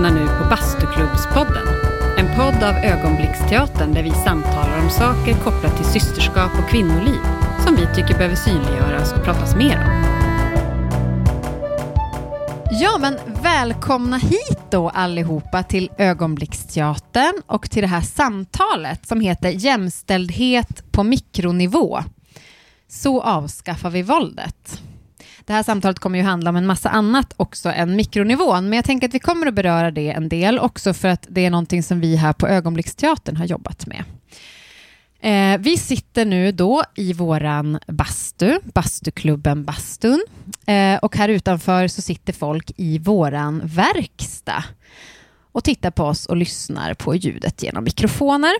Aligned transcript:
lyssnar 0.00 0.20
nu 0.20 0.26
på 0.26 0.48
Bastuklubbspodden. 0.50 1.68
En 2.18 2.36
podd 2.36 2.62
av 2.62 2.74
Ögonblicksteatern 2.74 3.94
där 3.94 4.02
vi 4.02 4.10
samtalar 4.10 4.82
om 4.82 4.90
saker 4.90 5.34
kopplat 5.34 5.76
till 5.76 5.84
systerskap 5.84 6.50
och 6.62 6.70
kvinnoliv 6.70 7.20
som 7.64 7.76
vi 7.76 7.86
tycker 7.94 8.18
behöver 8.18 8.36
synliggöras 8.36 9.12
och 9.12 9.24
pratas 9.24 9.56
mer 9.56 9.76
om. 9.76 10.04
Ja, 12.80 12.98
men 13.00 13.18
välkomna 13.42 14.16
hit 14.16 14.60
då 14.70 14.88
allihopa 14.88 15.62
till 15.62 15.90
Ögonblicksteatern 15.98 17.42
och 17.46 17.70
till 17.70 17.82
det 17.82 17.88
här 17.88 18.00
samtalet 18.00 19.06
som 19.06 19.20
heter 19.20 19.50
Jämställdhet 19.50 20.92
på 20.92 21.02
mikronivå. 21.02 21.98
Så 22.88 23.22
avskaffar 23.22 23.90
vi 23.90 24.02
våldet. 24.02 24.82
Det 25.44 25.52
här 25.52 25.62
samtalet 25.62 25.98
kommer 25.98 26.18
ju 26.18 26.24
handla 26.24 26.50
om 26.50 26.56
en 26.56 26.66
massa 26.66 26.88
annat 26.88 27.34
också 27.36 27.68
än 27.68 27.96
mikronivån, 27.96 28.64
men 28.64 28.76
jag 28.76 28.84
tänker 28.84 29.08
att 29.08 29.14
vi 29.14 29.18
kommer 29.18 29.46
att 29.46 29.54
beröra 29.54 29.90
det 29.90 30.10
en 30.10 30.28
del 30.28 30.58
också 30.58 30.94
för 30.94 31.08
att 31.08 31.26
det 31.28 31.46
är 31.46 31.50
någonting 31.50 31.82
som 31.82 32.00
vi 32.00 32.16
här 32.16 32.32
på 32.32 32.48
Ögonblicksteatern 32.48 33.36
har 33.36 33.44
jobbat 33.44 33.86
med. 33.86 34.04
Eh, 35.22 35.58
vi 35.60 35.76
sitter 35.76 36.24
nu 36.24 36.52
då 36.52 36.84
i 36.94 37.12
våran 37.12 37.78
bastu, 37.86 38.58
bastuklubben 38.64 39.64
Bastun. 39.64 40.24
Eh, 40.66 40.98
och 40.98 41.16
här 41.16 41.28
utanför 41.28 41.88
så 41.88 42.02
sitter 42.02 42.32
folk 42.32 42.72
i 42.76 42.98
våran 42.98 43.62
verkstad 43.64 44.64
och 45.52 45.64
tittar 45.64 45.90
på 45.90 46.04
oss 46.04 46.26
och 46.26 46.36
lyssnar 46.36 46.94
på 46.94 47.14
ljudet 47.14 47.62
genom 47.62 47.84
mikrofoner. 47.84 48.52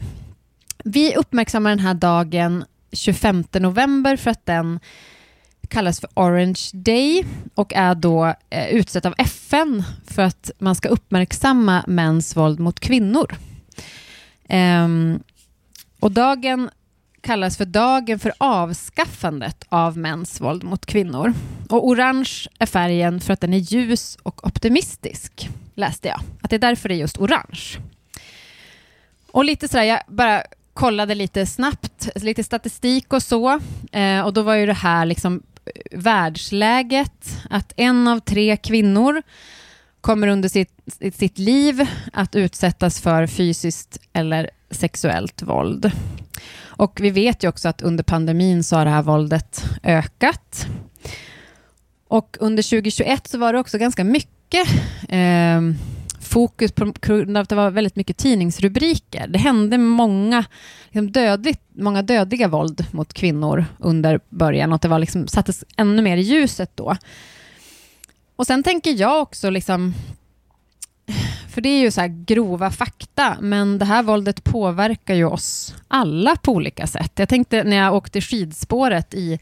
Vi 0.84 1.16
uppmärksammar 1.16 1.70
den 1.70 1.78
här 1.78 1.94
dagen 1.94 2.64
25 2.92 3.44
november 3.52 4.16
för 4.16 4.30
att 4.30 4.46
den 4.46 4.80
kallas 5.70 6.00
för 6.00 6.10
Orange 6.14 6.60
Day 6.72 7.24
och 7.54 7.72
är 7.74 7.94
då 7.94 8.34
eh, 8.50 8.68
utsett 8.68 9.06
av 9.06 9.14
FN 9.18 9.84
för 10.06 10.22
att 10.22 10.50
man 10.58 10.74
ska 10.74 10.88
uppmärksamma 10.88 11.84
mäns 11.86 12.36
våld 12.36 12.60
mot 12.60 12.80
kvinnor. 12.80 13.34
Ehm, 14.48 15.22
och 16.00 16.12
dagen 16.12 16.70
kallas 17.20 17.56
för 17.56 17.64
dagen 17.64 18.18
för 18.18 18.32
avskaffandet 18.38 19.64
av 19.68 19.98
mäns 19.98 20.40
våld 20.40 20.64
mot 20.64 20.86
kvinnor. 20.86 21.34
Och 21.68 21.88
orange 21.88 22.48
är 22.58 22.66
färgen 22.66 23.20
för 23.20 23.32
att 23.32 23.40
den 23.40 23.54
är 23.54 23.58
ljus 23.58 24.18
och 24.22 24.46
optimistisk, 24.46 25.48
läste 25.74 26.08
jag. 26.08 26.20
Att 26.40 26.50
det 26.50 26.56
är 26.56 26.60
därför 26.60 26.88
det 26.88 26.94
är 26.94 26.98
just 26.98 27.18
orange. 27.18 27.78
Och 29.32 29.44
lite 29.44 29.68
sådär, 29.68 29.84
jag 29.84 30.00
bara 30.06 30.42
kollade 30.74 31.14
lite 31.14 31.46
snabbt, 31.46 32.08
lite 32.14 32.44
statistik 32.44 33.12
och 33.12 33.22
så. 33.22 33.60
Eh, 33.92 34.20
och 34.20 34.32
då 34.32 34.42
var 34.42 34.54
ju 34.54 34.66
det 34.66 34.72
här 34.72 35.06
liksom 35.06 35.42
världsläget, 35.90 37.38
att 37.50 37.72
en 37.76 38.08
av 38.08 38.20
tre 38.20 38.56
kvinnor 38.56 39.22
kommer 40.00 40.28
under 40.28 40.48
sitt, 40.48 40.72
sitt 41.14 41.38
liv 41.38 41.86
att 42.12 42.34
utsättas 42.34 43.00
för 43.00 43.26
fysiskt 43.26 43.98
eller 44.12 44.50
sexuellt 44.70 45.42
våld. 45.42 45.92
Och 46.62 46.98
vi 47.02 47.10
vet 47.10 47.44
ju 47.44 47.48
också 47.48 47.68
att 47.68 47.82
under 47.82 48.04
pandemin 48.04 48.64
så 48.64 48.76
har 48.76 48.84
det 48.84 48.90
här 48.90 49.02
våldet 49.02 49.64
ökat. 49.82 50.66
Och 52.08 52.36
under 52.40 52.62
2021 52.62 53.28
så 53.28 53.38
var 53.38 53.52
det 53.52 53.58
också 53.58 53.78
ganska 53.78 54.04
mycket 54.04 54.68
eh, 55.08 55.60
fokus 56.30 56.72
på 56.72 56.92
grund 57.00 57.36
av 57.36 57.42
att 57.42 57.48
det 57.48 57.54
var 57.54 57.70
väldigt 57.70 57.96
mycket 57.96 58.16
tidningsrubriker. 58.16 59.26
Det 59.28 59.38
hände 59.38 59.78
många, 59.78 60.44
liksom 60.84 61.12
dödligt, 61.12 61.60
många 61.72 62.02
dödliga 62.02 62.48
våld 62.48 62.86
mot 62.90 63.12
kvinnor 63.12 63.64
under 63.78 64.20
början 64.28 64.72
och 64.72 64.76
att 64.76 64.82
det 64.82 64.88
var 64.88 64.98
liksom, 64.98 65.28
sattes 65.28 65.64
ännu 65.76 66.02
mer 66.02 66.16
i 66.16 66.20
ljuset 66.20 66.70
då. 66.74 66.96
Och 68.36 68.46
sen 68.46 68.62
tänker 68.62 68.90
jag 68.90 69.22
också, 69.22 69.50
liksom, 69.50 69.94
för 71.48 71.60
det 71.60 71.68
är 71.68 71.80
ju 71.80 71.90
så 71.90 72.06
grova 72.08 72.70
fakta, 72.70 73.36
men 73.40 73.78
det 73.78 73.84
här 73.84 74.02
våldet 74.02 74.44
påverkar 74.44 75.14
ju 75.14 75.24
oss 75.24 75.74
alla 75.88 76.36
på 76.36 76.52
olika 76.52 76.86
sätt. 76.86 77.12
Jag 77.14 77.28
tänkte 77.28 77.64
när 77.64 77.76
jag 77.76 77.94
åkte 77.94 78.20
skidspåret 78.20 79.14
i 79.14 79.38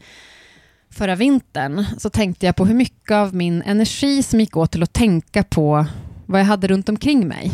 förra 0.89 1.15
vintern, 1.15 1.85
så 1.97 2.09
tänkte 2.09 2.45
jag 2.45 2.55
på 2.55 2.65
hur 2.65 2.75
mycket 2.75 3.11
av 3.11 3.35
min 3.35 3.61
energi 3.61 4.23
som 4.23 4.39
gick 4.39 4.57
åt 4.57 4.71
till 4.71 4.83
att 4.83 4.93
tänka 4.93 5.43
på 5.43 5.85
vad 6.29 6.41
jag 6.41 6.45
hade 6.45 6.67
runt 6.67 6.89
omkring 6.89 7.27
mig. 7.27 7.51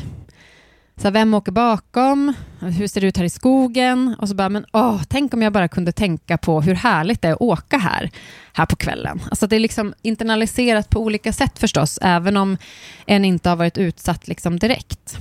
Så 0.98 1.10
vem 1.10 1.34
åker 1.34 1.52
bakom? 1.52 2.34
Hur 2.60 2.88
ser 2.88 3.02
det 3.02 3.08
ut 3.08 3.18
här 3.18 3.24
i 3.24 3.30
skogen? 3.30 4.16
Och 4.20 4.30
så 4.30 4.36
bara, 4.36 4.50
men 4.50 4.66
åh, 4.74 5.02
tänk 5.10 5.34
om 5.34 5.42
jag 5.42 5.54
bara 5.54 5.68
kunde 5.68 5.92
tänka 5.92 6.38
på 6.38 6.62
hur 6.62 6.74
härligt 6.74 7.22
det 7.22 7.28
är 7.28 7.34
att 7.34 7.42
åka 7.42 7.78
här, 7.78 8.12
här 8.54 8.66
på 8.66 8.76
kvällen. 8.76 9.22
Alltså 9.30 9.48
det 9.48 9.56
är 9.56 9.60
liksom 9.60 9.94
internaliserat 10.02 10.90
på 10.90 11.00
olika 11.00 11.34
sätt 11.34 11.60
förstås, 11.60 12.00
även 12.02 12.38
om 12.38 12.58
en 13.06 13.26
inte 13.26 13.50
har 13.50 13.56
varit 13.56 13.78
utsatt 13.78 14.28
liksom 14.28 14.60
direkt. 14.60 15.18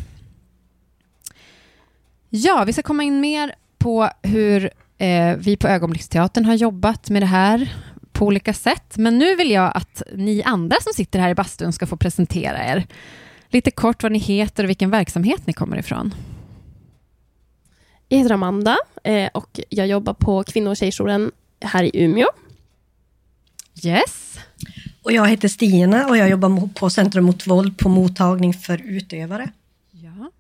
Ja, 2.30 2.64
vi 2.66 2.72
ska 2.72 2.82
komma 2.82 3.02
in 3.02 3.20
mer 3.20 3.54
på 3.78 4.08
hur 4.22 4.70
eh, 4.98 5.36
vi 5.36 5.56
på 5.56 5.68
Ögonblicksteatern 5.68 6.44
har 6.44 6.54
jobbat 6.54 7.10
med 7.10 7.22
det 7.22 7.26
här 7.26 7.72
på 8.12 8.26
olika 8.26 8.54
sätt. 8.54 8.96
Men 8.96 9.18
nu 9.18 9.36
vill 9.36 9.50
jag 9.50 9.72
att 9.74 10.02
ni 10.14 10.42
andra 10.42 10.76
som 10.80 10.92
sitter 10.92 11.18
här 11.18 11.30
i 11.30 11.34
bastun 11.34 11.72
ska 11.72 11.86
få 11.86 11.96
presentera 11.96 12.64
er. 12.64 12.86
Lite 13.54 13.70
kort 13.70 14.02
vad 14.02 14.12
ni 14.12 14.18
heter 14.18 14.64
och 14.64 14.70
vilken 14.70 14.90
verksamhet 14.90 15.46
ni 15.46 15.52
kommer 15.52 15.76
ifrån. 15.76 16.14
Jag 18.08 18.18
heter 18.18 18.34
Amanda 18.34 18.76
eh, 19.04 19.30
och 19.34 19.60
jag 19.68 19.86
jobbar 19.86 20.14
på 20.14 20.44
kvinno 20.44 20.70
och 20.70 20.76
tjejjouren 20.76 21.32
här 21.60 21.84
i 21.84 21.90
Umeå. 22.04 22.26
Yes. 23.84 24.38
Och 25.02 25.12
jag 25.12 25.28
heter 25.28 25.48
Stina 25.48 26.06
och 26.06 26.16
jag 26.16 26.30
jobbar 26.30 26.68
på 26.74 26.90
Centrum 26.90 27.24
mot 27.24 27.46
våld 27.46 27.78
på 27.78 27.88
mottagning 27.88 28.54
för 28.54 28.82
utövare. 28.84 29.50
Ja. 29.90 30.30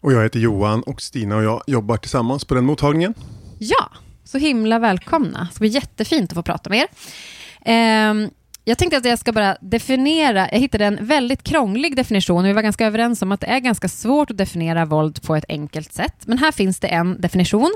Och 0.00 0.12
jag 0.12 0.22
heter 0.22 0.40
Johan 0.40 0.82
och 0.82 1.02
Stina 1.02 1.36
och 1.36 1.42
jag 1.42 1.62
jobbar 1.66 1.96
tillsammans 1.96 2.44
på 2.44 2.54
den 2.54 2.64
mottagningen. 2.64 3.14
Ja, 3.58 3.90
så 4.24 4.38
himla 4.38 4.78
välkomna. 4.78 5.38
Det 5.38 5.54
ska 5.54 5.60
bli 5.60 5.68
jättefint 5.68 6.30
att 6.30 6.36
få 6.36 6.42
prata 6.42 6.70
med 6.70 6.78
er. 6.78 8.30
Jag 8.66 8.78
tänkte 8.78 8.96
att 8.96 9.04
jag 9.04 9.18
ska 9.18 9.32
bara 9.32 9.56
definiera, 9.60 10.48
jag 10.52 10.58
hittade 10.58 10.84
en 10.84 11.06
väldigt 11.06 11.42
krånglig 11.42 11.96
definition 11.96 12.38
och 12.38 12.46
vi 12.46 12.52
var 12.52 12.62
ganska 12.62 12.86
överens 12.86 13.22
om 13.22 13.32
att 13.32 13.40
det 13.40 13.46
är 13.46 13.58
ganska 13.58 13.88
svårt 13.88 14.30
att 14.30 14.36
definiera 14.36 14.84
våld 14.84 15.22
på 15.22 15.36
ett 15.36 15.44
enkelt 15.48 15.92
sätt. 15.92 16.26
Men 16.26 16.38
här 16.38 16.52
finns 16.52 16.80
det 16.80 16.88
en 16.88 17.20
definition. 17.20 17.74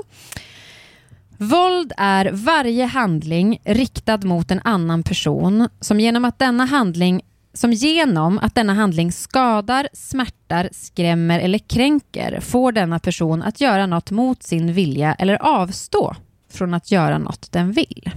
Våld 1.37 1.93
är 1.97 2.31
varje 2.33 2.85
handling 2.85 3.61
riktad 3.63 4.17
mot 4.17 4.51
en 4.51 4.61
annan 4.63 5.03
person 5.03 5.69
som 5.79 5.99
genom 5.99 6.25
att 6.25 6.39
denna 6.39 6.65
handling 6.65 7.21
som 7.53 7.73
genom 7.73 8.39
att 8.39 8.55
denna 8.55 8.73
handling 8.73 9.11
skadar, 9.11 9.89
smärtar, 9.93 10.69
skrämmer 10.71 11.39
eller 11.39 11.57
kränker 11.57 12.39
får 12.39 12.71
denna 12.71 12.99
person 12.99 13.43
att 13.43 13.61
göra 13.61 13.85
något 13.85 14.11
mot 14.11 14.43
sin 14.43 14.73
vilja 14.73 15.13
eller 15.13 15.35
avstå 15.41 16.15
från 16.51 16.73
att 16.73 16.91
göra 16.91 17.17
något 17.17 17.51
den 17.51 17.71
vill. 17.71 18.11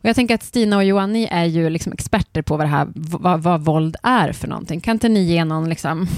Och 0.00 0.08
jag 0.08 0.16
tänker 0.16 0.34
att 0.34 0.42
Stina 0.42 0.76
och 0.76 0.84
Johan, 0.84 1.12
ni 1.12 1.28
är 1.30 1.44
ju 1.44 1.70
liksom 1.70 1.92
experter 1.92 2.42
på 2.42 2.56
vad, 2.56 2.66
det 2.66 2.70
här, 2.70 2.88
vad, 2.94 3.42
vad 3.42 3.60
våld 3.60 3.96
är 4.02 4.32
för 4.32 4.48
någonting. 4.48 4.80
Kan 4.80 4.96
inte 4.96 5.08
ni 5.08 5.22
ge 5.22 5.44
någon... 5.44 5.68
Liksom... 5.68 6.08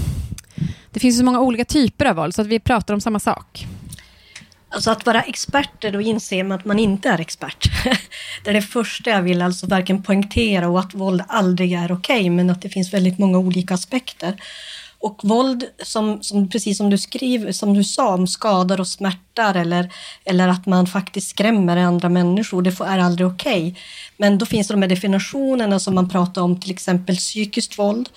Det 0.90 1.00
finns 1.00 1.18
så 1.18 1.24
många 1.24 1.40
olika 1.40 1.64
typer 1.64 2.04
av 2.04 2.16
våld, 2.16 2.34
så 2.34 2.42
att 2.42 2.48
vi 2.48 2.60
pratar 2.60 2.94
om 2.94 3.00
samma 3.00 3.18
sak. 3.18 3.66
Alltså 4.68 4.90
att 4.90 5.06
vara 5.06 5.22
experter, 5.22 5.92
då 5.92 6.00
inser 6.00 6.44
man 6.44 6.58
att 6.58 6.64
man 6.64 6.78
inte 6.78 7.08
är 7.08 7.20
expert. 7.20 7.70
det 8.44 8.50
är 8.50 8.54
det 8.54 8.62
första 8.62 9.10
jag 9.10 9.22
vill 9.22 9.42
alltså 9.42 9.66
verkligen 9.66 10.02
poängtera 10.02 10.68
och 10.68 10.80
att 10.80 10.94
våld 10.94 11.22
aldrig 11.28 11.72
är 11.72 11.92
okej, 11.92 12.20
okay, 12.20 12.30
men 12.30 12.50
att 12.50 12.62
det 12.62 12.68
finns 12.68 12.94
väldigt 12.94 13.18
många 13.18 13.38
olika 13.38 13.74
aspekter. 13.74 14.34
Och 15.02 15.20
våld, 15.22 15.64
som, 15.82 16.22
som, 16.22 16.48
precis 16.48 16.78
som 16.78 16.90
du 16.90 16.98
skriver, 16.98 17.52
som 17.52 17.74
du 17.74 17.84
sa, 17.84 18.14
om 18.14 18.26
skadar 18.26 18.80
och 18.80 18.88
smärtar 18.88 19.54
eller, 19.54 19.92
eller 20.24 20.48
att 20.48 20.66
man 20.66 20.86
faktiskt 20.86 21.28
skrämmer 21.28 21.76
andra 21.76 22.08
människor, 22.08 22.62
det 22.62 22.72
får, 22.72 22.86
är 22.86 22.98
aldrig 22.98 23.26
okej. 23.26 23.68
Okay. 23.68 23.82
Men 24.16 24.38
då 24.38 24.46
finns 24.46 24.68
det 24.68 24.74
de 24.74 24.82
här 24.82 24.88
definitionerna 24.88 25.78
som 25.80 25.94
man 25.94 26.08
pratar 26.08 26.42
om, 26.42 26.60
till 26.60 26.70
exempel 26.70 27.16
psykiskt 27.16 27.78
våld. 27.78 28.08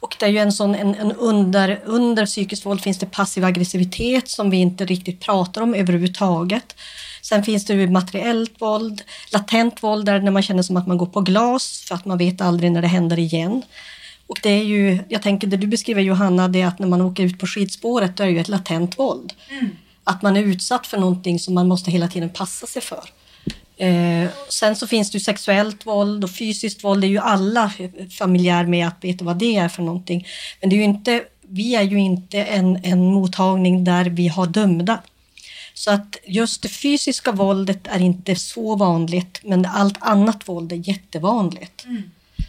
Och 0.00 0.16
det 0.18 0.26
är 0.26 0.30
ju 0.30 0.38
en 0.38 0.52
sån, 0.52 0.74
en, 0.74 0.94
en 0.94 1.12
under, 1.12 1.80
under 1.84 2.26
psykiskt 2.26 2.66
våld 2.66 2.80
finns 2.80 2.98
det 2.98 3.06
passiv 3.06 3.44
aggressivitet 3.44 4.28
som 4.28 4.50
vi 4.50 4.56
inte 4.56 4.84
riktigt 4.84 5.20
pratar 5.20 5.60
om 5.60 5.74
överhuvudtaget. 5.74 6.76
Sen 7.22 7.44
finns 7.44 7.64
det 7.64 7.74
ju 7.74 7.90
materiellt 7.90 8.60
våld, 8.60 9.02
latent 9.32 9.82
våld 9.82 10.06
där 10.06 10.20
när 10.20 10.30
man 10.30 10.42
känner 10.42 10.62
som 10.62 10.76
att 10.76 10.86
man 10.86 10.98
går 10.98 11.06
på 11.06 11.20
glas 11.20 11.84
för 11.88 11.94
att 11.94 12.04
man 12.04 12.18
vet 12.18 12.40
aldrig 12.40 12.72
när 12.72 12.82
det 12.82 12.88
händer 12.88 13.18
igen. 13.18 13.62
Och 14.26 14.38
det 14.42 14.50
är 14.50 14.64
ju, 14.64 14.98
jag 15.08 15.22
tänker 15.22 15.46
det 15.46 15.56
du 15.56 15.66
beskriver 15.66 16.02
Johanna, 16.02 16.48
det 16.48 16.60
är 16.60 16.66
att 16.66 16.78
när 16.78 16.86
man 16.86 17.00
åker 17.00 17.22
ut 17.22 17.38
på 17.38 17.46
skidspåret, 17.46 18.16
då 18.16 18.22
är 18.22 18.26
det 18.26 18.32
ju 18.32 18.40
ett 18.40 18.48
latent 18.48 18.98
våld. 18.98 19.32
Mm. 19.50 19.68
Att 20.04 20.22
man 20.22 20.36
är 20.36 20.42
utsatt 20.42 20.86
för 20.86 20.98
någonting 20.98 21.38
som 21.38 21.54
man 21.54 21.68
måste 21.68 21.90
hela 21.90 22.08
tiden 22.08 22.30
passa 22.30 22.66
sig 22.66 22.82
för. 22.82 23.04
Eh, 23.76 24.28
sen 24.48 24.76
så 24.76 24.86
finns 24.86 25.10
det 25.10 25.18
ju 25.18 25.24
sexuellt 25.24 25.86
våld 25.86 26.24
och 26.24 26.30
fysiskt 26.30 26.84
våld, 26.84 27.00
det 27.00 27.06
är 27.06 27.08
ju 27.08 27.18
alla 27.18 27.72
familjär 28.18 28.64
med 28.64 28.88
att 28.88 29.04
veta 29.04 29.24
vad 29.24 29.36
det 29.36 29.56
är 29.56 29.68
för 29.68 29.82
någonting. 29.82 30.26
Men 30.60 30.70
det 30.70 30.76
är 30.76 30.78
ju 30.78 30.84
inte, 30.84 31.24
vi 31.48 31.74
är 31.74 31.82
ju 31.82 32.00
inte 32.00 32.42
en, 32.42 32.84
en 32.84 33.04
mottagning 33.04 33.84
där 33.84 34.04
vi 34.04 34.28
har 34.28 34.46
dömda. 34.46 35.02
Så 35.74 35.90
att 35.90 36.16
just 36.26 36.62
det 36.62 36.68
fysiska 36.68 37.32
våldet 37.32 37.86
är 37.86 38.00
inte 38.00 38.36
så 38.36 38.76
vanligt, 38.76 39.40
men 39.42 39.66
allt 39.66 39.96
annat 40.00 40.48
våld 40.48 40.72
är 40.72 40.88
jättevanligt. 40.88 41.84
Mm. 41.84 42.02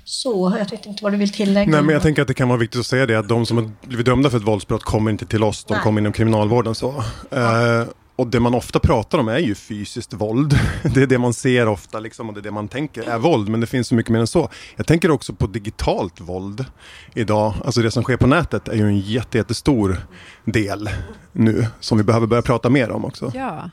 Så, 0.03 0.55
jag 0.59 0.69
vet 0.69 0.85
inte 0.85 1.03
vad 1.03 1.13
du 1.13 1.17
vill 1.17 1.31
tillägga. 1.31 1.71
Nej, 1.71 1.81
men 1.81 1.93
jag 1.93 2.01
tänker 2.01 2.21
att 2.21 2.27
det 2.27 2.33
kan 2.33 2.49
vara 2.49 2.59
viktigt 2.59 2.79
att 2.79 2.85
säga 2.85 3.05
det 3.05 3.15
att 3.15 3.27
de 3.27 3.45
som 3.45 3.57
har 3.57 3.71
blivit 3.81 4.05
dömda 4.05 4.29
för 4.29 4.37
ett 4.37 4.43
våldsbrott 4.43 4.83
kommer 4.83 5.11
inte 5.11 5.25
till 5.25 5.43
oss, 5.43 5.63
de 5.63 5.73
Nej. 5.73 5.83
kommer 5.83 6.01
inom 6.01 6.13
kriminalvården. 6.13 6.75
Så. 6.75 7.03
Eh, 7.31 7.83
och 8.15 8.27
det 8.27 8.39
man 8.39 8.53
ofta 8.53 8.79
pratar 8.79 9.17
om 9.17 9.27
är 9.27 9.39
ju 9.39 9.55
fysiskt 9.55 10.13
våld. 10.13 10.59
Det 10.93 11.01
är 11.01 11.07
det 11.07 11.17
man 11.17 11.33
ser 11.33 11.67
ofta 11.67 11.99
liksom, 11.99 12.27
och 12.29 12.33
det 12.33 12.39
är 12.39 12.43
det 12.43 12.51
man 12.51 12.67
tänker 12.67 13.03
är 13.03 13.17
våld, 13.17 13.49
men 13.49 13.59
det 13.59 13.67
finns 13.67 13.87
så 13.87 13.95
mycket 13.95 14.11
mer 14.11 14.19
än 14.19 14.27
så. 14.27 14.49
Jag 14.75 14.87
tänker 14.87 15.11
också 15.11 15.33
på 15.33 15.47
digitalt 15.47 16.21
våld 16.21 16.65
idag. 17.13 17.53
Alltså 17.65 17.81
det 17.81 17.91
som 17.91 18.03
sker 18.03 18.17
på 18.17 18.27
nätet 18.27 18.67
är 18.67 18.75
ju 18.75 18.87
en 18.87 18.99
jätte, 18.99 19.37
jättestor 19.37 19.97
del 20.45 20.89
nu 21.31 21.67
som 21.79 21.97
vi 21.97 22.03
behöver 22.03 22.27
börja 22.27 22.41
prata 22.41 22.69
mer 22.69 22.91
om 22.91 23.05
också. 23.05 23.31
Ja. 23.35 23.69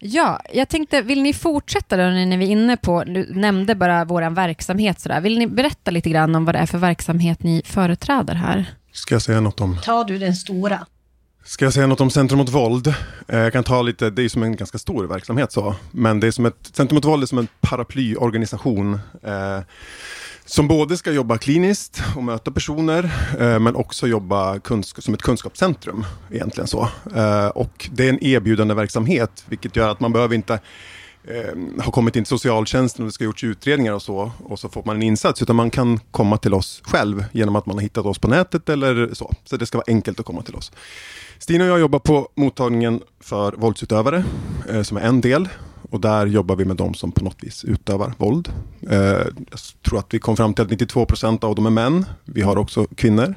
Ja, 0.00 0.40
jag 0.52 0.68
tänkte, 0.68 1.02
vill 1.02 1.22
ni 1.22 1.32
fortsätta 1.32 1.96
då 1.96 2.02
när 2.02 2.36
vi 2.36 2.46
är 2.46 2.50
inne 2.50 2.76
på, 2.76 3.04
du 3.04 3.34
nämnde 3.34 3.74
bara 3.74 4.04
vår 4.04 4.30
verksamhet 4.30 5.00
sådär. 5.00 5.20
Vill 5.20 5.38
ni 5.38 5.46
berätta 5.46 5.90
lite 5.90 6.10
grann 6.10 6.34
om 6.34 6.44
vad 6.44 6.54
det 6.54 6.58
är 6.58 6.66
för 6.66 6.78
verksamhet 6.78 7.42
ni 7.42 7.62
företräder 7.64 8.34
här? 8.34 8.64
Ska 8.92 9.14
jag 9.14 9.22
säga 9.22 9.40
något 9.40 9.60
om 9.60 9.78
Tar 9.84 10.04
du 10.04 10.18
den 10.18 10.34
stora? 10.34 10.86
Ska 11.48 11.64
jag 11.64 11.72
säga 11.72 11.86
något 11.86 12.00
om 12.00 12.10
Centrum 12.10 12.38
mot 12.38 12.48
våld? 12.48 12.94
Eh, 13.28 13.38
jag 13.38 13.52
kan 13.52 13.64
ta 13.64 13.82
lite, 13.82 14.10
det 14.10 14.22
är 14.22 14.28
som 14.28 14.42
en 14.42 14.56
ganska 14.56 14.78
stor 14.78 15.04
verksamhet 15.04 15.52
så, 15.52 15.74
men 15.90 16.20
det 16.20 16.26
är 16.26 16.30
som 16.30 16.46
ett, 16.46 16.70
Centrum 16.72 16.94
mot 16.94 17.04
våld 17.04 17.22
är 17.22 17.26
som 17.26 17.38
en 17.38 17.48
paraplyorganisation 17.60 18.94
eh, 19.22 19.60
som 20.44 20.68
både 20.68 20.96
ska 20.96 21.12
jobba 21.12 21.38
kliniskt 21.38 22.02
och 22.16 22.24
möta 22.24 22.50
personer, 22.50 23.04
eh, 23.40 23.58
men 23.58 23.76
också 23.76 24.06
jobba 24.06 24.58
kunsk- 24.58 25.02
som 25.02 25.14
ett 25.14 25.22
kunskapscentrum 25.22 26.04
egentligen 26.30 26.68
så. 26.68 26.88
Eh, 27.14 27.46
och 27.46 27.90
det 27.92 28.04
är 28.04 28.08
en 28.08 28.24
erbjudande 28.24 28.74
verksamhet, 28.74 29.44
vilket 29.48 29.76
gör 29.76 29.88
att 29.88 30.00
man 30.00 30.12
behöver 30.12 30.34
inte 30.34 30.60
eh, 31.24 31.82
har 31.84 31.92
kommit 31.92 32.16
in 32.16 32.24
till 32.24 32.28
socialtjänsten 32.28 33.02
och 33.02 33.08
det 33.08 33.12
ska 33.12 33.24
gjorts 33.24 33.44
utredningar 33.44 33.92
och 33.92 34.02
så 34.02 34.30
och 34.44 34.58
så 34.58 34.68
får 34.68 34.82
man 34.84 34.96
en 34.96 35.02
insats 35.02 35.42
utan 35.42 35.56
man 35.56 35.70
kan 35.70 36.00
komma 36.10 36.36
till 36.36 36.54
oss 36.54 36.82
själv 36.84 37.24
genom 37.32 37.56
att 37.56 37.66
man 37.66 37.76
har 37.76 37.82
hittat 37.82 38.06
oss 38.06 38.18
på 38.18 38.28
nätet 38.28 38.68
eller 38.68 39.14
så. 39.14 39.34
Så 39.44 39.56
det 39.56 39.66
ska 39.66 39.78
vara 39.78 39.84
enkelt 39.88 40.20
att 40.20 40.26
komma 40.26 40.42
till 40.42 40.54
oss. 40.54 40.72
Stina 41.38 41.64
och 41.64 41.70
jag 41.70 41.80
jobbar 41.80 41.98
på 41.98 42.28
mottagningen 42.34 43.02
för 43.20 43.52
våldsutövare 43.52 44.24
eh, 44.68 44.82
som 44.82 44.96
är 44.96 45.00
en 45.00 45.20
del 45.20 45.48
och 45.90 46.00
där 46.00 46.26
jobbar 46.26 46.56
vi 46.56 46.64
med 46.64 46.76
de 46.76 46.94
som 46.94 47.12
på 47.12 47.24
något 47.24 47.36
vis 47.40 47.64
utövar 47.64 48.12
våld. 48.18 48.52
Eh, 48.90 48.98
jag 49.50 49.60
tror 49.86 49.98
att 49.98 50.14
vi 50.14 50.18
kom 50.18 50.36
fram 50.36 50.54
till 50.54 50.64
att 50.64 50.70
92 50.70 51.06
procent 51.06 51.44
av 51.44 51.54
dem 51.54 51.66
är 51.66 51.70
män. 51.70 52.04
Vi 52.24 52.42
har 52.42 52.58
också 52.58 52.86
kvinnor. 52.96 53.34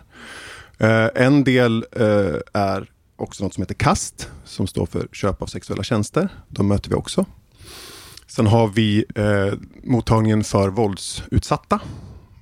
Eh, 0.77 1.07
en 1.15 1.43
del 1.43 1.85
eh, 1.91 2.35
är 2.53 2.89
också 3.15 3.43
något 3.43 3.53
som 3.53 3.61
heter 3.61 3.75
KAST 3.75 4.29
som 4.43 4.67
står 4.67 4.85
för 4.85 5.07
köp 5.11 5.41
av 5.41 5.45
sexuella 5.45 5.83
tjänster. 5.83 6.29
De 6.47 6.67
möter 6.67 6.89
vi 6.89 6.95
också. 6.95 7.25
Sen 8.31 8.47
har 8.47 8.67
vi 8.67 9.05
eh, 9.15 9.53
mottagningen 9.83 10.43
för 10.43 10.69
våldsutsatta, 10.69 11.79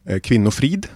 eh, 0.06 0.20
Kvinnofrid. 0.20 0.88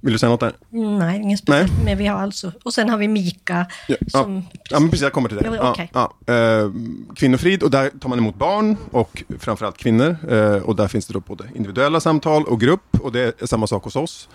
Vill 0.00 0.12
du 0.12 0.18
säga 0.18 0.30
något 0.30 0.40
där? 0.40 0.52
Nej, 0.98 1.20
ingen 1.20 1.38
speciellt. 1.38 1.72
Men 1.84 1.98
vi 1.98 2.06
har 2.06 2.18
alltså, 2.18 2.52
och 2.62 2.74
sen 2.74 2.88
har 2.88 2.98
vi 2.98 3.08
Mika 3.08 3.66
Ja, 3.88 3.96
som... 4.08 4.42
Ja, 4.70 4.80
men 4.80 4.90
precis, 4.90 5.02
jag 5.02 5.12
kommer 5.12 5.28
till 5.28 5.38
det. 5.38 5.46
Ja. 5.46 5.76
Ja, 5.92 6.12
ja. 6.26 6.34
Eh, 6.34 6.70
kvinnofrid, 7.16 7.62
och 7.62 7.70
där 7.70 7.90
tar 8.00 8.08
man 8.08 8.18
emot 8.18 8.34
barn 8.34 8.76
och 8.90 9.22
framförallt 9.38 9.78
kvinnor. 9.78 10.16
Eh, 10.30 10.56
och 10.56 10.76
där 10.76 10.88
finns 10.88 11.06
det 11.06 11.12
då 11.12 11.20
både 11.20 11.44
individuella 11.54 12.00
samtal 12.00 12.44
och 12.44 12.60
grupp 12.60 13.00
och 13.00 13.12
det 13.12 13.42
är 13.42 13.46
samma 13.46 13.66
sak 13.66 13.84
hos 13.84 13.96
oss. 13.96 14.28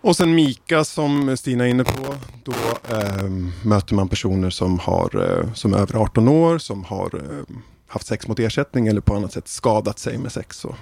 Och 0.00 0.16
sen 0.16 0.34
Mika 0.34 0.84
som 0.84 1.36
Stina 1.36 1.64
är 1.64 1.68
inne 1.68 1.84
på, 1.84 2.14
då 2.44 2.52
eh, 2.96 3.24
möter 3.62 3.94
man 3.94 4.08
personer 4.08 4.50
som, 4.50 4.78
har, 4.78 5.38
eh, 5.38 5.52
som 5.54 5.74
är 5.74 5.78
över 5.78 5.94
18 6.02 6.28
år, 6.28 6.58
som 6.58 6.84
har 6.84 7.06
eh, 7.14 7.56
haft 7.86 8.06
sex 8.06 8.28
mot 8.28 8.38
ersättning 8.38 8.86
eller 8.86 9.00
på 9.00 9.14
annat 9.14 9.32
sätt 9.32 9.48
skadat 9.48 9.98
sig 9.98 10.18
med 10.18 10.32
sex. 10.32 10.64
Och 10.64 10.76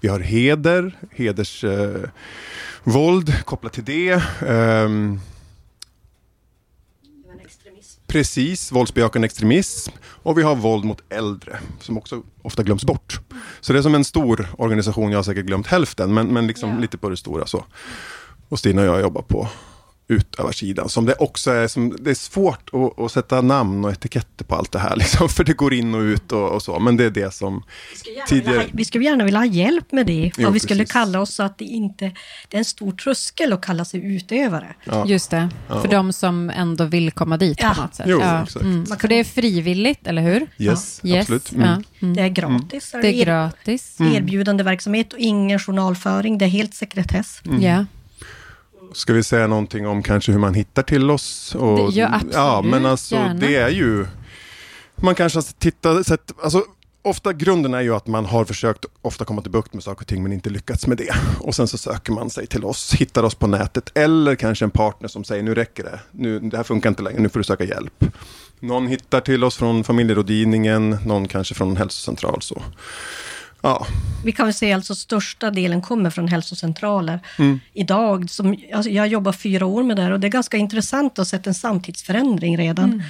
vi 0.00 0.08
har 0.08 0.20
heder, 0.20 0.98
hedersvåld 1.10 2.04
eh, 2.04 2.10
våld 2.84 3.44
kopplat 3.44 3.72
till 3.72 3.84
det. 3.84 4.22
Ehm, 4.48 5.20
Precis, 8.06 8.72
våldsbejakande 8.72 9.26
extremism 9.26 9.92
och 10.04 10.38
vi 10.38 10.42
har 10.42 10.54
våld 10.54 10.84
mot 10.84 11.02
äldre 11.08 11.58
som 11.80 11.98
också 11.98 12.22
ofta 12.42 12.62
glöms 12.62 12.84
bort. 12.84 13.20
Så 13.60 13.72
det 13.72 13.78
är 13.78 13.82
som 13.82 13.94
en 13.94 14.04
stor 14.04 14.48
organisation, 14.58 15.10
jag 15.10 15.18
har 15.18 15.22
säkert 15.22 15.46
glömt 15.46 15.66
hälften, 15.66 16.14
men, 16.14 16.26
men 16.26 16.46
liksom 16.46 16.70
Ja. 16.70 16.78
lite 16.78 16.98
på 16.98 17.08
det 17.08 17.16
stora 17.16 17.46
så. 17.46 17.64
Och 18.48 18.58
Stina 18.58 18.82
och 18.82 18.88
jag 18.88 19.00
jobbar 19.00 19.22
på 19.22 19.48
utövarsidan. 20.08 20.88
Som 20.88 21.06
det 21.06 21.14
också 21.14 21.50
är, 21.50 21.68
som, 21.68 21.96
det 22.00 22.10
är 22.10 22.14
svårt 22.14 22.70
att, 22.72 22.98
att 22.98 23.12
sätta 23.12 23.40
namn 23.40 23.84
och 23.84 23.90
etiketter 23.90 24.44
på 24.44 24.54
allt 24.54 24.72
det 24.72 24.78
här, 24.78 24.96
liksom, 25.02 25.28
för 25.28 25.44
det 25.44 25.52
går 25.52 25.74
in 25.74 25.94
och 25.94 26.00
ut 26.00 26.32
och, 26.32 26.48
och 26.52 26.62
så. 26.62 26.78
Men 26.78 26.96
det 26.96 27.04
är 27.04 27.10
det 27.10 27.34
som 27.34 27.62
tidigare... 28.28 28.64
Vi 28.72 28.84
skulle 28.84 29.04
gärna 29.04 29.24
vilja 29.24 29.40
ha 29.40 29.46
hjälp 29.46 29.92
med 29.92 30.06
det. 30.06 30.32
Jo, 30.36 30.48
och 30.48 30.54
vi 30.54 30.60
skulle 30.60 30.80
precis. 30.80 30.92
kalla 30.92 31.20
oss 31.20 31.34
så 31.34 31.42
att 31.42 31.58
det 31.58 31.64
inte... 31.64 32.12
Det 32.48 32.56
är 32.56 32.58
en 32.58 32.64
stor 32.64 32.92
tröskel 32.92 33.52
att 33.52 33.60
kalla 33.60 33.84
sig 33.84 34.14
utövare. 34.16 34.74
Ja. 34.84 35.06
Just 35.06 35.30
det, 35.30 35.48
för 35.68 35.88
de 35.88 36.12
som 36.12 36.50
ändå 36.50 36.84
vill 36.84 37.10
komma 37.10 37.36
dit 37.36 37.58
Ja. 37.62 37.72
på 37.76 37.82
något 37.82 37.94
sätt. 37.94 38.06
Jo, 38.08 38.20
ja. 38.20 38.42
exakt. 38.42 38.64
Mm. 38.64 38.86
För 38.86 39.08
det 39.08 39.14
är 39.14 39.24
frivilligt, 39.24 40.06
eller 40.06 40.22
hur? 40.22 40.46
Yes, 40.58 41.00
Yes. 41.04 41.20
absolut. 41.20 41.52
Ja. 41.52 41.62
Mm. 41.62 41.82
Mm. 42.00 42.14
Det 42.16 42.22
är 42.22 42.28
gratis. 42.28 42.94
Det 43.02 43.08
är 43.14 43.24
gratis. 43.24 43.96
Erbjudande 44.00 44.64
verksamhet 44.64 45.12
och 45.12 45.18
ingen 45.18 45.58
journalföring. 45.58 46.38
Det 46.38 46.44
är 46.44 46.48
helt 46.48 46.74
sekretess. 46.74 47.40
Mm. 47.46 47.62
Ja. 47.62 47.84
Ska 48.92 49.12
vi 49.12 49.22
säga 49.22 49.46
någonting 49.46 49.86
om 49.86 50.02
kanske 50.02 50.32
hur 50.32 50.38
man 50.38 50.54
hittar 50.54 50.82
till 50.82 51.10
oss? 51.10 51.54
Och, 51.54 51.92
Det- 51.92 51.98
ja, 51.98 52.08
absolut, 52.14 52.34
Ja, 52.34 52.62
men 52.62 52.86
alltså 52.86 53.14
gärna. 53.14 53.34
det 53.34 53.56
är 53.56 53.68
ju... 53.68 54.06
Man 54.96 55.14
kanske 55.14 55.36
har 55.36 55.42
tittat, 55.58 56.06
sett, 56.06 56.32
alltså 56.42 56.64
ofta 57.02 57.32
grunden 57.32 57.74
är 57.74 57.80
ju 57.80 57.94
att 57.94 58.06
man 58.06 58.24
har 58.26 58.44
försökt 58.44 58.84
ofta 59.02 59.24
komma 59.24 59.42
till 59.42 59.50
bukt 59.50 59.74
med 59.74 59.82
saker 59.82 60.00
och 60.02 60.06
ting 60.06 60.22
men 60.22 60.32
inte 60.32 60.50
lyckats 60.50 60.86
med 60.86 60.96
det. 60.98 61.14
Och 61.40 61.54
sen 61.54 61.68
så 61.68 61.78
söker 61.78 62.12
man 62.12 62.30
sig 62.30 62.46
till 62.46 62.64
oss, 62.64 62.92
hittar 62.94 63.22
oss 63.22 63.34
på 63.34 63.46
nätet 63.46 63.90
eller 63.94 64.34
kanske 64.34 64.64
en 64.64 64.70
partner 64.70 65.08
som 65.08 65.24
säger 65.24 65.42
nu 65.42 65.54
räcker 65.54 65.82
det, 65.84 66.00
nu, 66.10 66.40
det 66.40 66.56
här 66.56 66.64
funkar 66.64 66.88
inte 66.88 67.02
längre, 67.02 67.20
nu 67.20 67.28
får 67.28 67.40
du 67.40 67.44
söka 67.44 67.64
hjälp. 67.64 68.04
Någon 68.60 68.86
hittar 68.86 69.20
till 69.20 69.44
oss 69.44 69.56
från 69.56 69.84
familjerådgivningen, 69.84 70.98
någon 71.06 71.28
kanske 71.28 71.54
från 71.54 71.70
en 71.70 71.76
hälsocentral. 71.76 72.42
Så. 72.42 72.62
Ja, 73.62 73.86
Vi 74.24 74.32
kan 74.32 74.46
väl 74.46 74.54
säga 74.54 74.74
alltså 74.74 74.94
största 74.94 75.50
delen 75.50 75.82
kommer 75.82 76.10
från 76.10 76.28
hälsocentraler. 76.28 77.20
Mm. 77.38 77.60
Idag, 77.72 78.30
som, 78.30 78.56
alltså 78.74 78.90
jag 78.90 79.08
jobbar 79.08 79.32
fyra 79.32 79.66
år 79.66 79.82
med 79.82 79.96
det 79.96 80.02
här 80.02 80.10
och 80.10 80.20
det 80.20 80.26
är 80.26 80.30
ganska 80.30 80.56
intressant 80.56 81.18
att 81.18 81.28
se 81.28 81.38
en 81.44 81.54
samtidsförändring 81.54 82.58
redan. 82.58 83.02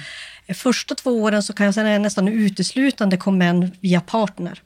Eh, 0.45 0.55
Första 0.55 0.95
två 0.95 1.11
åren 1.23 1.43
så 1.43 1.53
kan 1.53 1.65
jag 1.65 1.75
säga 1.75 1.95
att 1.95 2.01
nästan 2.01 2.27
uteslutande 2.27 3.17
kom 3.17 3.37
män 3.37 3.71
via 3.79 4.01
partner. 4.01 4.61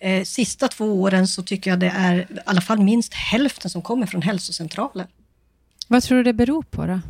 Eh, 0.00 0.24
Sista 0.24 0.68
två 0.68 1.02
åren 1.02 1.26
så 1.26 1.42
tycker 1.42 1.70
jag 1.70 1.80
det 1.80 1.92
är 1.96 2.14
i 2.18 2.26
alla 2.46 2.60
fall 2.60 2.78
minst 2.78 3.14
hälften 3.14 3.70
som 3.70 3.82
kommer 3.82 4.06
från 4.06 4.22
hälsocentraler. 4.22 5.06
Vad 5.88 6.02
tror 6.02 6.18
du 6.18 6.24
det 6.24 6.32
beror 6.32 6.62
på 6.62 6.86
då? 6.86 7.00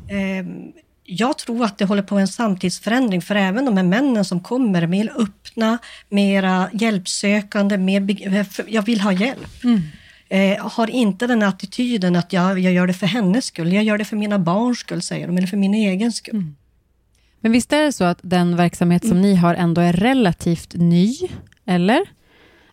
Jag 1.07 1.39
tror 1.39 1.65
att 1.65 1.79
det 1.79 1.85
håller 1.85 2.03
på 2.03 2.19
en 2.19 2.29
samtidsförändring, 2.29 3.23
för 3.23 3.35
även 3.35 3.65
de 3.65 3.77
här 3.77 3.85
männen 3.85 4.25
som 4.25 4.41
kommer 4.41 4.87
mer 4.87 5.13
öppna, 5.17 5.79
mera 6.09 6.71
hjälpsökande, 6.73 7.79
mer 7.79 8.47
jag 8.69 8.83
vill 8.83 9.01
ha 9.01 9.13
hjälp. 9.13 9.65
Eh, 10.29 10.67
har 10.67 10.91
inte 10.91 11.27
den 11.27 11.43
attityden 11.43 12.17
att 12.17 12.33
jag, 12.33 12.59
jag 12.59 12.73
gör 12.73 12.87
det 12.87 12.95
för 12.95 13.07
hennes 13.07 13.45
skull, 13.45 13.73
jag 13.73 13.85
gör 13.85 13.99
det 13.99 14.05
för 14.05 14.17
mina 14.17 14.39
barns 14.39 14.79
skull, 14.79 15.03
säger 15.03 15.27
de, 15.27 15.37
eller 15.37 15.47
för 15.47 15.57
min 15.57 15.75
egen 15.75 16.13
skull. 16.13 16.45
Men 17.41 17.53
visst 17.53 17.73
är 17.73 17.83
det 17.83 17.93
så 17.93 18.05
att 18.05 18.19
den 18.23 18.57
verksamhet 18.57 19.09
som 19.09 19.21
ni 19.21 19.35
har 19.35 19.55
ändå 19.55 19.81
är 19.81 19.93
relativt 19.93 20.75
ny, 20.75 21.17
eller? 21.67 22.01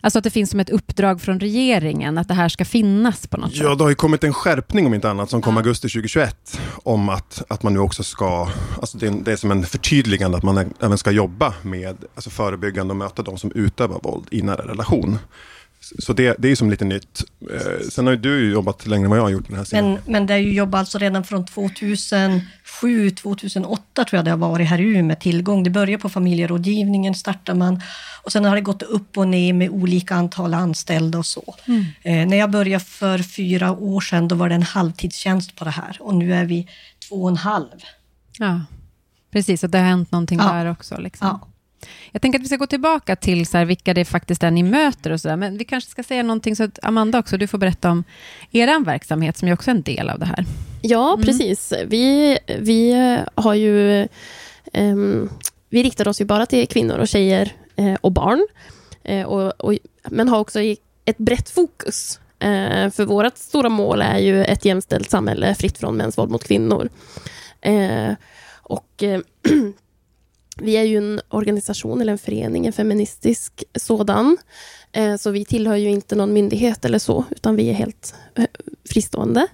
Alltså 0.04 0.18
att 0.18 0.24
det 0.24 0.30
finns 0.30 0.50
som 0.50 0.60
ett 0.60 0.70
uppdrag 0.70 1.20
från 1.20 1.40
regeringen, 1.40 2.18
att 2.18 2.28
det 2.28 2.34
här 2.34 2.48
ska 2.48 2.64
finnas 2.64 3.26
på 3.26 3.36
något 3.36 3.50
Ja, 3.54 3.68
sätt. 3.70 3.78
det 3.78 3.84
har 3.84 3.88
ju 3.88 3.94
kommit 3.94 4.24
en 4.24 4.32
skärpning 4.34 4.86
om 4.86 4.94
inte 4.94 5.10
annat 5.10 5.30
som 5.30 5.42
kom 5.42 5.56
augusti 5.56 5.88
2021 5.88 6.60
om 6.82 7.08
att, 7.08 7.42
att 7.48 7.62
man 7.62 7.72
nu 7.74 7.78
också 7.78 8.04
ska, 8.04 8.48
alltså 8.80 8.98
det, 8.98 9.06
är, 9.06 9.10
det 9.10 9.32
är 9.32 9.36
som 9.36 9.50
en 9.50 9.64
förtydligande 9.64 10.36
att 10.36 10.42
man 10.42 10.72
även 10.80 10.98
ska 10.98 11.10
jobba 11.10 11.54
med 11.62 11.96
alltså 12.14 12.30
förebyggande 12.30 12.92
och 12.92 12.96
möta 12.96 13.22
de 13.22 13.38
som 13.38 13.52
utövar 13.54 14.00
våld 14.02 14.26
i 14.30 14.42
nära 14.42 14.68
relation. 14.68 15.18
Så 15.98 16.12
det, 16.12 16.36
det 16.38 16.48
är 16.48 16.50
ju 16.50 16.56
som 16.56 16.70
lite 16.70 16.84
nytt. 16.84 17.24
Eh, 17.54 17.88
sen 17.90 18.06
har 18.06 18.12
ju 18.12 18.18
du 18.18 18.52
jobbat 18.52 18.86
längre 18.86 19.04
än 19.04 19.10
vad 19.10 19.18
jag 19.18 19.22
har 19.22 19.30
gjort 19.30 19.48
den 19.48 19.56
här 19.56 19.64
sidan. 19.64 19.84
Men, 19.92 19.98
men 20.06 20.26
det 20.26 20.34
är 20.34 20.38
ju 20.38 20.52
jobb 20.52 20.74
alltså 20.74 20.98
redan 20.98 21.24
från 21.24 21.46
2007, 21.46 23.10
2008 23.10 24.04
tror 24.04 24.18
jag 24.18 24.24
det 24.24 24.30
har 24.30 24.38
varit 24.38 24.68
här 24.68 24.80
i 24.80 25.02
med 25.02 25.20
tillgång. 25.20 25.62
Det 25.62 25.70
börjar 25.70 25.98
på 25.98 26.08
familjerådgivningen, 26.08 27.14
startar 27.14 27.54
man 27.54 27.80
och 28.22 28.32
sen 28.32 28.44
har 28.44 28.54
det 28.54 28.60
gått 28.60 28.82
upp 28.82 29.18
och 29.18 29.28
ner 29.28 29.52
med 29.52 29.70
olika 29.70 30.14
antal 30.14 30.54
anställda 30.54 31.18
och 31.18 31.26
så. 31.26 31.54
Eh, 32.02 32.26
när 32.26 32.36
jag 32.36 32.50
började 32.50 32.84
för 32.84 33.18
fyra 33.18 33.72
år 33.72 34.00
sedan 34.00 34.28
då 34.28 34.34
var 34.34 34.48
det 34.48 34.54
en 34.54 34.62
halvtidstjänst 34.62 35.56
på 35.56 35.64
det 35.64 35.70
här 35.70 35.96
och 36.00 36.14
nu 36.14 36.34
är 36.34 36.44
vi 36.44 36.68
två 37.08 37.22
och 37.22 37.28
en 37.28 37.36
halv. 37.36 37.80
Ja. 38.38 38.60
Precis, 39.32 39.64
att 39.64 39.72
det 39.72 39.78
har 39.78 39.86
hänt 39.86 40.12
någonting 40.12 40.38
Ja. 40.38 40.52
där 40.52 40.70
också. 40.70 40.98
Liksom. 40.98 41.26
Ja. 41.28 41.48
Jag 42.12 42.22
tänker 42.22 42.38
att 42.38 42.42
vi 42.42 42.48
ska 42.48 42.56
gå 42.56 42.66
tillbaka 42.66 43.16
till 43.16 43.46
så 43.46 43.58
här, 43.58 43.64
vilka 43.64 43.94
det 43.94 44.04
faktiskt 44.04 44.42
är 44.42 44.50
ni 44.50 44.62
möter 44.62 45.10
och 45.10 45.20
sådär. 45.20 45.36
Men 45.36 45.58
vi 45.58 45.64
kanske 45.64 45.90
ska 45.90 46.02
säga 46.02 46.22
någonting 46.22 46.56
så 46.56 46.64
att 46.64 46.78
Amanda 46.82 47.18
också, 47.18 47.36
du 47.36 47.46
får 47.46 47.58
berätta 47.58 47.90
om 47.90 48.04
er 48.50 48.84
verksamhet 48.84 49.36
som 49.36 49.48
ju 49.48 49.54
också 49.54 49.70
är 49.70 49.74
en 49.74 49.82
del 49.82 50.10
av 50.10 50.18
det 50.18 50.26
här. 50.26 50.44
Ja, 50.82 51.18
precis. 51.22 51.72
Vi, 51.86 52.38
vi 52.58 52.92
har 53.34 53.54
ju... 53.54 54.08
ehm, 54.72 55.30
vi 55.70 55.82
riktar 55.82 56.08
oss 56.08 56.20
ju 56.20 56.24
bara 56.24 56.46
till 56.46 56.68
kvinnor 56.68 56.98
och 56.98 57.08
tjejer 57.08 57.52
eh, 57.76 57.94
och 58.00 58.12
barn. 58.12 58.46
Eh, 59.04 59.26
och, 59.26 59.60
och, 59.60 59.78
men 60.10 60.28
har 60.28 60.38
också 60.38 60.60
ett 61.04 61.18
brett 61.18 61.50
fokus 61.50 62.18
Eh, 62.42 62.90
för 62.90 63.04
vårt 63.04 63.38
stora 63.38 63.68
mål 63.68 64.02
är 64.02 64.18
ju 64.18 64.44
ett 64.44 64.64
jämställt 64.64 65.10
samhälle 65.10 65.54
fritt 65.54 65.78
från 65.78 65.96
mäns 65.96 66.18
våld 66.18 66.30
mot 66.30 66.44
kvinnor. 66.44 66.88
Eh, 67.60 68.12
och 68.62 69.02
eh, 69.02 69.20
vi 70.56 70.76
är 70.76 70.82
ju 70.82 70.98
en 70.98 71.20
organisation 71.28 72.00
eller 72.00 72.12
en 72.12 72.18
förening, 72.18 72.66
en 72.66 72.72
feministisk 72.72 73.64
sådan. 73.74 74.36
Eh, 74.92 75.16
så 75.16 75.30
vi 75.30 75.44
tillhör 75.44 75.76
ju 75.76 75.90
inte 75.90 76.16
någon 76.16 76.32
myndighet 76.32 76.84
eller 76.84 76.98
så, 76.98 77.24
utan 77.30 77.56
vi 77.56 77.68
är 77.68 77.72
helt 77.72 78.14
eh, 78.34 78.44
fristående. 78.88 79.46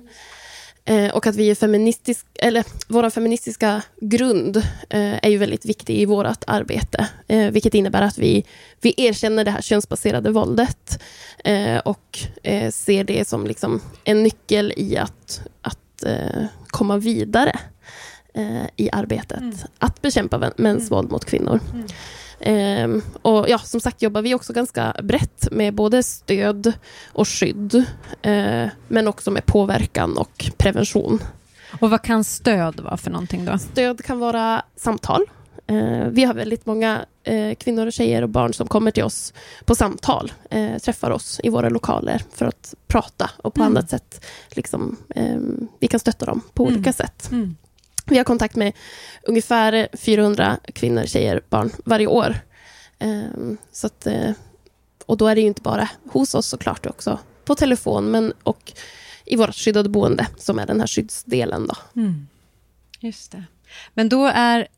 Eh, 0.84 1.10
och 1.14 1.26
att 1.26 1.36
vi 1.36 1.50
är 1.50 1.54
feministisk, 1.54 2.26
eller 2.34 2.64
vår 2.88 3.10
feministiska 3.10 3.82
grund 4.00 4.62
är 4.90 5.28
ju 5.28 5.38
väldigt 5.38 5.66
viktig 5.66 5.98
i 5.98 6.04
vårt 6.04 6.44
arbete. 6.46 7.08
Vilket 7.52 7.74
innebär 7.74 8.02
att 8.02 8.18
vi, 8.18 8.44
vi 8.80 8.94
erkänner 8.96 9.44
det 9.44 9.50
här 9.50 9.62
könsbaserade 9.62 10.30
våldet 10.30 11.02
och 11.84 12.18
ser 12.70 13.04
det 13.04 13.28
som 13.28 13.46
liksom 13.46 13.80
en 14.04 14.22
nyckel 14.22 14.72
i 14.76 14.96
att, 14.96 15.40
att 15.62 16.04
komma 16.66 16.96
vidare 16.96 17.58
i 18.76 18.90
arbetet. 18.92 19.40
Mm. 19.40 19.56
Att 19.78 20.02
bekämpa 20.02 20.38
mäns 20.56 20.80
mm. 20.80 20.88
våld 20.88 21.10
mot 21.10 21.24
kvinnor. 21.24 21.60
Um, 22.46 23.02
och 23.22 23.48
ja, 23.48 23.58
som 23.58 23.80
sagt 23.80 24.02
jobbar 24.02 24.22
vi 24.22 24.34
också 24.34 24.52
ganska 24.52 24.96
brett 25.02 25.48
med 25.52 25.74
både 25.74 26.02
stöd 26.02 26.72
och 27.12 27.28
skydd, 27.28 27.74
uh, 27.74 28.68
men 28.88 29.08
också 29.08 29.30
med 29.30 29.46
påverkan 29.46 30.16
och 30.16 30.50
prevention. 30.56 31.20
Och 31.80 31.90
vad 31.90 32.02
kan 32.02 32.24
stöd 32.24 32.80
vara 32.80 32.96
för 32.96 33.10
någonting 33.10 33.44
då? 33.44 33.58
Stöd 33.58 34.04
kan 34.04 34.18
vara 34.18 34.62
samtal. 34.76 35.22
Uh, 35.70 36.08
vi 36.08 36.24
har 36.24 36.34
väldigt 36.34 36.66
många 36.66 37.00
uh, 37.30 37.54
kvinnor, 37.54 37.86
och 37.86 37.92
tjejer 37.92 38.22
och 38.22 38.28
barn 38.28 38.54
som 38.54 38.68
kommer 38.68 38.90
till 38.90 39.04
oss 39.04 39.32
på 39.64 39.74
samtal, 39.74 40.32
träffar 40.82 41.10
oss 41.10 41.40
i 41.42 41.48
våra 41.48 41.68
lokaler 41.68 42.22
för 42.34 42.46
att 42.46 42.74
prata 42.86 43.30
och 43.36 43.54
på 43.54 43.60
mm. 43.60 43.72
annat 43.72 43.90
sätt, 43.90 44.24
liksom, 44.48 44.96
um, 45.16 45.68
vi 45.78 45.88
kan 45.88 46.00
stötta 46.00 46.26
dem 46.26 46.40
på 46.54 46.62
mm. 46.62 46.74
olika 46.74 46.92
sätt. 46.92 47.28
Mm. 47.32 47.56
Vi 48.08 48.16
har 48.16 48.24
kontakt 48.24 48.56
med 48.56 48.72
ungefär 49.22 49.88
400 49.92 50.58
kvinnor, 50.74 51.04
tjejer, 51.06 51.42
barn 51.48 51.70
varje 51.84 52.06
år. 52.06 52.36
Ehm, 52.98 53.56
så 53.72 53.86
att, 53.86 54.06
eh, 54.06 54.30
och 55.06 55.16
då 55.16 55.26
är 55.26 55.34
det 55.34 55.40
ju 55.40 55.46
inte 55.46 55.62
bara 55.62 55.88
hos 56.10 56.34
oss 56.34 56.46
såklart, 56.46 56.86
också 56.86 57.18
på 57.44 57.54
telefon 57.54 58.10
men 58.10 58.32
och 58.42 58.72
i 59.24 59.36
vårt 59.36 59.54
skyddade 59.54 59.88
boende, 59.88 60.26
som 60.36 60.58
är 60.58 60.66
den 60.66 60.80
här 60.80 60.86
skyddsdelen. 60.86 61.66
Då. 61.66 62.00
Mm. 62.00 62.28
Just 63.00 63.32
det. 63.32 63.44
Men 63.94 64.08
då 64.08 64.26
är, 64.26 64.68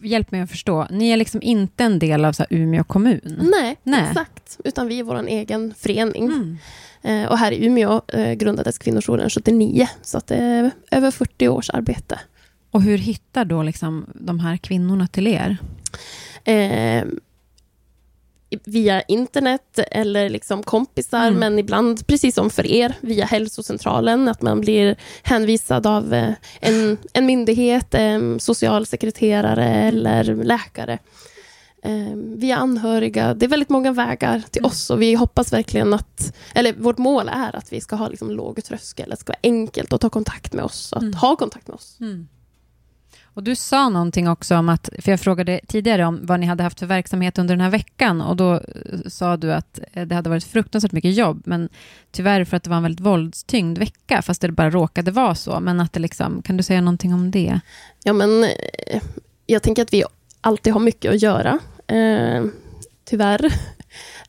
hjälp 0.00 0.30
mig 0.30 0.40
att 0.40 0.50
förstå, 0.50 0.86
ni 0.90 1.10
är 1.10 1.16
liksom 1.16 1.42
inte 1.42 1.84
en 1.84 1.98
del 1.98 2.24
av 2.24 2.32
så 2.32 2.44
Umeå 2.50 2.84
kommun? 2.84 3.50
Nej, 3.52 3.76
Nej. 3.82 4.06
exakt. 4.08 4.58
Utan 4.64 4.88
vi 4.88 4.98
är 4.98 5.02
vår 5.02 5.26
egen 5.26 5.74
förening. 5.74 6.24
Mm. 6.24 6.58
Eh, 7.02 7.30
och 7.30 7.38
här 7.38 7.52
i 7.52 7.66
Umeå 7.66 8.02
eh, 8.08 8.32
grundades 8.32 8.78
kvinnojouren 8.78 9.30
79, 9.30 9.88
så 10.02 10.18
att 10.18 10.26
det 10.26 10.36
är 10.36 10.70
över 10.90 11.10
40 11.10 11.48
års 11.48 11.70
arbete. 11.70 12.20
Och 12.70 12.82
hur 12.82 12.98
hittar 12.98 13.44
då 13.44 13.62
liksom 13.62 14.06
de 14.14 14.40
här 14.40 14.56
kvinnorna 14.56 15.06
till 15.06 15.26
er? 15.26 15.56
Eh, 16.44 17.04
via 18.64 19.02
internet 19.02 19.78
eller 19.90 20.28
liksom 20.28 20.62
kompisar, 20.62 21.26
mm. 21.26 21.38
men 21.40 21.58
ibland, 21.58 22.06
precis 22.06 22.34
som 22.34 22.50
för 22.50 22.66
er, 22.66 22.94
via 23.00 23.24
hälsocentralen, 23.24 24.28
att 24.28 24.42
man 24.42 24.60
blir 24.60 24.96
hänvisad 25.22 25.86
av 25.86 26.14
eh, 26.14 26.32
en, 26.60 26.96
en 27.12 27.26
myndighet, 27.26 27.94
socialsekreterare 28.38 29.66
eller 29.66 30.24
läkare. 30.24 30.98
Via 32.14 32.56
anhöriga. 32.56 33.34
Det 33.34 33.46
är 33.46 33.50
väldigt 33.50 33.68
många 33.68 33.92
vägar 33.92 34.42
till 34.50 34.60
mm. 34.60 34.68
oss 34.68 34.90
och 34.90 35.02
vi 35.02 35.14
hoppas 35.14 35.52
verkligen 35.52 35.94
att, 35.94 36.36
eller 36.54 36.72
vårt 36.72 36.98
mål 36.98 37.28
är 37.28 37.56
att 37.56 37.72
vi 37.72 37.80
ska 37.80 37.96
ha 37.96 38.08
liksom 38.08 38.30
låg 38.30 38.64
tröskel, 38.64 39.12
att 39.12 39.18
det 39.18 39.20
ska 39.20 39.30
vara 39.30 39.40
enkelt 39.42 39.92
att 39.92 40.00
ta 40.00 40.10
kontakt 40.10 40.52
med 40.52 40.64
oss, 40.64 40.92
att 40.92 41.02
mm. 41.02 41.14
ha 41.14 41.36
kontakt 41.36 41.68
med 41.68 41.74
oss. 41.74 41.96
Mm. 42.00 42.28
Och 43.40 43.44
Du 43.44 43.56
sa 43.56 43.88
någonting 43.88 44.28
också 44.28 44.56
om 44.56 44.68
att, 44.68 44.88
för 44.98 45.10
jag 45.10 45.20
frågade 45.20 45.60
tidigare 45.66 46.04
om 46.04 46.20
vad 46.22 46.40
ni 46.40 46.46
hade 46.46 46.62
haft 46.62 46.78
för 46.78 46.86
verksamhet 46.86 47.38
under 47.38 47.56
den 47.56 47.60
här 47.60 47.70
veckan 47.70 48.20
och 48.20 48.36
då 48.36 48.54
eh, 48.54 48.60
sa 49.06 49.36
du 49.36 49.52
att 49.52 49.80
eh, 49.92 50.06
det 50.06 50.14
hade 50.14 50.30
varit 50.30 50.44
fruktansvärt 50.44 50.92
mycket 50.92 51.14
jobb, 51.14 51.42
men 51.46 51.68
tyvärr 52.10 52.44
för 52.44 52.56
att 52.56 52.62
det 52.62 52.70
var 52.70 52.76
en 52.76 52.82
väldigt 52.82 53.06
våldstyngd 53.06 53.78
vecka, 53.78 54.22
fast 54.22 54.40
det 54.40 54.52
bara 54.52 54.70
råkade 54.70 55.10
vara 55.10 55.34
så. 55.34 55.60
Men 55.60 55.80
att 55.80 55.92
det 55.92 56.00
liksom, 56.00 56.42
kan 56.42 56.56
du 56.56 56.62
säga 56.62 56.80
någonting 56.80 57.14
om 57.14 57.30
det? 57.30 57.60
Ja, 58.04 58.12
men 58.12 58.44
eh, 58.44 59.02
jag 59.46 59.62
tänker 59.62 59.82
att 59.82 59.92
vi 59.92 60.04
alltid 60.40 60.72
har 60.72 60.80
mycket 60.80 61.12
att 61.12 61.22
göra, 61.22 61.58
eh, 61.86 62.44
tyvärr. 63.04 63.52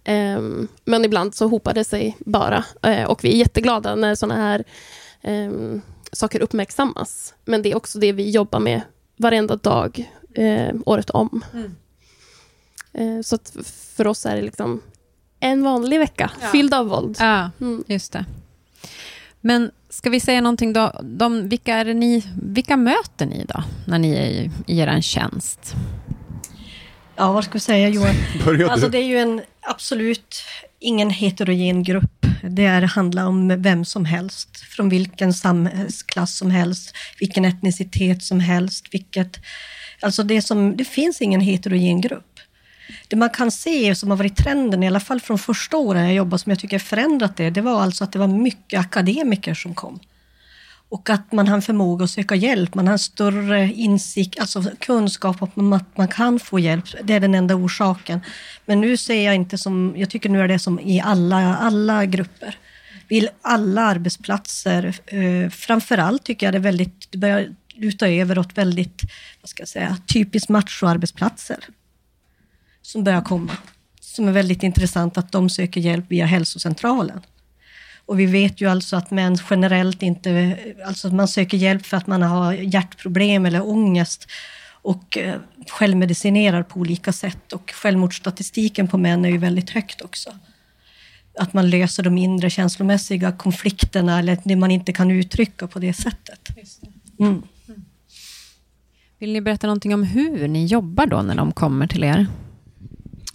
Eh, 0.03 0.41
men 0.85 1.05
ibland 1.05 1.35
så 1.35 1.47
hopar 1.47 1.73
det 1.73 1.83
sig 1.83 2.17
bara 2.19 2.65
eh, 2.83 3.03
och 3.03 3.23
vi 3.23 3.33
är 3.33 3.37
jätteglada 3.37 3.95
när 3.95 4.15
sådana 4.15 4.41
här 4.41 4.63
ehm, 5.21 5.81
saker 6.11 6.41
uppmärksammas. 6.41 7.33
Men 7.45 7.61
det 7.61 7.71
är 7.71 7.75
också 7.75 7.99
det 7.99 8.11
vi 8.11 8.29
jobbar 8.29 8.59
med 8.59 8.81
varenda 9.21 9.55
dag, 9.55 10.11
eh, 10.33 10.75
året 10.85 11.09
om. 11.09 11.43
Mm. 11.53 11.75
Eh, 12.93 13.21
så 13.21 13.37
för 13.95 14.07
oss 14.07 14.25
är 14.25 14.35
det 14.35 14.41
liksom 14.41 14.81
en 15.39 15.63
vanlig 15.63 15.99
vecka, 15.99 16.31
ja. 16.41 16.47
fylld 16.47 16.73
av 16.73 16.87
våld. 16.87 17.17
Ja, 17.19 17.51
mm. 17.61 17.83
just 17.87 18.13
det. 18.13 18.25
Men 19.41 19.71
ska 19.89 20.09
vi 20.09 20.19
säga 20.19 20.41
någonting 20.41 20.73
då? 20.73 20.91
De, 21.03 21.49
vilka, 21.49 21.75
är 21.75 21.93
ni, 21.93 22.25
vilka 22.41 22.77
möter 22.77 23.25
ni 23.25 23.45
då, 23.47 23.63
när 23.87 23.99
ni 23.99 24.11
är 24.11 24.25
i, 24.25 24.51
i 24.67 24.79
er 24.79 25.01
tjänst? 25.01 25.75
Ja, 27.21 27.31
vad 27.31 27.43
ska 27.43 27.53
vi 27.53 27.59
säga 27.59 27.89
Johan? 27.89 28.15
Alltså 28.69 28.89
det 28.89 28.97
är 28.97 29.05
ju 29.05 29.17
en 29.17 29.41
absolut 29.61 30.35
ingen 30.79 31.09
heterogen 31.09 31.83
grupp. 31.83 32.25
Det 32.43 32.65
är, 32.65 32.81
handlar 32.81 33.25
om 33.25 33.61
vem 33.61 33.85
som 33.85 34.05
helst, 34.05 34.57
från 34.57 34.89
vilken 34.89 35.33
samhällsklass 35.33 36.37
som 36.37 36.51
helst, 36.51 36.95
vilken 37.19 37.45
etnicitet 37.45 38.23
som 38.23 38.39
helst, 38.39 38.87
vilket... 38.91 39.39
Alltså 39.99 40.23
det, 40.23 40.41
som, 40.41 40.77
det 40.77 40.85
finns 40.85 41.21
ingen 41.21 41.41
heterogen 41.41 42.01
grupp. 42.01 42.39
Det 43.07 43.15
man 43.15 43.29
kan 43.29 43.51
se 43.51 43.95
som 43.95 44.09
har 44.09 44.17
varit 44.17 44.37
trenden, 44.37 44.83
i 44.83 44.87
alla 44.87 44.99
fall 44.99 45.19
från 45.19 45.39
första 45.39 45.77
åren 45.77 46.03
jag 46.03 46.13
jobbade, 46.13 46.39
som 46.39 46.49
jag 46.49 46.59
tycker 46.59 46.79
förändrat 46.79 47.37
det, 47.37 47.49
det 47.49 47.61
var 47.61 47.81
alltså 47.81 48.03
att 48.03 48.11
det 48.11 48.19
var 48.19 48.27
mycket 48.27 48.79
akademiker 48.79 49.53
som 49.53 49.75
kom. 49.75 49.99
Och 50.91 51.09
att 51.09 51.31
man 51.31 51.47
har 51.47 51.55
en 51.55 51.61
förmåga 51.61 52.03
att 52.03 52.11
söka 52.11 52.35
hjälp, 52.35 52.75
man 52.75 52.87
har 52.87 52.93
en 52.93 52.99
större 52.99 53.73
insikt, 53.73 54.39
alltså 54.39 54.63
kunskap 54.79 55.37
om 55.57 55.73
att 55.73 55.97
man 55.97 56.07
kan 56.07 56.39
få 56.39 56.59
hjälp. 56.59 56.85
Det 57.03 57.13
är 57.13 57.19
den 57.19 57.35
enda 57.35 57.55
orsaken. 57.55 58.21
Men 58.65 58.81
nu 58.81 58.97
ser 58.97 59.25
jag 59.25 59.35
inte 59.35 59.57
som, 59.57 59.93
jag 59.97 60.09
tycker 60.09 60.29
nu 60.29 60.41
är 60.41 60.47
det 60.47 60.59
som 60.59 60.79
i 60.79 61.01
alla, 61.01 61.57
alla 61.57 62.05
grupper. 62.05 62.57
Vill 63.07 63.29
alla 63.41 63.81
arbetsplatser, 63.81 64.95
eh, 65.05 65.49
framförallt 65.49 66.23
tycker 66.23 66.45
jag 66.45 66.53
det 66.53 66.57
är 66.57 66.71
väldigt, 66.71 67.11
det 67.11 67.17
börjar 67.17 67.55
luta 67.75 68.09
över 68.09 68.39
åt 68.39 68.57
väldigt, 68.57 69.01
vad 69.41 69.49
ska 69.49 69.61
jag 69.61 69.69
säga, 69.69 69.97
typiskt 70.07 70.49
machoarbetsplatser. 70.49 71.59
Som 72.81 73.03
börjar 73.03 73.21
komma. 73.21 73.57
Som 74.01 74.27
är 74.27 74.31
väldigt 74.31 74.63
intressant 74.63 75.17
att 75.17 75.31
de 75.31 75.49
söker 75.49 75.81
hjälp 75.81 76.05
via 76.07 76.25
hälsocentralen. 76.25 77.21
Och 78.11 78.19
vi 78.19 78.25
vet 78.25 78.61
ju 78.61 78.69
alltså 78.69 78.95
att 78.95 79.11
män 79.11 79.37
generellt 79.49 80.01
inte, 80.01 80.57
alltså 80.85 81.09
man 81.09 81.27
söker 81.27 81.57
hjälp 81.57 81.85
för 81.85 81.97
att 81.97 82.07
man 82.07 82.21
har 82.21 82.53
hjärtproblem 82.53 83.45
eller 83.45 83.69
ångest 83.69 84.27
och 84.81 85.17
eh, 85.17 85.35
självmedicinerar 85.67 86.63
på 86.63 86.79
olika 86.79 87.13
sätt. 87.13 87.53
Och 87.53 87.71
självmordsstatistiken 87.71 88.87
på 88.87 88.97
män 88.97 89.25
är 89.25 89.29
ju 89.29 89.37
väldigt 89.37 89.69
högt 89.69 90.01
också. 90.01 90.29
Att 91.39 91.53
man 91.53 91.69
löser 91.69 92.03
de 92.03 92.17
inre 92.17 92.49
känslomässiga 92.49 93.31
konflikterna 93.31 94.19
eller 94.19 94.37
det 94.43 94.55
man 94.55 94.71
inte 94.71 94.93
kan 94.93 95.11
uttrycka 95.11 95.67
på 95.67 95.79
det 95.79 95.93
sättet. 95.93 96.49
Mm. 97.19 97.41
Vill 99.19 99.33
ni 99.33 99.41
berätta 99.41 99.67
någonting 99.67 99.93
om 99.93 100.03
hur 100.03 100.47
ni 100.47 100.65
jobbar 100.65 101.05
då 101.05 101.21
när 101.21 101.35
de 101.35 101.51
kommer 101.51 101.87
till 101.87 102.03
er? 102.03 102.27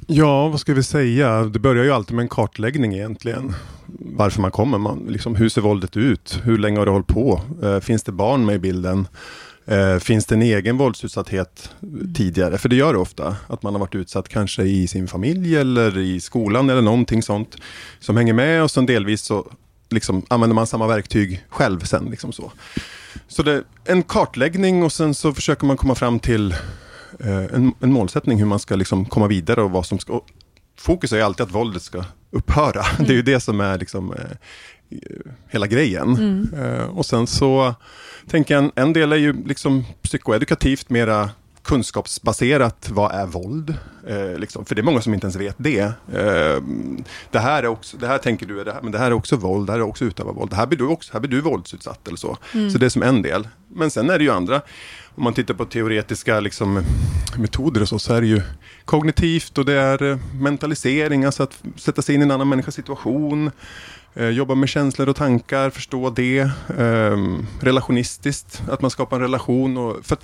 Ja, 0.09 0.49
vad 0.49 0.61
ska 0.61 0.75
vi 0.75 0.83
säga? 0.83 1.45
Det 1.45 1.59
börjar 1.59 1.85
ju 1.85 1.93
alltid 1.93 2.17
med 2.17 2.23
en 2.23 2.29
kartläggning 2.29 2.95
egentligen. 2.95 3.55
Varför 3.99 4.41
man 4.41 4.51
kommer. 4.51 4.79
Man, 4.79 5.07
liksom, 5.09 5.35
hur 5.35 5.49
ser 5.49 5.61
våldet 5.61 5.97
ut? 5.97 6.41
Hur 6.43 6.59
länge 6.59 6.79
har 6.79 6.87
det 6.87 6.93
hållit 6.93 7.07
på? 7.07 7.41
Eh, 7.63 7.81
finns 7.81 8.03
det 8.03 8.13
barn 8.13 8.47
med 8.47 8.55
i 8.55 8.59
bilden? 8.59 9.09
Eh, 9.65 9.99
finns 9.99 10.27
det 10.27 10.35
en 10.35 10.43
egen 10.43 10.77
våldsutsatthet 10.77 11.71
tidigare? 12.15 12.59
För 12.59 12.69
det 12.69 12.77
gör 12.77 12.93
det 12.93 12.99
ofta. 12.99 13.37
Att 13.47 13.63
man 13.63 13.75
har 13.75 13.81
varit 13.81 13.95
utsatt 13.95 14.29
kanske 14.29 14.63
i 14.63 14.87
sin 14.87 15.09
familj 15.09 15.57
eller 15.57 15.99
i 15.99 16.21
skolan 16.21 16.71
eller 16.71 16.83
någonting 16.83 17.23
sånt. 17.23 17.57
Som 18.01 18.17
hänger 18.17 18.33
med 18.33 18.63
och 18.63 18.71
sen 18.71 18.87
delvis 18.87 19.23
så 19.23 19.51
liksom, 19.91 20.23
använder 20.29 20.55
man 20.55 20.67
samma 20.67 20.87
verktyg 20.87 21.45
själv 21.49 21.81
sen. 21.81 22.05
Liksom 22.05 22.33
så 22.33 22.53
så 23.29 23.43
det 23.43 23.53
är 23.53 23.63
en 23.85 24.03
kartläggning 24.03 24.83
och 24.83 24.93
sen 24.93 25.15
så 25.15 25.33
försöker 25.33 25.67
man 25.67 25.77
komma 25.77 25.95
fram 25.95 26.19
till 26.19 26.55
en, 27.25 27.75
en, 27.81 27.93
målsättning 27.93 28.39
hur 28.39 28.47
man 28.47 28.59
ska 28.59 28.77
liksom 28.77 29.05
komma 29.05 29.27
vidare 29.27 29.63
och 29.63 29.71
vad 29.71 29.87
som 29.87 29.99
ska... 29.99 30.21
fokus 30.79 31.13
är 31.13 31.23
alltid 31.23 31.47
att 31.47 31.55
våldet 31.55 31.83
ska 31.83 32.05
upphöra. 32.31 32.83
Mm. 32.83 32.97
Det 33.07 33.13
är 33.13 33.17
ju 33.17 33.23
det 33.23 33.41
som 33.41 33.61
är 33.61 33.79
liksom, 33.79 34.13
eh, 34.13 34.37
hela 35.49 35.67
grejen. 35.67 36.17
Mm. 36.17 36.49
Eh, 36.55 36.85
och 36.85 37.07
sen 37.07 37.27
så 37.27 37.75
tänker 38.29 38.55
jag 38.55 38.65
en, 38.65 38.71
en 38.75 38.93
del 38.93 39.13
är 39.13 39.17
ju 39.17 39.45
liksom 39.47 39.85
psykoedukativt, 40.03 40.91
mera 40.91 41.31
kunskapsbaserat, 41.67 42.89
vad 42.91 43.13
är 43.13 43.27
våld? 43.27 43.75
Eh, 44.07 44.39
liksom, 44.39 44.65
för 44.65 44.75
det 44.75 44.81
är 44.81 44.83
många 44.83 45.01
som 45.01 45.15
inte 45.15 45.25
ens 45.25 45.37
vet 45.37 45.55
det. 45.59 45.81
Eh, 46.13 46.63
det 47.31 47.39
här 47.39 47.63
är 47.63 47.67
också, 47.67 47.97
det 47.97 48.07
här 48.07 48.19
tänker 48.19 48.47
du, 48.47 48.61
är 48.61 48.65
det 48.65 48.73
här, 48.73 48.83
men 48.83 48.93
det 48.93 48.99
här 48.99 49.07
är 49.07 49.13
också 49.13 49.37
våld, 49.37 49.67
det 49.67 49.73
här 49.73 49.79
är 49.79 49.83
också 49.83 50.05
utöva 50.05 50.33
våld. 50.33 50.55
Här 50.55 50.67
blir 50.67 50.79
du, 50.79 50.87
också, 50.87 51.13
här 51.13 51.21
blir 51.21 51.31
du 51.31 51.41
våldsutsatt 51.41 52.09
eller 52.09 52.17
så. 52.17 52.37
Mm. 52.55 52.71
Så 52.71 52.79
det 52.79 52.87
är 52.87 52.91
som 52.91 53.03
en 53.03 53.23
del. 53.23 53.49
Men 53.69 53.91
sen 53.91 54.11
är 54.11 54.19
det 54.19 54.25
ju 54.25 54.31
andra, 54.31 54.61
om 55.15 55.25
man 55.25 55.35
tittar 55.35 55.55
på 55.55 55.65
teoretiska 55.65 56.41
liksom, 56.41 56.83
metoder 57.39 57.83
och 57.83 57.89
så, 57.89 57.99
så 57.99 58.15
är 58.15 58.21
det 58.21 58.27
ju 58.27 58.43
kognitivt 58.85 59.59
och 59.59 59.65
det 59.65 59.75
är 59.75 60.03
eh, 60.03 60.19
mentalisering, 60.41 61.25
alltså 61.25 61.43
att 61.43 61.63
sätta 61.77 62.03
sig 62.03 62.15
in 62.15 62.21
i 62.21 62.25
en 62.25 62.31
annan 62.31 62.49
människas 62.49 62.75
situation. 62.75 63.51
Eh, 64.15 64.29
jobba 64.29 64.55
med 64.55 64.69
känslor 64.69 65.09
och 65.09 65.17
tankar, 65.17 65.71
förstå 65.71 66.11
det. 66.11 66.39
Eh, 66.79 67.17
relationistiskt, 67.61 68.63
att 68.69 68.81
man 68.81 68.91
skapar 68.91 69.17
en 69.17 69.23
relation. 69.23 69.77
Och, 69.77 70.05
för 70.05 70.17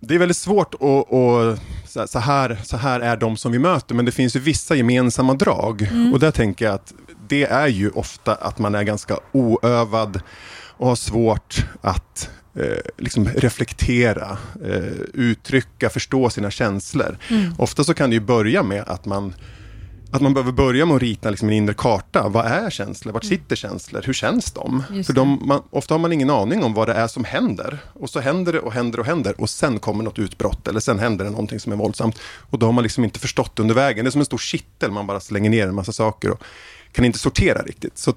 det 0.00 0.14
är 0.14 0.18
väldigt 0.18 0.36
svårt 0.36 0.74
att, 0.74 1.12
att 1.12 2.10
så, 2.10 2.18
här, 2.18 2.58
så 2.64 2.76
här 2.76 3.00
är 3.00 3.16
de 3.16 3.36
som 3.36 3.52
vi 3.52 3.58
möter, 3.58 3.94
men 3.94 4.04
det 4.04 4.12
finns 4.12 4.36
ju 4.36 4.40
vissa 4.40 4.74
gemensamma 4.74 5.34
drag. 5.34 5.82
Mm. 5.82 6.12
Och 6.12 6.20
där 6.20 6.30
tänker 6.30 6.64
jag 6.64 6.74
att 6.74 6.94
det 7.28 7.44
är 7.44 7.68
ju 7.68 7.90
ofta 7.90 8.34
att 8.34 8.58
man 8.58 8.74
är 8.74 8.82
ganska 8.82 9.18
oövad 9.32 10.20
och 10.76 10.88
har 10.88 10.96
svårt 10.96 11.66
att 11.80 12.30
eh, 12.54 12.78
liksom 12.98 13.28
reflektera, 13.28 14.38
eh, 14.64 14.92
uttrycka, 15.14 15.90
förstå 15.90 16.30
sina 16.30 16.50
känslor. 16.50 17.18
Mm. 17.28 17.54
Ofta 17.58 17.84
så 17.84 17.94
kan 17.94 18.10
det 18.10 18.14
ju 18.14 18.20
börja 18.20 18.62
med 18.62 18.84
att 18.86 19.06
man 19.06 19.34
att 20.10 20.22
man 20.22 20.34
behöver 20.34 20.52
börja 20.52 20.86
med 20.86 20.96
att 20.96 21.02
rita 21.02 21.30
liksom 21.30 21.48
en 21.48 21.54
inre 21.54 21.74
karta. 21.74 22.28
Vad 22.28 22.46
är 22.46 22.70
känslor? 22.70 23.12
Vart 23.12 23.24
mm. 23.24 23.38
sitter 23.38 23.56
känslor? 23.56 24.02
Hur 24.04 24.12
känns 24.12 24.52
de? 24.52 24.82
För 25.06 25.12
de, 25.12 25.42
man, 25.44 25.62
ofta 25.70 25.94
har 25.94 25.98
man 25.98 26.12
ingen 26.12 26.30
aning 26.30 26.64
om 26.64 26.74
vad 26.74 26.88
det 26.88 26.94
är 26.94 27.06
som 27.06 27.24
händer. 27.24 27.78
Och 27.92 28.10
så 28.10 28.20
händer 28.20 28.52
det 28.52 28.60
och 28.60 28.72
händer 28.72 29.00
och 29.00 29.06
händer 29.06 29.40
och 29.40 29.50
sen 29.50 29.78
kommer 29.78 30.04
något 30.04 30.18
utbrott 30.18 30.68
eller 30.68 30.80
sen 30.80 30.98
händer 30.98 31.24
det 31.24 31.30
någonting 31.30 31.60
som 31.60 31.72
är 31.72 31.76
våldsamt. 31.76 32.18
Och 32.50 32.58
då 32.58 32.66
har 32.66 32.72
man 32.72 32.82
liksom 32.82 33.04
inte 33.04 33.18
förstått 33.18 33.58
under 33.58 33.74
vägen. 33.74 34.04
Det 34.04 34.08
är 34.08 34.10
som 34.10 34.20
en 34.20 34.26
stor 34.26 34.38
kittel, 34.38 34.90
man 34.90 35.06
bara 35.06 35.20
slänger 35.20 35.50
ner 35.50 35.68
en 35.68 35.74
massa 35.74 35.92
saker. 35.92 36.30
Och 36.30 36.42
kan 36.96 37.04
inte 37.04 37.18
sortera 37.18 37.62
riktigt. 37.62 37.98
Så 37.98 38.14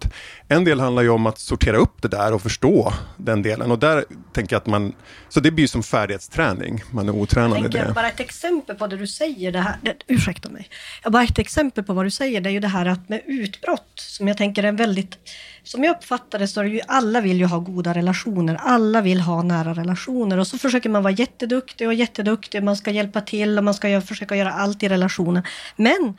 en 0.47 0.63
del 0.63 0.79
handlar 0.79 1.03
ju 1.03 1.09
om 1.09 1.25
att 1.25 1.39
sortera 1.39 1.77
upp 1.77 2.01
det 2.01 2.07
där 2.07 2.33
och 2.33 2.41
förstå 2.41 2.93
den 3.17 3.41
delen. 3.41 3.71
Och 3.71 3.79
där 3.79 4.05
tänker 4.33 4.55
jag 4.55 4.59
att 4.61 4.67
man, 4.67 4.93
så 5.29 5.39
det 5.39 5.51
blir 5.51 5.67
som 5.67 5.83
färdighetsträning, 5.83 6.83
man 6.91 7.09
är 7.09 7.15
otränad 7.15 7.65
i 7.65 7.67
det. 7.67 7.91
Bara 7.95 8.07
ett 8.07 8.19
exempel 8.19 8.75
på 8.75 8.87
det 8.87 8.97
du 8.97 9.07
säger, 9.07 9.51
det 9.51 9.59
här, 9.59 9.75
det, 9.81 9.95
ursäkta 10.07 10.49
mig. 10.49 10.69
Bara 11.05 11.23
ett 11.23 11.39
exempel 11.39 11.83
på 11.83 11.93
vad 11.93 12.05
du 12.05 12.11
säger, 12.11 12.41
det 12.41 12.49
är 12.49 12.51
ju 12.51 12.59
det 12.59 12.67
här 12.67 12.85
att 12.85 13.09
med 13.09 13.21
utbrott, 13.25 13.91
som 13.95 14.27
jag 14.27 14.37
tänker 14.37 14.63
är 14.63 14.71
väldigt, 14.71 15.17
som 15.63 15.83
jag 15.83 15.95
uppfattar 15.97 16.39
det 16.39 16.47
så 16.47 16.59
är 16.59 16.63
det 16.63 16.69
ju, 16.69 16.81
alla 16.87 17.21
vill 17.21 17.37
ju 17.37 17.45
ha 17.45 17.59
goda 17.59 17.93
relationer, 17.93 18.55
alla 18.61 19.01
vill 19.01 19.21
ha 19.21 19.43
nära 19.43 19.73
relationer 19.73 20.37
och 20.37 20.47
så 20.47 20.57
försöker 20.57 20.89
man 20.89 21.03
vara 21.03 21.13
jätteduktig 21.13 21.87
och 21.87 21.93
jätteduktig, 21.93 22.63
man 22.63 22.77
ska 22.77 22.91
hjälpa 22.91 23.21
till 23.21 23.57
och 23.57 23.63
man 23.63 23.73
ska 23.73 24.01
försöka 24.01 24.35
göra 24.35 24.51
allt 24.51 24.83
i 24.83 24.89
relationen. 24.89 25.43
Men 25.75 26.17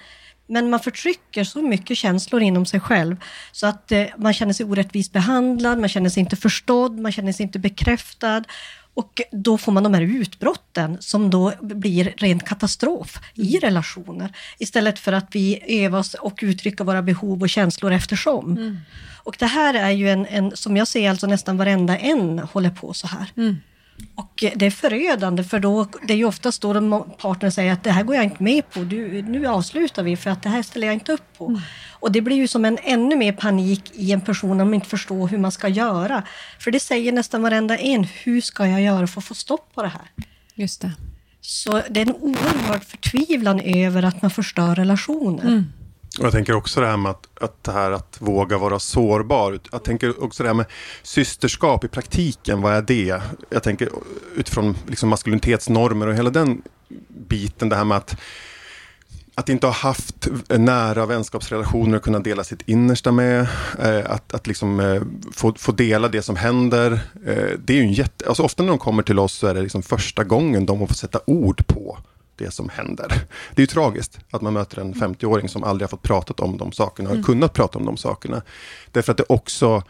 men 0.51 0.71
man 0.71 0.81
förtrycker 0.81 1.45
så 1.45 1.63
mycket 1.63 1.99
känslor 1.99 2.43
inom 2.43 2.67
sig 2.67 2.81
själv 2.81 3.17
så 3.53 3.67
att 3.67 3.93
eh, 3.93 4.05
man 4.17 4.35
känner 4.35 4.53
sig 4.53 4.67
orättvist 4.67 5.13
behandlad, 5.13 5.79
man 5.79 5.89
känner 5.89 6.11
sig 6.11 6.21
inte 6.21 6.37
förstådd, 6.37 6.99
man 6.99 7.13
känner 7.13 7.33
sig 7.33 7.45
inte 7.45 7.59
bekräftad. 7.59 8.45
Och 8.95 9.21
då 9.33 9.59
får 9.59 9.73
man 9.73 9.83
de 9.83 9.95
här 9.95 10.03
utbrotten 10.03 10.97
som 11.01 11.31
då 11.31 11.53
blir 11.61 12.15
rent 12.17 12.45
katastrof 12.45 13.19
i 13.35 13.49
mm. 13.57 13.61
relationer. 13.61 14.33
Istället 14.59 14.99
för 14.99 15.13
att 15.13 15.27
vi 15.31 15.63
övar 15.85 15.99
oss 15.99 16.15
och 16.15 16.39
uttrycker 16.43 16.85
våra 16.85 17.03
behov 17.03 17.43
och 17.43 17.51
känslor 17.51 17.93
eftersom. 17.93 18.57
Mm. 18.57 18.79
Och 19.23 19.37
det 19.39 19.47
här 19.47 19.75
är 19.75 19.91
ju 19.91 20.11
en, 20.11 20.27
en, 20.27 20.57
som 20.57 20.77
jag 20.77 20.89
ser 20.89 21.11
alltså 21.11 21.27
nästan 21.27 21.57
varenda 21.57 21.99
en 21.99 22.39
håller 22.39 22.71
på 22.71 22.95
så 22.95 23.07
här. 23.07 23.27
Mm. 23.37 23.57
Och 24.15 24.45
det 24.57 24.67
är 24.67 24.71
förödande 24.71 25.45
för 25.45 25.59
då, 25.59 25.87
det 26.07 26.13
är 26.13 26.17
ju 26.17 26.25
oftast 26.25 26.63
då 26.63 26.73
de 26.73 27.05
partner 27.19 27.51
säger 27.51 27.73
att 27.73 27.85
det 27.85 27.91
här 27.91 28.03
går 28.03 28.17
jag 28.17 28.25
inte 28.25 28.43
med 28.43 28.71
på, 28.71 28.81
du, 28.81 29.23
nu 29.23 29.47
avslutar 29.47 30.03
vi 30.03 30.17
för 30.17 30.31
att 30.31 30.43
det 30.43 30.49
här 30.49 30.63
ställer 30.63 30.87
jag 30.87 30.95
inte 30.95 31.13
upp 31.13 31.39
på. 31.39 31.47
Mm. 31.47 31.61
Och 31.91 32.13
det 32.13 32.21
blir 32.21 32.37
ju 32.37 32.49
som 32.49 32.65
en 32.65 32.79
ännu 32.83 33.17
mer 33.17 33.33
panik 33.33 33.93
i 33.95 34.13
en 34.13 34.21
person 34.21 34.51
om 34.51 34.57
man 34.57 34.75
inte 34.75 34.89
förstår 34.89 35.29
hur 35.29 35.39
man 35.39 35.53
ska 35.53 35.69
göra. 35.69 36.23
För 36.59 36.71
det 36.71 36.81
säger 36.81 37.13
nästan 37.13 37.43
varenda 37.43 37.79
en, 37.79 38.05
hur 38.05 38.41
ska 38.41 38.67
jag 38.67 38.83
göra 38.83 39.07
för 39.07 39.21
att 39.21 39.25
få 39.25 39.35
stopp 39.35 39.75
på 39.75 39.83
det 39.83 39.89
här? 39.89 40.11
Just 40.55 40.81
det. 40.81 40.93
Så 41.41 41.83
det 41.91 42.01
är 42.01 42.07
en 42.07 42.17
oerhörd 42.21 42.85
förtvivlan 42.85 43.61
över 43.61 44.03
att 44.03 44.23
man 44.23 44.31
förstör 44.31 44.75
relationer. 44.75 45.43
Mm. 45.43 45.73
Och 46.19 46.25
jag 46.25 46.33
tänker 46.33 46.55
också 46.55 46.81
det 46.81 46.87
här 46.87 46.97
med 46.97 47.11
att, 47.11 47.29
att, 47.41 47.65
det 47.65 47.73
här 47.73 47.91
att 47.91 48.17
våga 48.21 48.59
vara 48.59 48.79
sårbar. 48.79 49.59
Jag 49.73 49.85
tänker 49.85 50.25
också 50.25 50.43
det 50.43 50.49
här 50.49 50.55
med 50.55 50.67
systerskap 51.03 51.85
i 51.85 51.89
praktiken, 51.89 52.63
vad 52.63 52.75
är 52.75 52.83
det? 52.83 53.23
Jag 53.51 53.63
tänker 53.63 53.89
utifrån 54.37 54.77
liksom 54.87 55.09
maskulinitetsnormer 55.09 56.07
och 56.07 56.15
hela 56.15 56.31
den 56.31 56.63
biten, 57.09 57.69
det 57.69 57.77
här 57.77 57.85
med 57.85 57.97
att 57.97 58.17
att 59.35 59.49
inte 59.49 59.67
ha 59.67 59.75
haft 59.75 60.29
nära 60.49 61.07
vänskapsrelationer 61.07 61.97
och 61.97 62.03
kunna 62.03 62.19
dela 62.19 62.45
sitt 62.45 62.69
innersta 62.69 63.13
med. 63.13 63.41
Eh, 63.83 64.11
att 64.11 64.35
att 64.35 64.47
liksom, 64.47 64.81
eh, 64.81 65.03
få, 65.33 65.55
få 65.59 65.73
dela 65.73 66.09
det 66.09 66.23
som 66.23 66.37
händer. 66.37 66.93
Eh, 67.27 67.59
det 67.65 67.73
är 67.73 67.77
ju 67.77 67.83
en 67.83 67.93
jätte... 67.93 68.29
Alltså 68.29 68.43
ofta 68.43 68.63
när 68.63 68.71
de 68.71 68.79
kommer 68.79 69.03
till 69.03 69.19
oss 69.19 69.33
så 69.33 69.47
är 69.47 69.55
det 69.55 69.63
liksom 69.63 69.83
första 69.83 70.25
gången 70.25 70.67
de 70.67 70.89
får 70.89 70.95
sätta 70.95 71.21
ord 71.27 71.67
på 71.67 71.99
det 72.45 72.51
som 72.51 72.69
händer. 72.69 73.09
Det 73.55 73.59
är 73.59 73.63
ju 73.63 73.67
tragiskt 73.67 74.19
att 74.31 74.43
man 74.43 74.53
möter 74.53 74.81
en 74.81 74.95
50-åring 74.95 75.49
som 75.49 75.65
aldrig 75.65 75.85
har 75.85 75.91
fått 75.91 76.03
prata 76.03 76.45
om 76.45 76.57
de 76.57 76.73
sakerna, 76.73 77.11
mm. 77.11 77.23
kunnat 77.23 77.53
prata 77.53 77.79
om 77.79 77.85
de 77.85 77.97
sakerna. 77.97 78.43
Därför 78.93 79.13
att 79.13 79.19
det 79.19 79.25
också, 79.29 79.83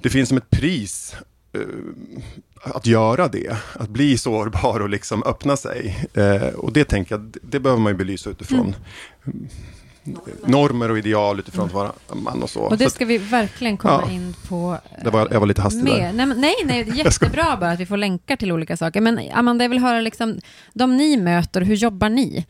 det 0.00 0.10
finns 0.10 0.28
som 0.28 0.38
ett 0.38 0.50
pris 0.50 1.16
uh, 1.56 2.22
att 2.62 2.86
göra 2.86 3.28
det, 3.28 3.56
att 3.74 3.88
bli 3.88 4.18
sårbar 4.18 4.80
och 4.80 4.88
liksom 4.88 5.22
öppna 5.22 5.56
sig. 5.56 6.06
Uh, 6.18 6.54
och 6.54 6.72
det 6.72 6.84
tänker 6.84 7.14
jag, 7.14 7.34
det 7.42 7.60
behöver 7.60 7.82
man 7.82 7.92
ju 7.92 7.96
belysa 7.96 8.30
utifrån 8.30 8.74
mm 9.24 9.48
normer 10.46 10.90
och 10.90 10.98
ideal 10.98 11.38
utifrån 11.38 11.66
att 11.66 11.72
vara 11.72 11.92
man 12.12 12.42
och 12.42 12.50
så. 12.50 12.60
Och 12.60 12.78
det 12.78 12.90
ska 12.90 13.04
vi 13.04 13.18
verkligen 13.18 13.76
komma 13.76 14.04
ja. 14.06 14.12
in 14.12 14.34
på. 14.48 14.78
Det 15.04 15.10
var, 15.10 15.28
jag 15.30 15.40
var 15.40 15.46
lite 15.46 15.62
hastig 15.62 15.84
där. 15.84 16.12
Nej, 16.12 16.26
nej, 16.36 16.54
nej, 16.64 16.92
jättebra 16.98 17.56
bara 17.60 17.70
att 17.70 17.80
vi 17.80 17.86
får 17.86 17.96
länkar 17.96 18.36
till 18.36 18.52
olika 18.52 18.76
saker. 18.76 19.00
Men 19.00 19.20
Amanda, 19.32 19.64
jag 19.64 19.68
vill 19.68 19.78
höra 19.78 20.00
liksom, 20.00 20.40
de 20.72 20.96
ni 20.96 21.16
möter, 21.16 21.60
hur 21.60 21.74
jobbar 21.74 22.08
ni? 22.08 22.46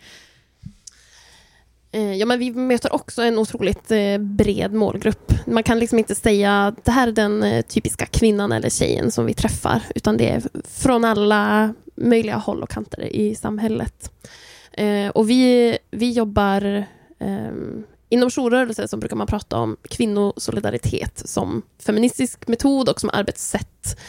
Eh, 1.93 2.15
ja, 2.15 2.27
men 2.27 2.39
vi 2.39 2.51
möter 2.51 2.95
också 2.95 3.23
en 3.23 3.39
otroligt 3.39 3.91
eh, 3.91 4.19
bred 4.19 4.73
målgrupp. 4.73 5.33
Man 5.47 5.63
kan 5.63 5.79
liksom 5.79 5.99
inte 5.99 6.15
säga 6.15 6.67
att 6.67 6.85
det 6.85 6.91
här 6.91 7.09
är 7.09 7.13
den 7.13 7.43
eh, 7.43 7.63
typiska 7.63 8.07
kvinnan 8.07 8.53
eller 8.53 8.71
tjejen 8.71 9.11
som 9.11 9.27
vi 9.27 9.35
träffar, 9.35 9.83
utan 9.95 10.17
det 10.17 10.29
är 10.29 10.43
från 10.69 11.05
alla 11.05 11.75
möjliga 11.97 12.37
håll 12.37 12.63
och 12.63 12.71
kanter 12.71 13.17
i 13.17 13.35
samhället. 13.35 14.11
Och 15.15 15.31
vi, 15.31 15.79
vi 15.91 16.13
jobbar 16.13 16.85
inom 18.13 18.31
jourrörelser 18.31 18.87
så 18.87 18.97
brukar 18.97 19.17
man 19.17 19.27
prata 19.27 19.59
om 19.59 19.77
kvinnosolidaritet 19.83 21.23
som 21.25 21.63
feministisk 21.79 22.49
metod 22.49 22.89
och 22.89 23.01
som 23.01 23.11
arbetssätt. 23.13 24.01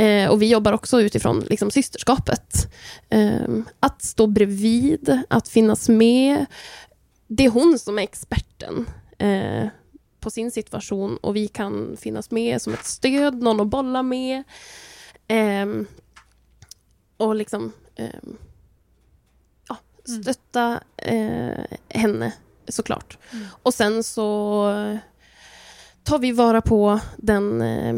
Uh, 0.00 0.28
och 0.30 0.42
vi 0.42 0.50
jobbar 0.50 0.72
också 0.72 1.00
utifrån 1.00 1.40
liksom, 1.40 1.70
systerskapet. 1.70 2.72
Um, 3.10 3.64
att 3.80 4.02
stå 4.02 4.26
bredvid, 4.26 5.22
att 5.28 5.48
finnas 5.48 5.88
med. 5.88 6.46
Det 7.26 7.44
är 7.44 7.50
hon 7.50 7.78
som 7.78 7.98
är 7.98 8.02
experten 8.02 8.86
uh, 9.22 9.68
på 10.20 10.30
sin 10.30 10.50
situation 10.50 11.16
och 11.16 11.36
vi 11.36 11.48
kan 11.48 11.96
finnas 12.00 12.30
med 12.30 12.62
som 12.62 12.74
ett 12.74 12.84
stöd, 12.84 13.42
någon 13.42 13.60
att 13.60 13.66
bolla 13.66 14.02
med. 14.02 14.42
Um, 15.62 15.86
och 17.16 17.34
liksom 17.34 17.72
ja, 19.68 19.76
stötta 20.04 20.80
uh, 21.12 21.64
henne 21.88 22.32
såklart. 22.68 23.18
Mm. 23.32 23.46
Och 23.62 23.74
sen 23.74 24.02
så 24.02 24.98
tar 26.06 26.18
vi 26.18 26.32
vara 26.32 26.62
på 26.62 27.00
den, 27.16 27.62
eh, 27.62 27.96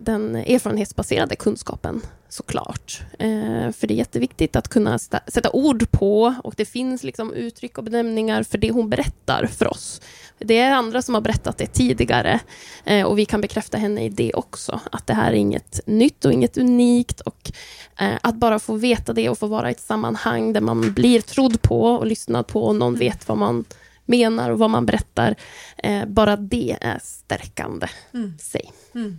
den 0.00 0.36
erfarenhetsbaserade 0.36 1.36
kunskapen 1.36 2.02
såklart. 2.28 3.02
Eh, 3.18 3.72
för 3.72 3.86
det 3.86 3.94
är 3.94 3.96
jätteviktigt 3.96 4.56
att 4.56 4.68
kunna 4.68 4.98
sätta 4.98 5.50
ord 5.50 5.90
på 5.90 6.34
och 6.44 6.54
det 6.56 6.64
finns 6.64 7.02
liksom 7.02 7.32
uttryck 7.32 7.78
och 7.78 7.84
benämningar 7.84 8.42
för 8.42 8.58
det 8.58 8.70
hon 8.70 8.90
berättar 8.90 9.46
för 9.46 9.68
oss. 9.68 10.00
Det 10.38 10.58
är 10.58 10.72
andra 10.72 11.02
som 11.02 11.14
har 11.14 11.20
berättat 11.20 11.58
det 11.58 11.66
tidigare 11.66 12.40
eh, 12.84 13.06
och 13.06 13.18
vi 13.18 13.24
kan 13.24 13.40
bekräfta 13.40 13.78
henne 13.78 14.04
i 14.04 14.08
det 14.08 14.34
också. 14.34 14.80
Att 14.92 15.06
det 15.06 15.14
här 15.14 15.30
är 15.30 15.36
inget 15.36 15.80
nytt 15.86 16.24
och 16.24 16.32
inget 16.32 16.58
unikt 16.58 17.20
och 17.20 17.52
att 17.96 18.34
bara 18.34 18.58
få 18.58 18.74
veta 18.74 19.12
det 19.12 19.28
och 19.28 19.38
få 19.38 19.46
vara 19.46 19.68
i 19.68 19.72
ett 19.72 19.80
sammanhang 19.80 20.52
där 20.52 20.60
man 20.60 20.92
blir 20.92 21.20
trodd 21.20 21.62
på 21.62 21.82
och 21.82 22.06
lyssnad 22.06 22.46
på 22.46 22.64
och 22.64 22.76
någon 22.76 22.94
vet 22.94 23.28
vad 23.28 23.38
man 23.38 23.64
menar 24.04 24.50
och 24.50 24.58
vad 24.58 24.70
man 24.70 24.86
berättar. 24.86 25.34
Eh, 25.76 26.06
bara 26.06 26.36
det 26.36 26.76
är 26.80 26.98
stärkande 27.02 27.86
mm. 28.14 28.38
sig. 28.38 28.72
Mm. 28.94 29.18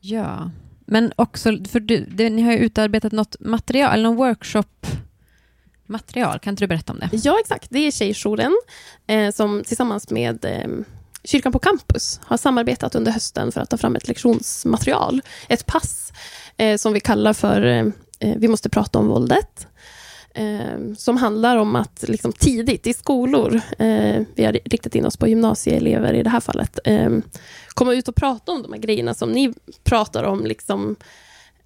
Ja, 0.00 0.50
men 0.86 1.12
också, 1.16 1.64
för 1.68 1.80
du, 1.80 2.04
det, 2.04 2.30
ni 2.30 2.42
har 2.42 2.52
ju 2.52 2.58
utarbetat 2.58 3.12
något 3.12 3.36
material, 3.40 3.92
eller 3.92 4.02
någon 4.02 4.16
workshop 4.16 4.86
material. 5.86 6.38
Kan 6.38 6.52
inte 6.52 6.64
du 6.64 6.68
berätta 6.68 6.92
om 6.92 6.98
det? 6.98 7.08
Ja, 7.12 7.38
exakt. 7.40 7.66
Det 7.70 7.78
är 7.78 7.90
Tjejjouren 7.90 8.56
eh, 9.06 9.32
som 9.32 9.62
tillsammans 9.66 10.10
med 10.10 10.44
eh, 10.44 10.68
Kyrkan 11.24 11.52
på 11.52 11.58
campus 11.58 12.20
har 12.24 12.36
samarbetat 12.36 12.94
under 12.94 13.12
hösten 13.12 13.52
för 13.52 13.60
att 13.60 13.70
ta 13.70 13.76
fram 13.76 13.96
ett 13.96 14.08
lektionsmaterial. 14.08 15.20
Ett 15.48 15.66
pass 15.66 16.12
eh, 16.56 16.76
som 16.76 16.92
vi 16.92 17.00
kallar 17.00 17.32
för 17.32 17.62
eh, 17.62 17.86
eh, 18.18 18.36
vi 18.36 18.48
måste 18.48 18.68
prata 18.68 18.98
om 18.98 19.08
våldet. 19.08 19.66
Eh, 20.34 20.94
som 20.96 21.16
handlar 21.16 21.56
om 21.56 21.76
att 21.76 22.04
liksom, 22.08 22.32
tidigt 22.32 22.86
i 22.86 22.92
skolor, 22.92 23.60
eh, 23.78 24.22
vi 24.34 24.44
har 24.44 24.52
riktat 24.52 24.94
in 24.94 25.06
oss 25.06 25.16
på 25.16 25.28
gymnasieelever 25.28 26.12
i 26.12 26.22
det 26.22 26.30
här 26.30 26.40
fallet, 26.40 26.78
eh, 26.84 27.10
komma 27.68 27.94
ut 27.94 28.08
och 28.08 28.14
prata 28.14 28.52
om 28.52 28.62
de 28.62 28.72
här 28.72 28.80
grejerna 28.80 29.14
som 29.14 29.32
ni 29.32 29.54
pratar 29.84 30.24
om, 30.24 30.44
liksom, 30.44 30.96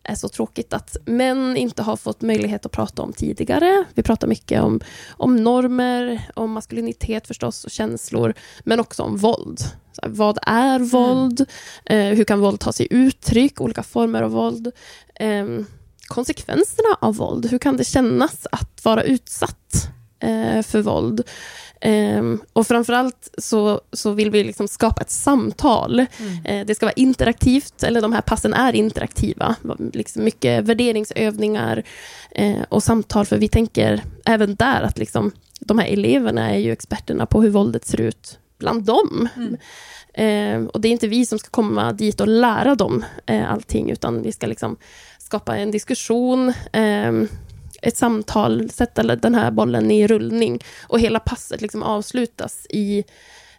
är 0.03 0.15
så 0.15 0.29
tråkigt 0.29 0.73
att 0.73 0.97
män 1.05 1.57
inte 1.57 1.83
har 1.83 1.97
fått 1.97 2.23
möjlighet 2.23 2.67
att 2.67 2.73
prata 2.73 3.03
om 3.03 3.13
tidigare. 3.13 3.85
Vi 3.95 4.03
pratar 4.03 4.29
mycket 4.29 4.63
om, 4.63 4.81
om 5.11 5.37
normer, 5.37 6.29
om 6.35 6.53
maskulinitet 6.53 7.27
förstås 7.27 7.65
och 7.65 7.71
känslor, 7.71 8.35
men 8.65 8.81
också 8.81 9.03
om 9.03 9.17
våld. 9.17 9.61
Här, 10.03 10.09
vad 10.09 10.39
är 10.43 10.77
mm. 10.77 10.89
våld? 10.89 11.47
Eh, 11.85 11.99
hur 11.99 12.25
kan 12.25 12.41
våld 12.41 12.61
ta 12.61 12.73
sig 12.73 12.89
uttryck? 12.91 13.61
Olika 13.61 13.83
former 13.83 14.23
av 14.23 14.31
våld. 14.31 14.73
Eh, 15.15 15.45
konsekvenserna 16.07 16.97
av 17.01 17.17
våld. 17.17 17.47
Hur 17.47 17.59
kan 17.59 17.77
det 17.77 17.85
kännas 17.85 18.47
att 18.53 18.85
vara 18.85 19.03
utsatt 19.03 19.89
eh, 20.21 20.63
för 20.63 20.81
våld? 20.81 21.23
Um, 21.85 22.43
och 22.53 22.67
framförallt 22.67 23.35
så, 23.39 23.81
så 23.93 24.13
vill 24.13 24.31
vi 24.31 24.45
liksom 24.45 24.69
skapa 24.69 25.01
ett 25.01 25.11
samtal. 25.11 26.07
Mm. 26.19 26.61
Uh, 26.61 26.67
det 26.67 26.75
ska 26.75 26.87
vara 26.87 26.95
interaktivt, 26.97 27.83
eller 27.83 28.01
de 28.01 28.13
här 28.13 28.21
passen 28.21 28.55
är 28.55 28.73
interaktiva. 28.73 29.57
Liksom 29.93 30.25
mycket 30.25 30.65
värderingsövningar 30.65 31.83
uh, 32.41 32.63
och 32.69 32.83
samtal, 32.83 33.27
för 33.27 33.39
vi 33.39 33.49
tänker 33.49 34.03
även 34.25 34.55
där 34.55 34.83
att 34.83 34.99
liksom, 34.99 35.31
de 35.61 35.79
här 35.79 35.87
eleverna 35.87 36.51
är 36.51 36.59
ju 36.59 36.73
experterna 36.73 37.27
på 37.27 37.43
hur 37.43 37.51
våldet 37.51 37.87
ser 37.87 38.01
ut 38.01 38.39
bland 38.59 38.85
dem. 38.85 39.29
Mm. 39.37 39.57
Uh, 40.19 40.69
och 40.69 40.81
det 40.81 40.89
är 40.89 40.93
inte 40.93 41.09
vi 41.09 41.27
som 41.27 41.39
ska 41.39 41.51
komma 41.51 41.93
dit 41.93 42.21
och 42.21 42.29
lära 42.29 42.75
dem 42.75 43.05
allting, 43.49 43.91
utan 43.91 44.23
vi 44.23 44.33
ska 44.33 44.47
liksom 44.47 44.77
skapa 45.35 45.57
en 45.57 45.71
diskussion, 45.71 46.53
um, 46.73 47.29
ett 47.83 47.97
samtal, 47.97 48.71
sätta 48.71 49.03
den 49.03 49.35
här 49.35 49.51
bollen 49.51 49.91
i 49.91 50.07
rullning 50.07 50.61
och 50.83 51.01
hela 51.01 51.21
passet 51.21 51.61
liksom 51.61 51.83
avslutas 51.83 52.67
i 52.71 53.05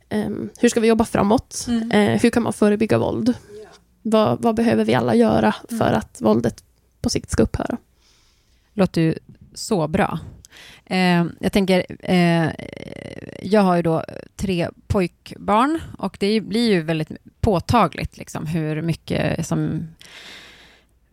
um, 0.10 0.50
hur 0.60 0.70
ska 0.70 0.80
vi 0.80 0.88
jobba 0.88 1.06
framåt? 1.06 1.66
Mm. 1.68 1.92
Uh, 1.92 2.22
hur 2.22 2.30
kan 2.30 2.44
man 2.44 2.54
förebygga 2.54 2.98
våld? 2.98 3.30
Yeah. 3.30 3.72
Vad, 4.02 4.42
vad, 4.42 4.56
behöver 4.56 4.86
vi 4.86 4.94
alla 4.94 5.16
göra 5.16 5.56
mm. 5.70 5.80
för 5.80 5.94
att 5.94 6.22
våldet 6.22 6.64
på 7.02 7.10
sikt 7.10 7.32
ska 7.32 7.44
upphöra? 7.44 7.78
Låter 8.74 9.02
ju 9.02 9.16
så 9.54 9.88
bra. 9.88 10.20
Eh, 10.86 11.26
jag 11.40 11.52
tänker, 11.52 11.86
eh, 12.00 12.50
jag 13.42 13.62
har 13.62 13.76
ju 13.76 13.82
då 13.82 14.04
tre 14.36 14.70
pojkbarn 14.88 15.80
och 15.98 16.18
det 16.20 16.42
blir 16.42 16.70
ju 16.72 16.82
väldigt 16.82 17.10
påtagligt 17.40 18.18
liksom, 18.18 18.48
hur 18.48 18.82
mycket 18.82 19.48
som 19.48 19.88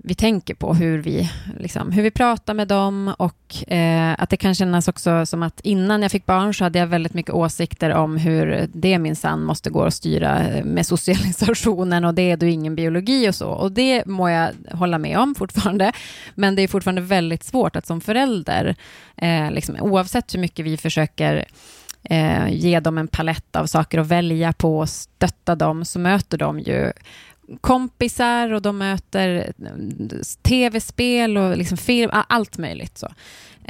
vi 0.05 0.15
tänker 0.15 0.55
på, 0.55 0.75
hur 0.75 0.99
vi, 0.99 1.31
liksom, 1.59 1.93
hur 1.93 2.03
vi 2.03 2.11
pratar 2.11 2.55
med 2.55 2.69
dem 2.69 3.15
och 3.19 3.73
eh, 3.73 4.15
att 4.19 4.31
det 4.31 4.37
kan 4.37 4.55
kännas 4.55 4.89
också 4.89 5.27
som 5.27 5.43
att 5.43 5.61
innan 5.61 6.03
jag 6.03 6.13
fick 6.13 6.27
barn 6.27 6.55
så 6.55 6.65
hade 6.65 6.79
jag 6.79 6.87
väldigt 6.87 7.15
mycket 7.15 7.35
åsikter 7.35 7.91
om 7.91 8.17
hur 8.17 8.69
det 8.73 8.99
minsann 8.99 9.45
måste 9.45 9.71
gå 9.71 9.85
att 9.85 9.95
styra 9.95 10.49
eh, 10.49 10.65
med 10.65 10.87
socialisationen 10.87 12.05
och 12.05 12.15
det 12.15 12.31
är 12.31 12.37
då 12.37 12.47
ingen 12.47 12.75
biologi 12.75 13.29
och 13.29 13.35
så. 13.35 13.49
Och 13.49 13.73
det 13.73 14.07
må 14.07 14.29
jag 14.29 14.51
hålla 14.73 14.99
med 14.99 15.19
om 15.19 15.35
fortfarande, 15.35 15.93
men 16.35 16.55
det 16.55 16.63
är 16.63 16.69
fortfarande 16.69 17.03
väldigt 17.03 17.45
svårt 17.45 17.77
att 17.77 17.87
som 17.87 18.01
förälder, 18.01 18.77
eh, 19.17 19.51
liksom, 19.51 19.77
oavsett 19.81 20.35
hur 20.35 20.41
mycket 20.41 20.65
vi 20.65 20.77
försöker 20.77 21.45
eh, 22.03 22.49
ge 22.49 22.81
dem 22.81 22.99
en 22.99 23.09
palett 23.09 23.57
av 23.57 23.67
saker 23.67 23.99
att 23.99 24.07
välja 24.07 24.53
på 24.53 24.79
och 24.79 24.89
stötta 24.89 25.55
dem, 25.55 25.85
så 25.85 25.99
möter 25.99 26.39
de 26.39 26.61
ju 26.61 26.93
kompisar 27.61 28.53
och 28.53 28.63
de 28.63 28.79
möter 28.79 29.53
mm, 29.59 30.09
tv-spel 30.43 31.37
och 31.37 31.57
liksom 31.57 31.77
film, 31.77 32.11
allt 32.29 32.59
möjligt. 32.59 32.99
Så. 32.99 33.09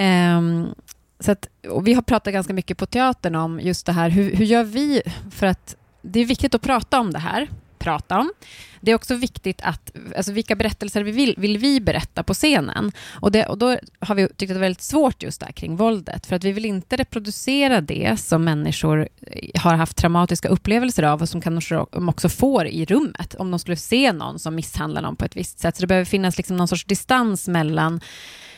Um, 0.03 0.75
så 1.21 1.33
att, 1.33 1.49
vi 1.83 1.95
har 1.95 2.03
pratat 2.03 2.33
ganska 2.33 2.53
mycket 2.53 2.79
på 2.79 2.87
teatern 2.87 3.35
om 3.35 3.61
just 3.61 3.87
det 3.87 3.93
här, 3.93 4.11
hur, 4.11 4.37
hur 4.37 4.45
gör 4.45 4.65
vi 4.65 5.03
för 5.31 5.47
att 5.47 5.77
det 6.03 6.21
är 6.21 6.25
viktigt 6.25 6.55
att 6.55 6.63
prata 6.63 7.01
om 7.01 7.13
det 7.13 7.19
här, 7.19 7.49
prata 7.83 8.19
om. 8.19 8.33
Det 8.81 8.91
är 8.91 8.95
också 8.95 9.15
viktigt 9.15 9.61
att, 9.63 9.93
alltså 10.17 10.33
vilka 10.33 10.57
berättelser 10.57 11.03
vi 11.03 11.13
vill, 11.13 11.35
vill 11.39 11.59
vi 11.59 11.81
berätta 11.81 12.23
på 12.23 12.35
scenen? 12.35 12.93
Och, 13.11 13.33
det, 13.33 13.47
och 13.47 13.59
då 13.59 13.79
har 14.01 14.15
vi 14.15 14.29
tyckt 14.29 14.43
att 14.43 14.49
det 14.49 14.55
är 14.55 14.59
väldigt 14.59 14.83
svårt 14.83 15.23
just 15.23 15.41
där 15.41 15.53
kring 15.53 15.77
våldet, 15.77 16.27
för 16.27 16.37
att 16.37 16.45
vi 16.45 16.53
vill 16.53 16.65
inte 16.65 16.97
reproducera 16.97 17.81
det 17.81 18.21
som 18.21 18.45
människor 18.45 19.09
eh, 19.21 19.61
har 19.61 19.75
haft 19.75 19.97
traumatiska 19.97 20.49
upplevelser 20.49 21.03
av 21.03 21.23
och 21.23 21.29
som 21.29 21.41
kanske 21.41 21.85
de 21.93 22.09
också 22.09 22.29
får 22.29 22.67
i 22.67 22.85
rummet, 22.85 23.35
om 23.35 23.51
de 23.51 23.59
skulle 23.59 23.77
se 23.77 24.13
någon 24.13 24.39
som 24.39 24.55
misshandlar 24.55 25.03
någon 25.03 25.17
på 25.17 25.25
ett 25.25 25.37
visst 25.37 25.59
sätt. 25.59 25.77
Så 25.77 25.81
det 25.81 25.87
behöver 25.87 26.05
finnas 26.05 26.37
liksom 26.37 26.57
någon 26.57 26.69
sorts 26.69 26.85
distans 26.85 27.49
mellan 27.49 28.01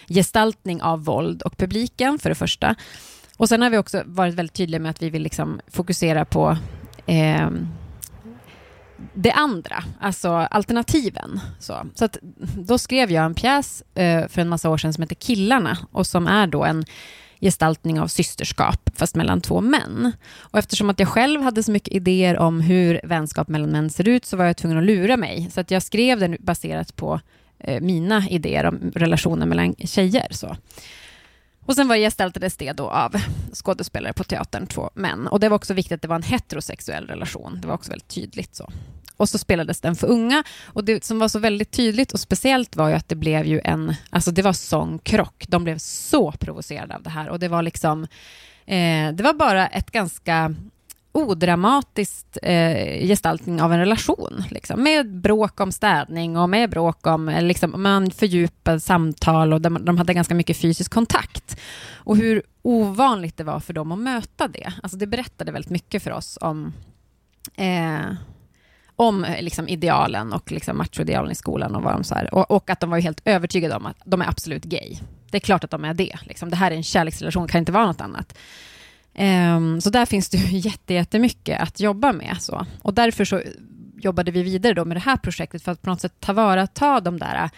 gestaltning 0.09 0.83
av 0.83 1.05
våld 1.05 1.43
och 1.43 1.57
publiken, 1.57 2.19
för 2.19 2.29
det 2.29 2.35
första. 2.35 2.75
Och 3.37 3.49
sen 3.49 3.63
har 3.63 3.71
vi 3.71 3.79
också 3.79 4.03
varit 4.07 4.35
väldigt 4.35 4.57
tydliga 4.57 4.81
med 4.81 4.91
att 4.91 5.03
vi 5.03 5.11
vill 5.11 5.23
liksom 5.23 5.61
fokusera 5.69 6.25
på 6.25 6.57
eh, 7.07 7.51
det 9.15 9.33
andra, 9.33 9.85
alltså 10.01 10.31
alternativen. 10.31 11.41
Så, 11.59 11.87
så 11.95 12.05
att, 12.05 12.19
då 12.57 12.79
skrev 12.79 13.11
jag 13.11 13.25
en 13.25 13.35
pjäs 13.35 13.83
eh, 13.95 14.29
för 14.29 14.41
en 14.41 14.49
massa 14.49 14.71
år 14.71 14.79
sedan 14.79 14.93
som 14.93 15.03
heter 15.03 15.15
Killarna 15.15 15.79
och 15.93 16.07
som 16.07 16.27
är 16.27 16.47
då 16.47 16.65
en 16.65 16.85
gestaltning 17.41 18.01
av 18.01 18.09
systerskap, 18.09 18.91
fast 18.95 19.15
mellan 19.15 19.41
två 19.41 19.61
män. 19.61 20.13
Och 20.39 20.59
eftersom 20.59 20.91
att 20.91 20.99
jag 20.99 21.09
själv 21.09 21.43
hade 21.43 21.63
så 21.63 21.73
mycket 21.73 21.95
idéer 21.95 22.39
om 22.39 22.61
hur 22.61 23.01
vänskap 23.05 23.49
mellan 23.49 23.71
män 23.71 23.91
ser 23.91 24.09
ut 24.09 24.25
så 24.25 24.37
var 24.37 24.45
jag 24.45 24.57
tvungen 24.57 24.79
att 24.79 24.85
lura 24.85 25.17
mig. 25.17 25.51
Så 25.53 25.61
att 25.61 25.71
jag 25.71 25.83
skrev 25.83 26.21
den 26.21 26.37
baserat 26.41 26.97
på 26.97 27.21
eh, 27.59 27.81
mina 27.81 28.29
idéer 28.29 28.65
om 28.67 28.93
relationer 28.95 29.47
mellan 29.47 29.75
tjejer. 29.75 30.27
Så. 30.31 30.57
Och 31.67 31.75
sen 31.75 31.89
var 31.89 31.97
gestaltades 31.97 32.57
det 32.57 32.73
då 32.73 32.91
av 32.91 33.15
skådespelare 33.53 34.13
på 34.13 34.25
teatern, 34.25 34.67
två 34.67 34.91
män. 34.95 35.27
Och 35.27 35.41
det 35.41 35.49
var 35.49 35.57
också 35.57 35.75
viktigt 35.75 35.93
att 35.93 36.03
det 36.03 36.09
var 36.09 36.17
en 36.17 36.23
heterosexuell 36.23 37.07
relation. 37.07 37.59
Det 37.61 37.69
var 37.69 37.75
också 37.75 37.91
väldigt 37.91 38.09
tydligt 38.09 38.55
så. 38.55 38.71
Och 39.17 39.29
så 39.29 39.39
spelades 39.39 39.81
den 39.81 39.97
för 39.97 40.07
unga. 40.07 40.45
Och 40.65 40.85
det 40.85 41.05
som 41.05 41.19
var 41.19 41.29
så 41.29 41.39
väldigt 41.39 41.71
tydligt 41.71 42.13
och 42.13 42.21
speciellt 42.21 42.77
var 42.77 42.89
ju 42.89 42.95
att 42.95 43.09
det 43.09 43.15
blev 43.15 43.47
ju 43.47 43.61
en, 43.65 43.95
alltså 44.11 44.31
det 44.31 44.43
var 44.43 44.53
sångkrock. 44.53 45.45
De 45.49 45.65
blev 45.65 45.79
så 45.79 46.33
provocerade 46.33 46.95
av 46.95 47.03
det 47.03 47.11
här 47.11 47.29
och 47.29 47.39
det 47.39 47.49
var 47.49 47.63
liksom, 47.63 48.03
eh, 48.67 49.13
det 49.13 49.23
var 49.23 49.33
bara 49.33 49.67
ett 49.67 49.91
ganska 49.91 50.55
odramatiskt 51.15 52.39
eh, 52.43 53.07
gestaltning 53.07 53.63
av 53.63 53.73
en 53.73 53.79
relation. 53.79 54.45
Liksom, 54.51 54.83
med 54.83 55.21
bråk 55.21 55.61
om 55.61 55.73
städning 55.73 56.37
och 56.37 56.51
med 56.51 56.71
bråk 56.71 57.07
om 57.07 57.29
eh, 57.29 57.43
liksom, 57.43 57.83
man 57.83 58.11
fördjupade 58.11 58.81
samtal 58.81 59.53
och 59.53 59.61
de, 59.61 59.85
de, 59.85 59.99
hade 59.99 60.15
ganska 60.15 60.35
mycket 60.35 60.57
fysisk 60.57 60.93
kontakt. 60.93 61.61
Och 61.95 62.17
hur 62.17 62.43
ovanligt 62.63 63.37
det 63.37 63.45
var 63.45 63.61
för 63.61 63.73
dem 63.73 63.93
att 63.93 63.99
möta 63.99 64.49
det. 64.49 64.73
Alltså, 64.83 64.99
det 64.99 65.07
berättade 65.07 65.53
väldigt 65.53 65.71
mycket 65.71 66.03
för 66.03 66.11
oss 66.11 66.39
om 66.41 66.73
eh, 67.57 68.15
om 68.97 69.25
eh, 69.25 69.43
liksom, 69.43 69.69
idealen 69.69 70.33
och 70.33 70.53
liksom, 70.53 70.79
machoidealen 70.79 71.33
i 71.33 71.35
skolan 71.35 71.75
och, 71.75 71.83
vad 71.83 71.93
de 71.93 72.05
så 72.05 72.15
här, 72.15 72.35
och, 72.35 72.51
och, 72.51 72.71
att 72.71 72.81
de 72.81 72.91
var 72.91 72.99
helt 72.99 73.21
övertygade 73.25 73.75
om 73.75 73.87
att 73.87 73.97
de 74.05 74.23
är 74.23 74.29
absolut 74.29 74.65
gay. 74.65 74.97
Det 75.31 75.39
är 75.39 75.41
klart 75.41 75.65
att 75.65 75.71
de 75.71 75.85
är 75.85 75.95
det. 75.95 76.19
Liksom. 76.23 76.51
Det 76.51 76.57
här 76.57 76.71
är 76.71 76.77
en 76.77 76.83
kärleksrelation, 76.83 77.49
kan 77.49 77.59
inte 77.59 77.73
vara 77.73 77.87
något 77.87 78.01
annat. 78.01 78.39
Um, 79.19 79.81
så 79.81 79.91
där 79.91 80.07
finns 80.07 80.29
det 80.29 80.37
jätte, 80.51 80.95
jättemycket 80.95 81.61
att 81.61 81.81
jobba 81.81 82.13
med. 82.13 82.37
Så. 82.41 82.67
Och 82.83 82.95
därför 82.95 83.25
så 83.25 83.43
jobbade 83.97 84.31
vi 84.31 84.43
vidare 84.43 84.75
då 84.75 84.85
med 84.85 84.97
det 84.97 85.01
här 85.01 85.17
projektet 85.17 85.63
för 85.63 85.73
att 85.73 85.83
på 85.83 85.91
något 85.91 86.01
sätt 86.01 86.15
ta 86.21 86.33
vara 86.33 86.67
ta 86.67 87.01
de 87.01 87.19
där... 87.19 87.45
Eh, 87.45 87.51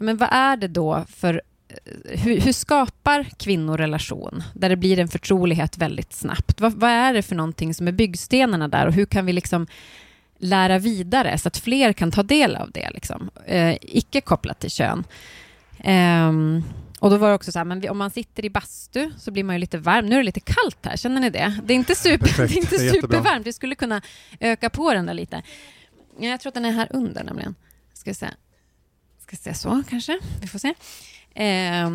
men 0.00 0.16
vad 0.16 0.28
är 0.32 0.56
det 0.56 0.68
då 0.68 1.04
för... 1.08 1.42
Eh, 1.68 2.20
hur, 2.20 2.40
hur 2.40 2.52
skapar 2.52 3.24
kvinnor 3.38 3.76
relation 3.76 4.42
där 4.54 4.68
det 4.68 4.76
blir 4.76 4.98
en 4.98 5.08
förtrolighet 5.08 5.78
väldigt 5.78 6.12
snabbt? 6.12 6.60
Vad, 6.60 6.72
vad, 6.72 6.90
är 6.90 7.14
det 7.14 7.22
för 7.22 7.34
någonting 7.34 7.74
som 7.74 7.88
är 7.88 7.92
byggstenarna 7.92 8.68
där 8.68 8.86
och 8.86 8.92
hur 8.92 9.06
kan 9.06 9.26
vi 9.26 9.32
liksom 9.32 9.66
lära 10.44 10.78
vidare 10.78 11.38
så 11.38 11.48
att 11.48 11.58
fler 11.58 11.92
kan 11.92 12.10
ta 12.10 12.22
del 12.22 12.56
av 12.56 12.70
det, 12.70 12.90
liksom? 12.90 13.30
eh, 13.46 13.76
icke 13.80 14.20
kopplat 14.20 14.60
till 14.60 14.70
kön? 14.70 15.04
Um, 15.84 16.64
och 16.98 17.10
då 17.10 17.16
var 17.16 17.28
det 17.28 17.34
också 17.34 17.52
så 17.52 17.58
här, 17.58 17.64
men 17.64 17.88
om 17.88 17.98
man 17.98 18.10
sitter 18.10 18.44
i 18.44 18.50
bastu 18.50 19.10
så 19.18 19.30
blir 19.30 19.44
man 19.44 19.54
ju 19.54 19.58
lite 19.58 19.78
varm. 19.78 20.06
Nu 20.06 20.14
är 20.14 20.18
det 20.18 20.24
lite 20.24 20.40
kallt 20.40 20.86
här, 20.86 20.96
känner 20.96 21.20
ni 21.20 21.30
det? 21.30 21.60
Det 21.64 21.72
är 21.72 21.76
inte, 21.76 21.94
super, 21.94 22.36
det 22.36 22.54
är 22.54 22.56
inte 22.56 22.78
supervarmt, 22.78 23.46
vi 23.46 23.52
skulle 23.52 23.74
kunna 23.74 24.02
öka 24.40 24.70
på 24.70 24.94
den 24.94 25.06
där 25.06 25.14
lite. 25.14 25.42
Jag 26.18 26.40
tror 26.40 26.50
att 26.50 26.54
den 26.54 26.64
är 26.64 26.72
här 26.72 26.88
under 26.90 27.24
nämligen. 27.24 27.54
Ska 27.92 28.14
se. 28.14 28.30
Ska 29.22 29.36
se 29.36 29.54
så 29.54 29.82
kanske, 29.90 30.18
vi 30.40 30.46
får 30.46 30.58
se. 30.58 30.74
Eh, 31.34 31.90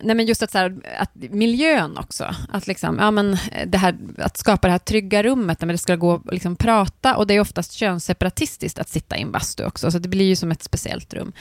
nej 0.00 0.16
men 0.16 0.26
just 0.26 0.42
att, 0.42 0.50
så 0.50 0.58
här, 0.58 0.76
att 0.98 1.10
miljön 1.14 1.98
också, 1.98 2.34
att, 2.48 2.66
liksom, 2.66 2.98
ja 2.98 3.10
men 3.10 3.32
eh, 3.32 3.66
det 3.66 3.78
här, 3.78 3.96
att 4.18 4.36
skapa 4.36 4.68
det 4.68 4.72
här 4.72 4.78
trygga 4.78 5.22
rummet 5.22 5.58
där 5.58 5.66
det 5.66 5.78
ska 5.78 5.96
gå 5.96 6.14
att 6.14 6.32
liksom 6.32 6.56
prata 6.56 7.16
och 7.16 7.26
det 7.26 7.34
är 7.34 7.40
oftast 7.40 7.72
könsseparatistiskt 7.72 8.78
att 8.78 8.88
sitta 8.88 9.16
i 9.16 9.22
en 9.22 9.32
bastu 9.32 9.64
också, 9.64 9.90
så 9.90 9.98
det 9.98 10.08
blir 10.08 10.24
ju 10.24 10.36
som 10.36 10.50
ett 10.50 10.62
speciellt 10.62 11.14
rum. 11.14 11.32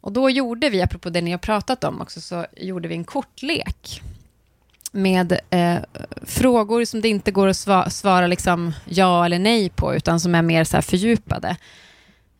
Och 0.00 0.12
då 0.12 0.30
gjorde 0.30 0.70
vi, 0.70 0.82
apropå 0.82 1.10
det 1.10 1.20
ni 1.20 1.30
har 1.30 1.38
pratat 1.38 1.84
om 1.84 2.00
också, 2.00 2.20
så 2.20 2.46
gjorde 2.56 2.88
vi 2.88 2.94
en 2.94 3.04
kortlek 3.04 4.02
med 4.92 5.40
eh, 5.50 5.76
frågor 6.22 6.84
som 6.84 7.00
det 7.00 7.08
inte 7.08 7.30
går 7.30 7.48
att 7.48 7.56
svara, 7.56 7.90
svara 7.90 8.26
liksom 8.26 8.72
ja 8.84 9.24
eller 9.24 9.38
nej 9.38 9.68
på, 9.68 9.94
utan 9.94 10.20
som 10.20 10.34
är 10.34 10.42
mer 10.42 10.64
så 10.64 10.82
fördjupade. 10.82 11.56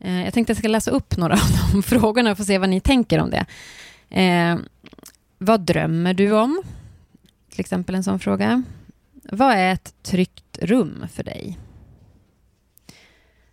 Eh, 0.01 0.25
jag 0.25 0.35
tänkte 0.35 0.53
att 0.53 0.57
jag 0.57 0.63
ska 0.63 0.69
läsa 0.69 0.91
upp 0.91 1.17
några 1.17 1.35
av 1.35 1.73
de 1.73 1.83
frågorna 1.87 2.31
och 2.31 2.37
få 2.37 2.45
se 2.45 2.59
vad 2.59 2.69
ni 2.69 2.81
tänker 2.81 3.19
om 3.19 3.31
det. 3.31 3.47
Eh, 4.11 4.59
vad 5.39 5.61
drömmer 5.61 6.15
du 6.15 6.33
om? 6.33 6.63
Till 7.51 7.61
exempel 7.61 7.95
en 7.95 8.05
sån 8.05 8.19
fråga. 8.19 8.63
Vad 9.23 9.53
är 9.53 9.73
ett 9.73 9.95
tryggt 10.03 10.59
rum 10.63 11.07
för 11.13 11.25
dig? 11.25 11.59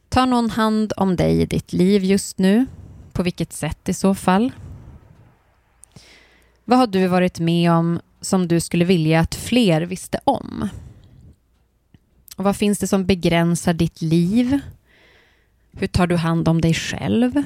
Tar 0.10 0.26
någon 0.26 0.50
hand 0.50 0.94
om 0.98 1.16
dig 1.16 1.42
i 1.42 1.46
ditt 1.46 1.74
liv 1.74 2.04
just 2.04 2.38
nu? 2.38 2.66
På 3.12 3.24
vilket 3.24 3.54
sätt 3.54 3.90
i 3.90 3.94
så 3.94 4.16
fall? 4.16 4.52
Vad 6.66 6.80
har 6.80 6.88
du 6.88 7.08
varit 7.08 7.40
med 7.40 7.72
om 7.72 8.00
som 8.22 8.48
du 8.48 8.60
skulle 8.60 8.86
vilja 8.86 9.20
att 9.20 9.36
fler 9.36 9.82
visste 9.82 10.20
om? 10.24 10.70
Och 12.36 12.44
vad 12.44 12.56
finns 12.56 12.80
det 12.80 12.88
som 12.88 13.06
begränsar 13.06 13.74
ditt 13.74 14.02
liv? 14.02 14.60
Hur 15.72 15.88
tar 15.88 16.08
du 16.08 16.16
hand 16.16 16.48
om 16.48 16.62
dig 16.62 16.74
själv? 16.74 17.44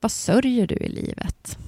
Vad 0.00 0.12
sörjer 0.12 0.66
du 0.66 0.74
i 0.74 0.88
livet? 0.88 1.58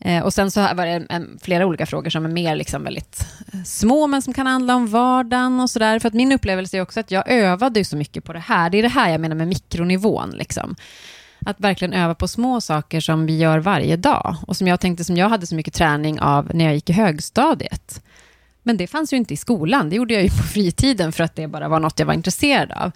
Eh, 0.00 0.22
och 0.22 0.34
sen 0.34 0.50
så 0.50 0.60
var 0.60 0.86
det 0.86 1.06
en, 1.08 1.38
flera 1.42 1.66
olika 1.66 1.86
frågor 1.86 2.10
som 2.10 2.24
är 2.24 2.28
mer 2.28 2.56
liksom 2.56 2.84
väldigt 2.84 3.26
eh, 3.52 3.62
små, 3.62 4.06
men 4.06 4.22
som 4.22 4.34
kan 4.34 4.46
handla 4.46 4.74
om 4.74 4.86
vardagen 4.86 5.60
och 5.60 5.70
sådär. 5.70 5.98
För 5.98 6.08
att 6.08 6.14
min 6.14 6.32
upplevelse 6.32 6.76
är 6.76 6.80
också 6.80 7.00
att 7.00 7.10
jag 7.10 7.30
övade 7.30 7.84
så 7.84 7.96
mycket 7.96 8.24
på 8.24 8.32
det 8.32 8.38
här. 8.38 8.70
Det 8.70 8.78
är 8.78 8.82
det 8.82 8.88
här 8.88 9.10
jag 9.10 9.20
menar 9.20 9.36
med 9.36 9.48
mikronivån. 9.48 10.30
Liksom. 10.30 10.76
Att 11.46 11.60
verkligen 11.60 11.92
öva 11.92 12.14
på 12.14 12.28
små 12.28 12.60
saker 12.60 13.00
som 13.00 13.26
vi 13.26 13.38
gör 13.38 13.58
varje 13.58 13.96
dag. 13.96 14.36
Och 14.46 14.56
som 14.56 14.66
jag 14.66 14.80
tänkte 14.80 15.04
som 15.04 15.16
jag 15.16 15.28
hade 15.28 15.46
så 15.46 15.54
mycket 15.54 15.74
träning 15.74 16.20
av 16.20 16.50
när 16.54 16.64
jag 16.64 16.74
gick 16.74 16.90
i 16.90 16.92
högstadiet. 16.92 18.02
Men 18.62 18.76
det 18.76 18.86
fanns 18.86 19.12
ju 19.12 19.16
inte 19.16 19.34
i 19.34 19.36
skolan. 19.36 19.90
Det 19.90 19.96
gjorde 19.96 20.14
jag 20.14 20.22
ju 20.22 20.28
på 20.28 20.42
fritiden 20.42 21.12
för 21.12 21.24
att 21.24 21.36
det 21.36 21.48
bara 21.48 21.68
var 21.68 21.80
något 21.80 21.98
jag 21.98 22.06
var 22.06 22.14
intresserad 22.14 22.72
av. 22.72 22.92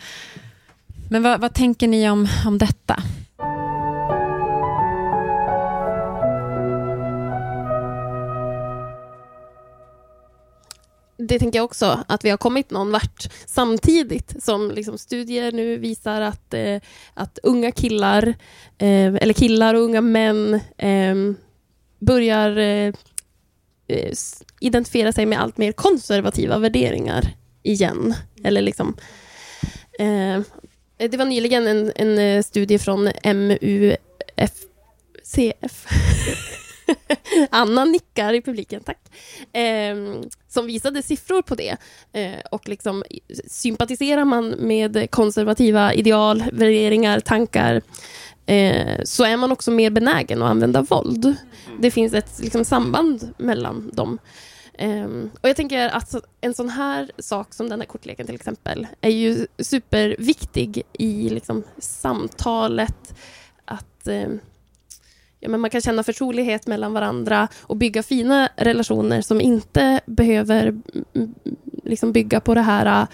Men 1.08 1.22
vad, 1.22 1.40
vad 1.40 1.54
tänker 1.54 1.88
ni 1.88 2.10
om, 2.10 2.28
om 2.46 2.58
detta? 2.58 3.02
Det 11.26 11.38
tänker 11.38 11.58
jag 11.58 11.64
också, 11.64 12.04
att 12.08 12.24
vi 12.24 12.30
har 12.30 12.36
kommit 12.36 12.70
någon 12.70 12.90
vart 12.90 13.26
samtidigt 13.46 14.44
som 14.44 14.70
liksom 14.70 14.98
studier 14.98 15.52
nu 15.52 15.76
visar 15.76 16.20
att, 16.20 16.54
eh, 16.54 16.80
att 17.14 17.38
unga 17.42 17.72
killar, 17.72 18.28
eh, 18.78 19.14
eller 19.14 19.32
killar 19.32 19.74
och 19.74 19.80
unga 19.80 20.00
män 20.00 20.54
eh, 20.78 21.14
börjar 21.98 22.56
eh, 22.58 22.92
eh 23.88 24.12
identifiera 24.60 25.12
sig 25.12 25.26
med 25.26 25.40
allt 25.40 25.56
mer 25.56 25.72
konservativa 25.72 26.58
värderingar 26.58 27.34
igen. 27.62 28.14
Eller 28.44 28.62
liksom, 28.62 28.96
eh, 29.98 30.40
det 30.96 31.16
var 31.16 31.24
nyligen 31.24 31.66
en, 31.66 31.92
en 31.96 32.18
eh, 32.18 32.42
studie 32.42 32.78
från 32.78 33.10
MUFCF 33.24 34.66
Anna 37.50 37.84
nickar 37.84 38.32
i 38.32 38.42
publiken, 38.42 38.82
tack. 38.82 38.98
Eh, 39.52 39.96
som 40.48 40.66
visade 40.66 41.02
siffror 41.02 41.42
på 41.42 41.54
det. 41.54 41.76
Eh, 42.12 42.40
och 42.50 42.68
liksom, 42.68 43.04
sympatiserar 43.46 44.24
man 44.24 44.48
med 44.48 45.10
konservativa 45.10 45.94
ideal, 45.94 46.44
värderingar, 46.52 47.20
tankar 47.20 47.82
eh, 48.46 49.00
så 49.04 49.24
är 49.24 49.36
man 49.36 49.52
också 49.52 49.70
mer 49.70 49.90
benägen 49.90 50.42
att 50.42 50.50
använda 50.50 50.82
våld. 50.82 51.36
Det 51.80 51.90
finns 51.90 52.14
ett 52.14 52.40
liksom, 52.40 52.64
samband 52.64 53.34
mellan 53.36 53.90
dem. 53.92 54.18
Um, 54.78 55.30
och 55.40 55.48
jag 55.48 55.56
tänker 55.56 55.88
att 55.88 56.14
en 56.40 56.54
sån 56.54 56.68
här 56.68 57.10
sak 57.18 57.54
som 57.54 57.68
den 57.68 57.80
här 57.80 57.86
kortleken 57.86 58.26
till 58.26 58.34
exempel 58.34 58.86
är 59.00 59.10
ju 59.10 59.46
superviktig 59.58 60.82
i 60.92 61.28
liksom, 61.28 61.62
samtalet. 61.78 63.14
Att 63.64 64.06
um, 64.06 64.40
ja, 65.44 65.50
men 65.50 65.60
man 65.60 65.70
kan 65.70 65.80
känna 65.80 66.02
förtrolighet 66.02 66.66
mellan 66.66 66.92
varandra 66.92 67.48
och 67.60 67.76
bygga 67.76 68.02
fina 68.02 68.48
relationer 68.56 69.22
som 69.22 69.40
inte 69.40 70.00
behöver 70.06 70.66
mm, 70.66 70.84
mm, 71.14 71.34
liksom 71.84 72.12
bygga 72.12 72.40
på 72.40 72.54
det 72.54 72.60
här 72.60 73.06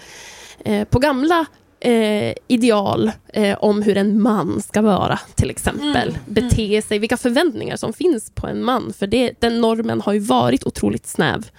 eh, 0.65 0.87
på 0.87 0.99
gamla 0.99 1.45
eh, 1.79 2.33
ideal 2.47 3.11
eh, 3.27 3.57
om 3.57 3.81
hur 3.81 3.97
en 3.97 4.21
man 4.21 4.61
ska 4.61 4.81
vara, 4.81 5.19
till 5.35 5.49
exempel. 5.49 6.09
Mm. 6.09 6.21
Bete 6.25 6.81
sig, 6.81 6.99
vilka 6.99 7.17
förväntningar 7.17 7.75
som 7.75 7.93
finns 7.93 8.31
på 8.35 8.47
en 8.47 8.63
man. 8.63 8.93
För 8.93 9.07
det, 9.07 9.33
den 9.39 9.61
normen 9.61 10.01
har 10.01 10.13
ju 10.13 10.19
varit 10.19 10.65
otroligt 10.65 11.07
snäv. 11.07 11.49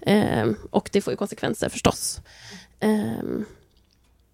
Eh, 0.00 0.46
och 0.70 0.88
det 0.92 1.00
får 1.00 1.12
ju 1.12 1.16
konsekvenser 1.16 1.68
förstås. 1.68 2.20
Eh, 2.80 3.18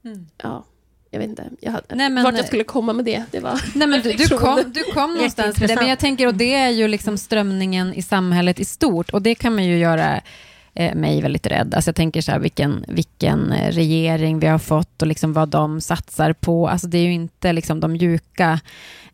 mm. 0.04 0.26
Ja 0.42 0.64
jag 1.10 1.20
vet 1.20 1.28
inte 1.28 1.44
jag 1.60 1.72
hade, 1.72 1.94
nej, 1.94 2.10
men, 2.10 2.24
vart 2.24 2.36
jag 2.36 2.46
skulle 2.46 2.64
komma 2.64 2.92
med 2.92 3.04
det. 3.04 3.24
det 3.30 3.40
var 3.40 3.60
nej, 3.74 3.88
men 3.88 4.02
du, 4.02 4.12
du, 4.12 4.28
kom, 4.28 4.72
du 4.74 4.82
kom 4.82 5.14
någonstans 5.14 5.60
med 5.60 5.68
det, 5.68 5.76
men 5.76 5.88
jag 5.88 5.98
tänker, 5.98 6.26
och 6.26 6.34
det 6.34 6.54
är 6.54 6.68
ju 6.68 6.88
liksom 6.88 7.18
strömningen 7.18 7.94
i 7.94 8.02
samhället 8.02 8.60
i 8.60 8.64
stort, 8.64 9.10
och 9.10 9.22
det 9.22 9.34
kan 9.34 9.54
man 9.54 9.64
ju 9.64 9.78
göra 9.78 10.20
eh, 10.74 10.94
mig 10.94 11.22
väldigt 11.22 11.46
rädd. 11.46 11.74
Alltså 11.74 11.88
jag 11.88 11.96
tänker 11.96 12.20
så 12.20 12.32
här, 12.32 12.38
vilken, 12.38 12.84
vilken 12.88 13.54
regering 13.70 14.38
vi 14.38 14.46
har 14.46 14.58
fått 14.58 15.02
och 15.02 15.08
liksom 15.08 15.32
vad 15.32 15.48
de 15.48 15.80
satsar 15.80 16.32
på. 16.32 16.68
Alltså 16.68 16.86
det 16.86 16.98
är 16.98 17.02
ju 17.02 17.12
inte 17.12 17.52
liksom 17.52 17.80
de 17.80 17.92
mjuka 17.92 18.60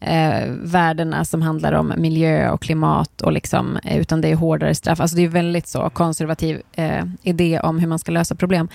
eh, 0.00 0.48
värdena 0.48 1.24
som 1.24 1.42
handlar 1.42 1.72
om 1.72 1.92
miljö 1.96 2.50
och 2.50 2.62
klimat, 2.62 3.22
och 3.22 3.32
liksom, 3.32 3.76
eh, 3.84 3.98
utan 3.98 4.20
det 4.20 4.28
är 4.28 4.34
hårdare 4.34 4.74
straff. 4.74 5.00
Alltså 5.00 5.16
det 5.16 5.22
är 5.22 5.28
väldigt 5.28 5.68
så 5.68 5.90
konservativ 5.90 6.62
eh, 6.72 7.04
idé 7.22 7.60
om 7.60 7.78
hur 7.78 7.88
man 7.88 7.98
ska 7.98 8.12
lösa 8.12 8.34
problem. 8.34 8.68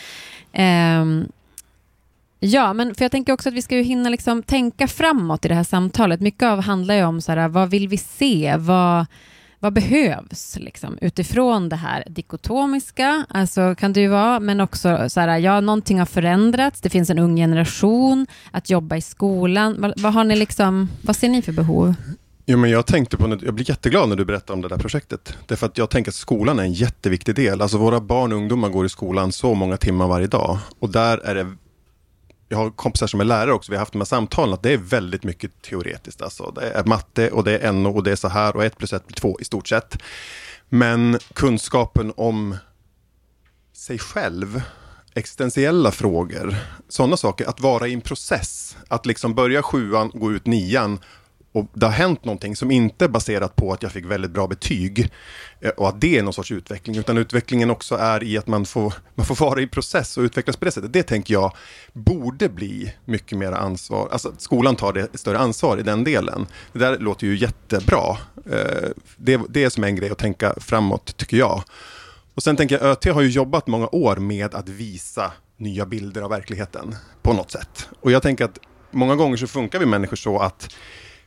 Eh, 0.54 1.06
Ja, 2.44 2.74
men 2.74 2.96
för 2.96 3.06
jag 3.06 3.12
tänker 3.12 3.34
också 3.34 3.50
att 3.50 3.56
vi 3.56 3.62
ska 3.62 3.76
ju 3.76 3.82
hinna 3.82 4.10
liksom 4.10 4.44
tänka 4.44 4.88
framåt 4.88 5.46
i 5.46 5.48
det 5.48 5.56
här 5.56 5.64
samtalet. 5.64 6.22
Mycket 6.22 6.44
av 6.44 6.62
handlar 6.62 6.96
ju 6.96 7.04
om 7.04 7.22
så 7.22 7.32
här, 7.32 7.48
vad 7.48 7.70
vill 7.70 7.88
vi 7.88 7.98
se? 7.98 8.56
Vad, 8.58 9.06
vad 9.60 9.74
behövs 9.74 10.58
liksom, 10.60 10.98
utifrån 11.02 11.70
det 11.70 11.76
här 11.76 12.04
dikotomiska? 12.08 13.26
Alltså 13.30 13.76
kan 13.76 13.94
det 13.94 14.02
ju 14.02 14.08
vara, 14.08 14.40
men 14.40 14.62
också 14.62 15.10
så 15.10 15.20
här, 15.20 15.38
ja, 15.38 15.62
någonting 15.62 16.00
har 16.00 16.06
förändrats. 16.06 16.82
Det 16.82 16.90
finns 16.90 17.10
en 17.10 17.20
ung 17.20 17.36
generation 17.36 18.28
att 18.52 18.70
jobba 18.70 18.96
i 18.96 19.02
skolan. 19.02 19.76
Vad, 19.80 20.02
vad 20.02 20.14
har 20.14 20.24
ni 20.24 20.36
liksom, 20.36 20.90
vad 21.02 21.16
ser 21.16 21.30
ni 21.30 21.42
för 21.42 21.52
behov? 21.52 21.94
Jo, 22.46 22.58
men 22.58 22.70
jag 22.70 22.86
tänkte 22.86 23.18
på, 23.18 23.38
jag 23.42 23.54
blir 23.54 23.70
jätteglad 23.70 24.10
när 24.10 24.16
du 24.16 24.26
berättar 24.26 24.54
om 24.54 24.62
det 24.62 24.68
där 24.68 24.78
projektet. 24.78 25.38
Därför 25.46 25.66
att 25.66 25.78
jag 25.78 25.90
tänker 25.90 26.12
att 26.12 26.16
skolan 26.16 26.60
är 26.60 26.64
en 26.64 26.74
jätteviktig 26.74 27.36
del. 27.36 27.62
Alltså 27.62 27.78
våra 27.78 28.00
barn 28.00 28.32
och 28.32 28.38
ungdomar 28.38 28.70
går 28.70 28.86
i 28.86 28.90
skolan 28.90 29.32
så 29.32 29.54
många 29.54 29.78
timmar 29.78 30.08
varje 30.08 30.28
dag. 30.28 30.58
Och 30.80 30.90
där 30.90 31.18
är 31.18 31.36
det 31.36 31.56
jag 32.52 32.58
har 32.58 32.70
kompisar 32.70 33.08
som 33.08 33.20
är 33.20 33.26
lärare 33.26 33.54
också, 33.54 33.72
vi 33.72 33.76
har 33.76 33.82
haft 33.82 33.92
de 33.92 33.98
här 33.98 34.06
samtalen, 34.06 34.54
att 34.54 34.64
det 34.64 34.74
är 34.74 34.78
väldigt 34.78 35.24
mycket 35.24 35.62
teoretiskt. 35.62 36.22
Alltså. 36.22 36.52
Det 36.52 36.72
är 36.72 36.84
matte 36.84 37.32
och 37.32 37.44
det 37.44 37.58
är 37.58 37.72
NO 37.72 37.96
och 37.96 38.04
det 38.04 38.12
är 38.12 38.16
så 38.16 38.28
här 38.28 38.56
och 38.56 38.64
ett 38.64 38.78
plus 38.78 38.94
ett 38.94 39.08
blir 39.08 39.16
två 39.16 39.38
i 39.42 39.46
stort 39.46 39.68
sett. 39.68 39.98
Men 40.70 41.20
kunskapen 41.34 42.14
om 42.18 42.58
sig 43.74 44.00
själv, 44.00 44.62
existentiella 45.14 45.92
frågor, 45.92 46.56
sådana 46.90 47.18
saker, 47.18 47.50
att 47.50 47.60
vara 47.60 47.88
i 47.88 47.94
en 47.94 48.02
process, 48.02 48.78
att 48.88 49.06
liksom 49.06 49.36
börja 49.36 49.64
sjuan, 49.64 50.12
gå 50.14 50.32
ut 50.32 50.46
nian 50.46 51.00
och 51.52 51.68
det 51.74 51.86
har 51.86 51.94
hänt 51.94 52.26
någonting 52.26 52.56
som 52.56 52.72
inte 52.72 53.06
är 53.06 53.10
baserat 53.10 53.56
på 53.56 53.74
att 53.74 53.84
jag 53.84 53.92
fick 53.92 54.06
väldigt 54.06 54.32
bra 54.32 54.48
betyg 54.48 55.10
eh, 55.60 55.70
och 55.70 55.90
att 55.90 56.02
det 56.02 56.18
är 56.18 56.24
någon 56.24 56.34
sorts 56.34 56.52
utveckling, 56.52 56.98
utan 56.98 57.18
utvecklingen 57.18 57.72
också 57.72 57.96
är 57.96 58.24
i 58.24 58.38
att 58.38 58.48
man 58.48 58.66
får, 58.66 58.94
man 59.16 59.26
får 59.26 59.36
vara 59.36 59.62
i 59.62 59.68
process 59.68 60.18
och 60.18 60.22
utvecklas 60.22 60.58
på 60.58 60.66
det 60.66 60.72
sättet. 60.72 60.94
Det 60.94 61.04
tänker 61.04 61.34
jag 61.34 61.54
borde 61.94 62.50
bli 62.50 62.94
mycket 63.06 63.38
mer 63.38 63.52
ansvar, 63.52 64.10
alltså 64.12 64.30
att 64.30 64.42
skolan 64.42 64.76
tar 64.76 64.94
det 64.94 65.18
större 65.18 65.40
ansvar 65.40 65.78
i 65.78 65.84
den 65.84 66.04
delen. 66.04 66.48
Det 66.74 66.80
där 66.80 66.98
låter 66.98 67.28
ju 67.28 67.38
jättebra. 67.38 68.18
Eh, 68.52 68.90
det, 69.18 69.42
det 69.50 69.64
är 69.64 69.70
som 69.70 69.84
en 69.84 69.96
grej 69.96 70.10
att 70.10 70.18
tänka 70.18 70.54
framåt, 70.58 71.18
tycker 71.18 71.38
jag. 71.38 71.64
Och 72.36 72.44
sen 72.44 72.56
tänker 72.56 72.80
jag, 72.80 72.92
ÖT 72.92 73.06
har 73.06 73.22
ju 73.22 73.30
jobbat 73.30 73.68
många 73.68 73.88
år 73.92 74.16
med 74.16 74.56
att 74.56 74.70
visa 74.70 75.32
nya 75.58 75.86
bilder 75.86 76.22
av 76.22 76.30
verkligheten 76.30 76.96
på 77.22 77.34
något 77.34 77.52
sätt. 77.52 77.90
Och 78.00 78.12
jag 78.12 78.22
tänker 78.22 78.46
att 78.46 78.60
många 78.92 79.16
gånger 79.16 79.38
så 79.38 79.48
funkar 79.48 79.80
vi 79.80 79.86
människor 79.86 80.16
så 80.16 80.40
att 80.40 80.76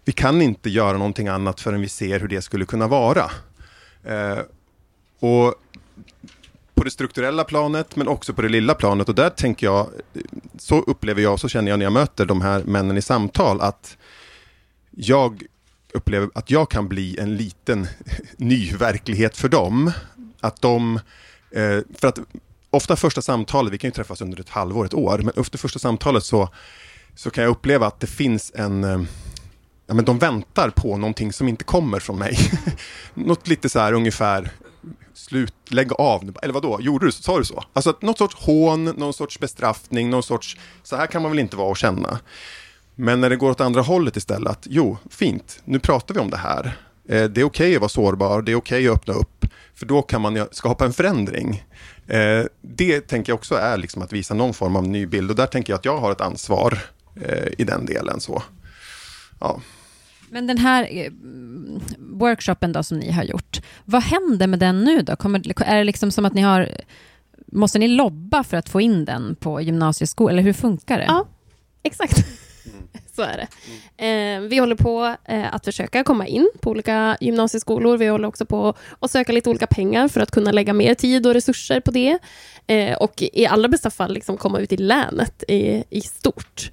vi 0.04 0.12
kan 0.12 0.42
inte 0.42 0.70
göra 0.70 0.98
någonting 0.98 1.28
annat 1.28 1.60
förrän 1.60 1.80
vi 1.80 1.88
ser 1.88 2.20
hur 2.20 2.28
det 2.28 2.42
skulle 2.42 2.64
kunna 2.64 2.88
vara. 2.88 3.30
Eh, 4.04 4.38
och 5.18 5.54
på 6.74 6.84
det 6.84 6.90
strukturella 6.90 7.44
planet, 7.44 7.96
men 7.96 8.08
också 8.08 8.34
på 8.34 8.42
det 8.42 8.48
lilla 8.48 8.74
planet. 8.74 9.08
Och 9.08 9.14
där 9.14 9.30
tänker 9.30 9.66
jag, 9.66 9.88
så 10.58 10.80
upplever 10.80 11.22
jag, 11.22 11.40
så 11.40 11.48
känner 11.48 11.70
jag 11.70 11.78
när 11.78 11.86
jag 11.86 11.92
möter 11.92 12.26
de 12.26 12.40
här 12.40 12.62
männen 12.64 12.96
i 12.96 13.02
samtal, 13.02 13.60
att 13.60 13.96
jag 14.90 15.42
upplever 15.94 16.30
att 16.34 16.50
jag 16.50 16.70
kan 16.70 16.88
bli 16.88 17.18
en 17.18 17.36
liten 17.36 17.86
ny 18.36 18.72
verklighet 18.72 19.36
för 19.36 19.48
dem. 19.48 19.92
Att 20.40 20.60
de, 20.60 21.00
eh, 21.50 21.78
för 21.98 22.08
att 22.08 22.18
ofta 22.70 22.96
första 22.96 23.22
samtalet, 23.22 23.72
vi 23.72 23.78
kan 23.78 23.88
ju 23.88 23.92
träffas 23.92 24.20
under 24.20 24.40
ett 24.40 24.48
halvår, 24.48 24.84
ett 24.84 24.94
år, 24.94 25.18
men 25.18 25.32
efter 25.36 25.58
första 25.58 25.78
samtalet 25.78 26.24
så, 26.24 26.48
så 27.14 27.30
kan 27.30 27.44
jag 27.44 27.50
uppleva 27.50 27.86
att 27.86 28.00
det 28.00 28.06
finns 28.06 28.52
en 28.54 28.84
eh, 28.84 29.02
ja, 29.86 29.94
men 29.94 30.04
de 30.04 30.18
väntar 30.18 30.70
på 30.70 30.96
någonting 30.96 31.32
som 31.32 31.48
inte 31.48 31.64
kommer 31.64 32.00
från 32.00 32.18
mig. 32.18 32.38
Något 33.14 33.48
lite 33.48 33.68
så 33.68 33.78
här 33.78 33.92
ungefär, 33.92 34.50
slut, 35.14 35.54
lägg 35.68 35.92
av 35.92 36.24
nu, 36.24 36.32
eller 36.42 36.54
vadå, 36.54 36.78
gjorde 36.80 37.06
du, 37.06 37.12
sa 37.12 37.38
du 37.38 37.44
så? 37.44 37.64
Alltså 37.72 37.96
något 38.00 38.18
sorts 38.18 38.34
hån, 38.34 38.84
någon 38.84 39.12
sorts 39.12 39.38
bestraffning, 39.38 40.10
någon 40.10 40.22
sorts, 40.22 40.56
så 40.82 40.96
här 40.96 41.06
kan 41.06 41.22
man 41.22 41.30
väl 41.30 41.38
inte 41.38 41.56
vara 41.56 41.68
och 41.68 41.76
känna. 41.76 42.18
Men 42.94 43.20
när 43.20 43.30
det 43.30 43.36
går 43.36 43.50
åt 43.50 43.60
andra 43.60 43.80
hållet 43.80 44.16
istället, 44.16 44.50
att 44.50 44.66
jo, 44.70 44.98
fint, 45.10 45.60
nu 45.64 45.78
pratar 45.78 46.14
vi 46.14 46.20
om 46.20 46.30
det 46.30 46.36
här. 46.36 46.76
Eh, 47.08 47.24
det 47.24 47.40
är 47.40 47.44
okej 47.44 47.44
okay 47.44 47.74
att 47.74 47.80
vara 47.80 47.88
sårbar, 47.88 48.42
det 48.42 48.52
är 48.52 48.56
okej 48.56 48.78
okay 48.78 48.88
att 48.88 48.96
öppna 48.96 49.14
upp, 49.14 49.46
för 49.74 49.86
då 49.86 50.02
kan 50.02 50.20
man 50.20 50.46
skapa 50.50 50.84
en 50.84 50.92
förändring. 50.92 51.64
Eh, 52.06 52.44
det 52.62 53.00
tänker 53.00 53.30
jag 53.30 53.36
också 53.36 53.54
är 53.54 53.76
liksom 53.76 54.02
att 54.02 54.12
visa 54.12 54.34
någon 54.34 54.54
form 54.54 54.76
av 54.76 54.88
ny 54.88 55.06
bild 55.06 55.30
och 55.30 55.36
där 55.36 55.46
tänker 55.46 55.72
jag 55.72 55.78
att 55.78 55.84
jag 55.84 55.98
har 55.98 56.12
ett 56.12 56.20
ansvar 56.20 56.78
eh, 57.22 57.48
i 57.58 57.64
den 57.64 57.86
delen. 57.86 58.20
så. 58.20 58.42
Ja. 59.44 59.60
Men 60.30 60.46
den 60.46 60.58
här 60.58 60.88
eh, 60.90 61.12
workshopen 61.98 62.72
då 62.72 62.82
som 62.82 62.98
ni 62.98 63.10
har 63.10 63.24
gjort, 63.24 63.60
vad 63.84 64.02
händer 64.02 64.46
med 64.46 64.58
den 64.58 64.84
nu 64.84 65.02
då? 65.02 65.16
Kommer, 65.16 65.62
är 65.62 65.76
det 65.76 65.84
liksom 65.84 66.10
som 66.10 66.24
att 66.24 66.34
ni 66.34 66.42
har, 66.42 66.68
måste 67.46 67.78
ni 67.78 67.88
lobba 67.88 68.44
för 68.44 68.56
att 68.56 68.68
få 68.68 68.80
in 68.80 69.04
den 69.04 69.36
på 69.36 69.60
gymnasieskolan, 69.60 70.34
eller 70.34 70.42
hur 70.42 70.52
funkar 70.52 70.98
det? 70.98 71.04
Ja, 71.04 71.26
exakt. 71.82 72.16
Så 73.16 73.22
är 73.22 73.36
det. 73.36 73.48
Eh, 74.06 74.40
vi 74.40 74.58
håller 74.58 74.76
på 74.76 75.16
eh, 75.24 75.54
att 75.54 75.64
försöka 75.64 76.04
komma 76.04 76.26
in 76.26 76.50
på 76.60 76.70
olika 76.70 77.16
gymnasieskolor. 77.20 77.96
Vi 77.96 78.06
håller 78.06 78.28
också 78.28 78.46
på 78.46 78.74
att 79.00 79.10
söka 79.10 79.32
lite 79.32 79.50
olika 79.50 79.66
pengar 79.66 80.08
för 80.08 80.20
att 80.20 80.30
kunna 80.30 80.52
lägga 80.52 80.72
mer 80.72 80.94
tid 80.94 81.26
och 81.26 81.34
resurser 81.34 81.80
på 81.80 81.90
det. 81.90 82.18
Eh, 82.66 82.96
och 82.96 83.22
i 83.32 83.46
allra 83.46 83.68
bästa 83.68 83.90
fall 83.90 84.14
liksom 84.14 84.36
komma 84.36 84.58
ut 84.58 84.72
i 84.72 84.76
länet 84.76 85.44
i, 85.48 85.84
i 85.90 86.00
stort. 86.00 86.70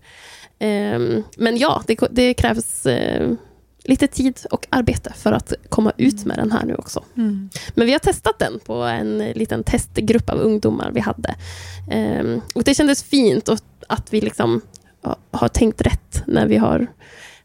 Ehm, 0.64 1.24
men 1.38 1.58
ja, 1.58 1.84
det, 1.88 2.00
det 2.12 2.34
krävs 2.34 2.86
eh, 2.86 3.34
lite 3.84 4.08
tid 4.08 4.40
och 4.52 4.68
arbete 4.70 5.14
för 5.14 5.32
att 5.32 5.54
komma 5.70 5.92
ut 5.98 6.26
med 6.26 6.38
den 6.38 6.52
här 6.52 6.66
nu 6.66 6.76
också. 6.76 7.04
Mm. 7.18 7.50
Men 7.76 7.86
vi 7.86 7.92
har 7.92 8.00
testat 8.00 8.40
den 8.40 8.60
på 8.60 8.74
en 8.74 9.18
liten 9.18 9.64
testgrupp 9.64 10.30
av 10.30 10.40
ungdomar 10.40 10.92
vi 10.92 11.00
hade. 11.00 11.36
Um, 12.22 12.42
och 12.56 12.64
Det 12.64 12.76
kändes 12.76 13.04
fint 13.04 13.50
och 13.50 13.60
att 13.88 14.14
vi 14.14 14.22
liksom 14.22 14.62
har 15.32 15.48
tänkt 15.48 15.82
rätt 15.82 16.24
när 16.28 16.48
vi 16.48 16.58
har 16.58 16.88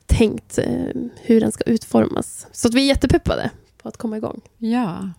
tänkt 0.07 0.59
uh, 0.59 1.05
hur 1.17 1.41
den 1.41 1.53
ska 1.53 1.65
utformas. 1.65 2.47
Så 2.53 2.69
vi 2.69 2.81
är 2.81 2.87
jättepeppade 2.87 3.51
på 3.83 3.89
att 3.89 3.97
komma 3.97 4.17
igång. 4.17 4.41
Ja, 4.59 5.11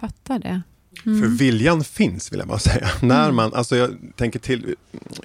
fattar 0.00 0.38
det. 0.38 0.62
Mm. 1.06 1.20
För 1.20 1.28
viljan 1.28 1.84
finns, 1.84 2.32
vill 2.32 2.38
jag 2.38 2.48
bara 2.48 2.58
säga. 2.58 2.90
Mm. 3.04 3.08
När 3.08 3.32
man, 3.32 3.54
alltså 3.54 3.76
jag 3.76 3.96
tänker 4.16 4.38
till 4.38 4.74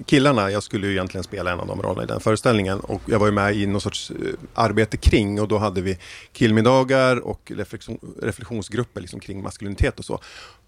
killarna, 0.05 0.51
jag 0.51 0.63
skulle 0.63 0.88
ju 0.88 0.93
egentligen 0.93 1.23
spela 1.23 1.51
en 1.51 1.60
av 1.60 1.67
de 1.67 1.82
rollerna 1.82 2.03
i 2.03 2.05
den 2.05 2.19
föreställningen 2.19 2.79
och 2.79 3.01
jag 3.05 3.19
var 3.19 3.25
ju 3.25 3.32
med 3.32 3.55
i 3.55 3.65
någon 3.65 3.82
sorts 3.82 4.12
eh, 4.12 4.15
arbete 4.53 4.97
kring 4.97 5.41
och 5.41 5.47
då 5.47 5.58
hade 5.58 5.82
vi 5.82 5.97
killmiddagar 6.34 7.17
och 7.17 7.51
reflektion, 7.55 7.99
reflektionsgrupper 8.21 9.01
liksom 9.01 9.19
kring 9.19 9.43
maskulinitet 9.43 9.99
och 9.99 10.05
så. 10.05 10.19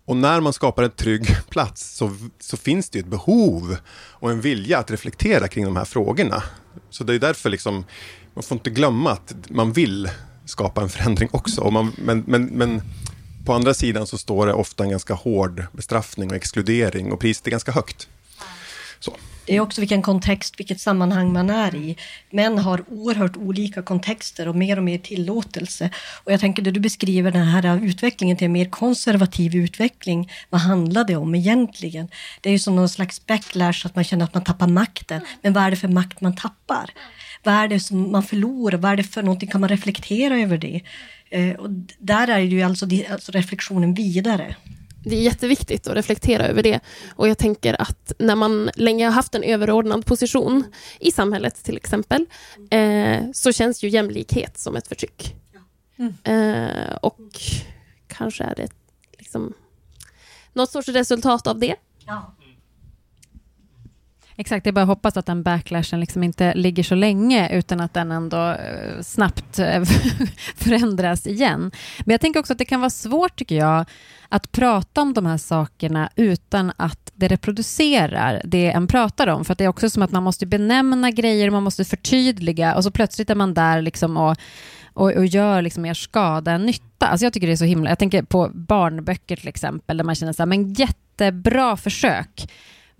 Och 0.06 0.18
när 0.18 0.42
man 0.42 0.54
skapar 0.54 0.84
en 0.84 0.92
trygg 0.92 1.26
plats 1.50 1.96
så, 1.98 2.16
så 2.40 2.58
finns 2.58 2.90
det 2.90 3.00
ett 3.00 3.06
behov 3.06 3.78
och 3.94 4.32
en 4.32 4.42
vilja 4.42 4.78
att 4.78 4.92
reflektera 4.92 5.48
kring 5.48 5.66
de 5.66 5.76
här 5.76 5.86
frågorna. 5.86 6.44
Så 6.90 7.04
det 7.04 7.16
är 7.16 7.20
därför 7.20 7.50
liksom, 7.50 7.86
man 8.34 8.44
får 8.44 8.56
inte 8.56 8.70
glömma 8.70 9.12
att 9.12 9.36
man 9.50 9.74
vill 9.74 10.10
skapa 10.46 10.82
en 10.82 10.90
förändring 10.90 11.30
också. 11.32 11.62
Och 11.62 11.74
man, 11.74 11.92
men, 11.98 12.24
men, 12.28 12.46
men 12.46 12.82
på 13.46 13.54
andra 13.54 13.74
sidan 13.74 14.08
så 14.08 14.18
står 14.18 14.48
det 14.48 14.54
ofta 14.54 14.84
en 14.84 14.90
ganska 14.90 15.14
hård 15.14 15.64
bestraffning 15.72 16.30
och 16.30 16.36
exkludering 16.36 17.12
och 17.12 17.20
priset 17.20 17.48
är 17.48 17.52
ganska 17.52 17.72
högt. 17.72 18.08
Så. 19.00 19.16
Det 19.46 19.56
är 19.56 19.60
också 19.60 19.82
vilken 19.82 20.02
kontext, 20.02 20.60
vilket 20.60 20.80
sammanhang 20.80 21.34
man 21.34 21.50
är 21.50 21.76
i. 21.76 21.98
Män 22.30 22.58
har 22.58 22.84
oerhört 22.88 23.38
olika 23.38 23.82
kontexter 23.82 24.48
och 24.48 24.56
mer 24.56 24.78
och 24.78 24.84
mer 24.84 24.98
tillåtelse. 24.98 25.90
Och 26.24 26.32
jag 26.32 26.40
tänker 26.40 26.64
det 26.64 26.72
du 26.72 26.80
beskriver 26.80 27.32
den 27.32 27.48
här 27.48 27.84
utvecklingen 27.84 28.38
till 28.38 28.46
en 28.46 28.52
mer 28.52 28.70
konservativ 28.70 29.56
utveckling. 29.56 30.32
Vad 30.50 30.62
handlar 30.62 31.04
det 31.04 31.16
om 31.16 31.36
egentligen? 31.36 32.10
Det 32.42 32.50
är 32.50 32.54
ju 32.54 32.60
som 32.60 32.76
någon 32.76 32.90
slags 32.90 33.26
backlash, 33.26 33.86
att 33.86 33.96
man 33.96 34.04
känner 34.04 34.26
att 34.26 34.34
man 34.34 34.44
tappar 34.44 34.68
makten. 34.68 35.22
Men 35.42 35.54
vad 35.54 35.64
är 35.64 35.72
det 35.72 35.78
för 35.78 35.88
makt 35.88 36.22
man 36.22 36.36
tappar? 36.36 36.94
Vad 37.44 37.54
är 37.54 37.68
det 37.68 37.80
som 37.80 38.12
man 38.12 38.24
förlorar? 38.24 38.78
Vad 38.78 38.92
är 38.92 38.96
det 38.96 39.04
för 39.04 39.24
någonting? 39.24 39.50
Kan 39.50 39.62
man 39.62 39.70
reflektera 39.70 40.40
över 40.40 40.58
det? 40.58 40.82
Eh, 41.30 41.56
och 41.56 41.70
där 42.00 42.28
är 42.28 42.40
ju 42.40 42.62
alltså, 42.62 42.86
alltså 43.12 43.32
reflektionen 43.32 43.94
vidare. 43.94 44.56
Det 45.04 45.16
är 45.16 45.22
jätteviktigt 45.22 45.88
att 45.88 45.96
reflektera 45.96 46.48
över 46.48 46.64
det. 46.64 46.80
Och 47.16 47.28
jag 47.28 47.38
tänker 47.38 47.82
att 47.82 48.12
när 48.20 48.36
man 48.36 48.70
länge 48.76 49.06
har 49.06 49.12
haft 49.12 49.36
en 49.36 49.44
överordnad 49.44 50.06
position 50.06 50.64
i 51.00 51.12
samhället 51.12 51.64
till 51.64 51.78
exempel, 51.78 52.26
eh, 52.72 53.20
så 53.34 53.52
känns 53.52 53.84
ju 53.84 53.90
jämlikhet 53.90 54.58
som 54.58 54.76
ett 54.76 54.88
förtryck. 54.88 55.36
Mm. 55.98 56.14
Eh, 56.24 56.96
och 56.96 57.30
kanske 58.08 58.44
är 58.44 58.56
det 58.56 58.68
liksom 59.20 59.54
något 60.54 60.72
sorts 60.72 60.88
resultat 60.88 61.48
av 61.48 61.60
det. 61.60 61.76
Ja. 62.06 62.36
Exakt, 64.36 64.64
det 64.64 64.70
är 64.70 64.72
bara 64.72 64.82
att 64.82 64.88
hoppas 64.88 65.18
att 65.18 65.26
den 65.26 65.44
backlashen 65.44 66.00
liksom 66.00 66.24
inte 66.24 66.54
ligger 66.54 66.84
så 66.84 66.96
länge 66.96 67.50
utan 67.58 67.82
att 67.82 67.94
den 67.94 68.12
ändå 68.12 68.50
eh, 68.50 69.02
snabbt 69.02 69.60
eh, 69.60 69.84
förändras 70.56 71.28
igen. 71.28 71.72
Men 72.00 72.12
jag 72.14 72.22
tänker 72.22 72.40
också 72.40 72.54
att 72.54 72.60
det 72.60 72.66
kan 72.66 72.80
vara 72.80 72.90
svårt, 72.90 73.36
tycker 73.36 73.56
jag, 73.56 73.86
att 74.30 74.52
prata 74.52 75.02
om 75.02 75.14
de 75.14 75.26
här 75.26 75.38
sakerna 75.38 76.10
utan 76.16 76.72
att 76.78 77.12
det 77.14 77.28
reproducerar 77.28 78.42
det 78.46 78.72
en 78.72 78.88
pratar 78.88 79.28
om. 79.28 79.46
För 79.46 79.56
det 79.56 79.64
är 79.64 79.68
också 79.68 79.90
som 79.90 80.04
att 80.04 80.12
man 80.12 80.24
måste 80.24 80.46
benämna 80.46 81.12
grejer, 81.12 81.50
man 81.50 81.64
måste 81.64 81.86
förtydliga 81.86 82.76
och 82.76 82.84
så 82.84 82.92
plötsligt 82.92 83.30
är 83.30 83.36
man 83.36 83.54
där 83.54 83.82
liksom 83.82 84.18
och, 84.18 84.38
och, 84.94 85.12
och 85.12 85.26
gör 85.26 85.62
liksom 85.62 85.84
mer 85.84 85.94
skada 85.94 86.52
än 86.52 86.66
nytta. 86.66 87.08
Alltså 87.08 87.26
jag 87.26 87.34
tycker 87.34 87.48
det 87.48 87.54
är 87.54 87.58
så 87.58 87.66
himla... 87.66 87.90
Jag 87.90 88.00
tänker 88.00 88.24
på 88.24 88.52
barnböcker 88.54 89.36
till 89.36 89.48
exempel, 89.48 89.98
där 89.98 90.04
man 90.04 90.16
känner 90.16 90.34
så 90.34 90.42
här, 90.42 90.48
men 90.48 90.74
jättebra 90.74 91.78
försök 91.78 92.48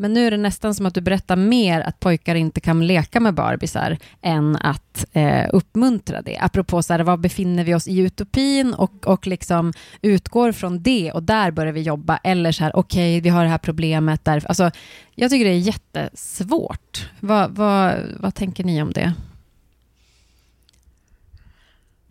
men 0.02 0.14
nu 0.14 0.28
är 0.28 0.32
det 0.32 0.38
nästan 0.38 0.76
som 0.76 0.86
att 0.86 0.94
du 0.94 1.02
berättar 1.02 1.36
mer 1.36 1.82
att 1.82 2.00
pojkar 2.00 2.36
inte 2.36 2.62
kan 2.62 2.88
leka 2.88 3.20
med 3.20 3.34
barbisar 3.34 3.98
än 4.22 4.56
att 4.56 5.06
eh, 5.14 5.46
uppmuntra 5.54 6.22
det. 6.22 6.38
Apropå 6.38 6.84
så 6.84 6.94
här, 6.94 7.00
var 7.00 7.18
befinner 7.18 7.64
vi 7.64 7.76
oss 7.76 7.88
i 7.88 8.00
utopin 8.00 8.74
och, 8.74 9.08
och 9.08 9.28
liksom 9.28 9.74
utgår 10.02 10.52
från 10.52 10.84
det 10.84 11.12
och 11.12 11.24
där 11.24 11.52
börjar 11.52 11.74
vi 11.74 11.82
jobba. 11.82 12.18
Eller 12.18 12.52
så 12.52 12.64
här, 12.64 12.76
okej, 12.76 13.18
okay, 13.18 13.22
vi 13.22 13.30
har 13.30 13.44
det 13.44 13.50
här 13.50 13.58
problemet. 13.58 14.26
Där. 14.26 14.44
Alltså, 14.48 14.72
jag 15.16 15.32
tycker 15.32 15.46
det 15.46 15.52
är 15.52 15.58
jättesvårt. 15.58 17.10
Vad, 17.20 17.52
vad, 17.52 17.96
vad 18.20 18.36
tänker 18.36 18.64
ni 18.64 18.82
om 18.82 18.92
det? 18.92 19.14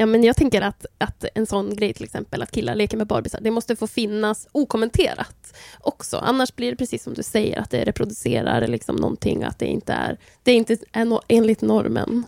Ja, 0.01 0.07
men 0.07 0.25
jag 0.25 0.37
tänker 0.37 0.63
att, 0.63 0.87
att 0.99 1.25
en 1.35 1.47
sån 1.47 1.77
grej, 1.77 1.93
till 1.93 2.05
exempel 2.05 2.43
att 2.43 2.51
killar 2.51 2.75
leker 2.75 2.97
med 2.97 3.07
barbisar, 3.07 3.41
det 3.41 3.51
måste 3.51 3.77
få 3.77 3.87
finnas 3.87 4.49
okommenterat 4.53 5.55
också. 5.81 6.17
Annars 6.17 6.55
blir 6.57 6.71
det 6.71 6.77
precis 6.77 7.03
som 7.03 7.15
du 7.15 7.23
säger, 7.23 7.61
att 7.61 7.71
det 7.71 7.85
reproducerar 7.85 8.67
liksom 8.67 8.97
någonting, 8.97 9.43
att 9.43 9.59
det 9.59 9.67
inte 9.67 9.93
är, 9.93 10.19
det 10.43 10.53
inte 10.53 10.77
är 10.93 11.05
no, 11.05 11.21
enligt 11.29 11.63
normen. 11.63 12.27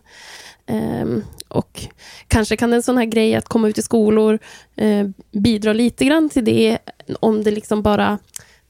Um, 0.66 1.24
och 1.48 1.82
kanske 2.28 2.56
kan 2.56 2.72
en 2.72 2.82
sån 2.82 2.96
här 2.96 3.04
grej 3.04 3.34
att 3.34 3.48
komma 3.48 3.68
ut 3.68 3.78
i 3.78 3.82
skolor 3.82 4.38
uh, 4.82 5.08
bidra 5.30 5.72
lite 5.72 6.04
grann 6.04 6.28
till 6.28 6.44
det, 6.44 6.78
om 7.20 7.44
det 7.44 7.50
liksom 7.50 7.82
bara 7.82 8.18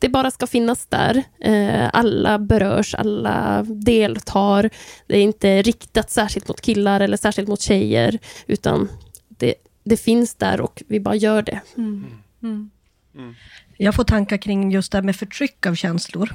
det 0.03 0.09
bara 0.09 0.31
ska 0.31 0.47
finnas 0.47 0.87
där. 0.87 1.23
Eh, 1.41 1.91
alla 1.93 2.39
berörs, 2.39 2.95
alla 2.95 3.63
deltar. 3.63 4.71
Det 5.07 5.19
är 5.19 5.23
inte 5.23 5.63
riktat 5.63 6.11
särskilt 6.11 6.49
mot 6.49 6.61
killar 6.61 7.01
eller 7.01 7.17
särskilt 7.17 7.49
mot 7.49 7.61
tjejer, 7.61 8.19
utan 8.47 8.89
det, 9.29 9.55
det 9.85 9.97
finns 9.97 10.35
där 10.35 10.61
och 10.61 10.83
vi 10.89 11.01
bara 11.01 11.15
gör 11.15 11.43
det. 11.43 11.61
Mm. 11.77 12.07
Mm. 12.43 12.71
Mm. 13.15 13.35
Jag 13.79 13.95
får 13.95 14.05
tankar 14.05 14.37
kring 14.37 14.71
just 14.71 14.93
det 14.93 14.99
här 14.99 15.03
med 15.03 15.17
förtryck 15.17 15.67
av 15.67 15.75
känslor. 15.75 16.35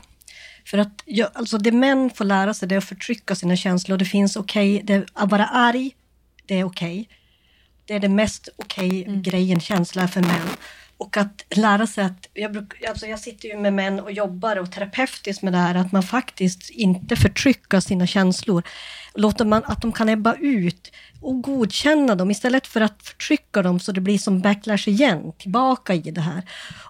För 0.66 0.78
att 0.78 1.04
jag, 1.06 1.30
alltså 1.34 1.58
det 1.58 1.72
män 1.72 2.10
får 2.10 2.26
lära 2.26 2.54
sig 2.54 2.68
det 2.68 2.76
är 2.76 2.78
att 2.78 2.86
förtrycka 2.86 3.36
sina 3.36 3.56
känslor. 3.56 3.98
Det 3.98 4.06
finns 4.06 4.36
okej, 4.36 4.84
okay, 4.84 5.04
att 5.14 5.32
vara 5.32 5.46
arg, 5.46 5.92
det 6.46 6.60
är 6.60 6.64
okej. 6.64 7.02
Okay. 7.02 7.18
Det 7.86 7.94
är 7.94 8.00
det 8.00 8.10
mest 8.10 8.50
okej 8.56 8.88
okay 8.88 9.04
mm. 9.04 9.22
grejen, 9.22 9.60
känsla 9.60 10.08
för 10.08 10.22
män. 10.22 10.48
Och 10.98 11.18
att 11.18 11.46
lära 11.50 11.88
sig 11.88 12.06
att, 12.06 12.30
jag, 12.34 12.52
bruk, 12.52 12.84
alltså 12.90 13.06
jag 13.06 13.20
sitter 13.20 13.50
ju 13.50 13.58
med 13.58 13.74
män 13.74 14.00
och 14.00 14.12
jobbar 14.12 14.56
och 14.56 14.72
terapeutiskt 14.72 15.44
med 15.44 15.54
det 15.54 15.58
här, 15.58 15.76
att 15.76 15.92
man 15.92 16.04
faktiskt 16.04 16.70
inte 16.70 17.16
förtrycker 17.16 17.80
sina 17.80 18.08
känslor. 18.08 18.64
Låter 19.14 19.46
man 19.46 19.64
att 19.66 19.82
de 19.82 19.92
kan 19.92 20.10
ebba 20.10 20.34
ut 20.34 20.92
och 21.22 21.42
godkänna 21.42 22.16
dem 22.16 22.32
istället 22.32 22.68
för 22.68 22.82
att 22.82 23.04
förtrycka 23.04 23.62
dem 23.62 23.80
så 23.80 23.92
det 23.92 24.02
blir 24.02 24.18
som 24.18 24.42
backlash 24.42 24.90
igen, 24.90 25.32
tillbaka 25.38 25.94
i 25.94 26.12
det 26.12 26.22
här. 26.22 26.44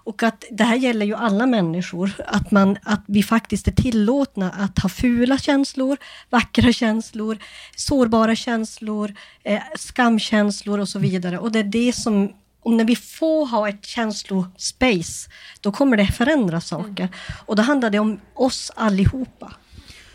Och 0.04 0.22
att 0.22 0.44
det 0.50 0.64
här 0.64 0.76
gäller 0.76 1.06
ju 1.06 1.14
alla 1.14 1.46
människor, 1.46 2.10
att, 2.26 2.50
man, 2.50 2.76
att 2.82 3.04
vi 3.06 3.22
faktiskt 3.22 3.68
är 3.68 3.72
tillåtna 3.72 4.50
att 4.50 4.78
ha 4.78 4.88
fula 4.88 5.38
känslor, 5.38 5.96
vackra 6.30 6.72
känslor, 6.72 7.38
sårbara 7.76 8.34
känslor, 8.34 9.14
eh, 9.42 9.62
skamkänslor 9.76 10.78
och 10.78 10.88
så 10.88 10.98
vidare. 10.98 11.38
Och 11.38 11.52
det 11.52 11.58
är 11.58 11.64
det 11.64 11.92
som 11.92 12.32
och 12.68 12.74
när 12.74 12.84
vi 12.84 12.96
får 12.96 13.46
ha 13.46 13.68
ett 13.68 13.86
känslospace, 13.86 15.30
då 15.60 15.72
kommer 15.72 15.96
det 15.96 16.06
förändra 16.06 16.60
saker. 16.60 17.02
Mm. 17.02 17.14
Och 17.46 17.56
då 17.56 17.62
handlar 17.62 17.90
det 17.90 17.98
om 17.98 18.20
oss 18.34 18.72
allihopa. 18.76 19.52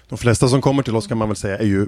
De 0.09 0.17
flesta 0.17 0.47
som 0.47 0.61
kommer 0.61 0.83
till 0.83 0.95
oss 0.95 1.07
kan 1.07 1.17
man 1.17 1.27
väl 1.27 1.35
säga 1.35 1.57
är 1.57 1.65
ju 1.65 1.87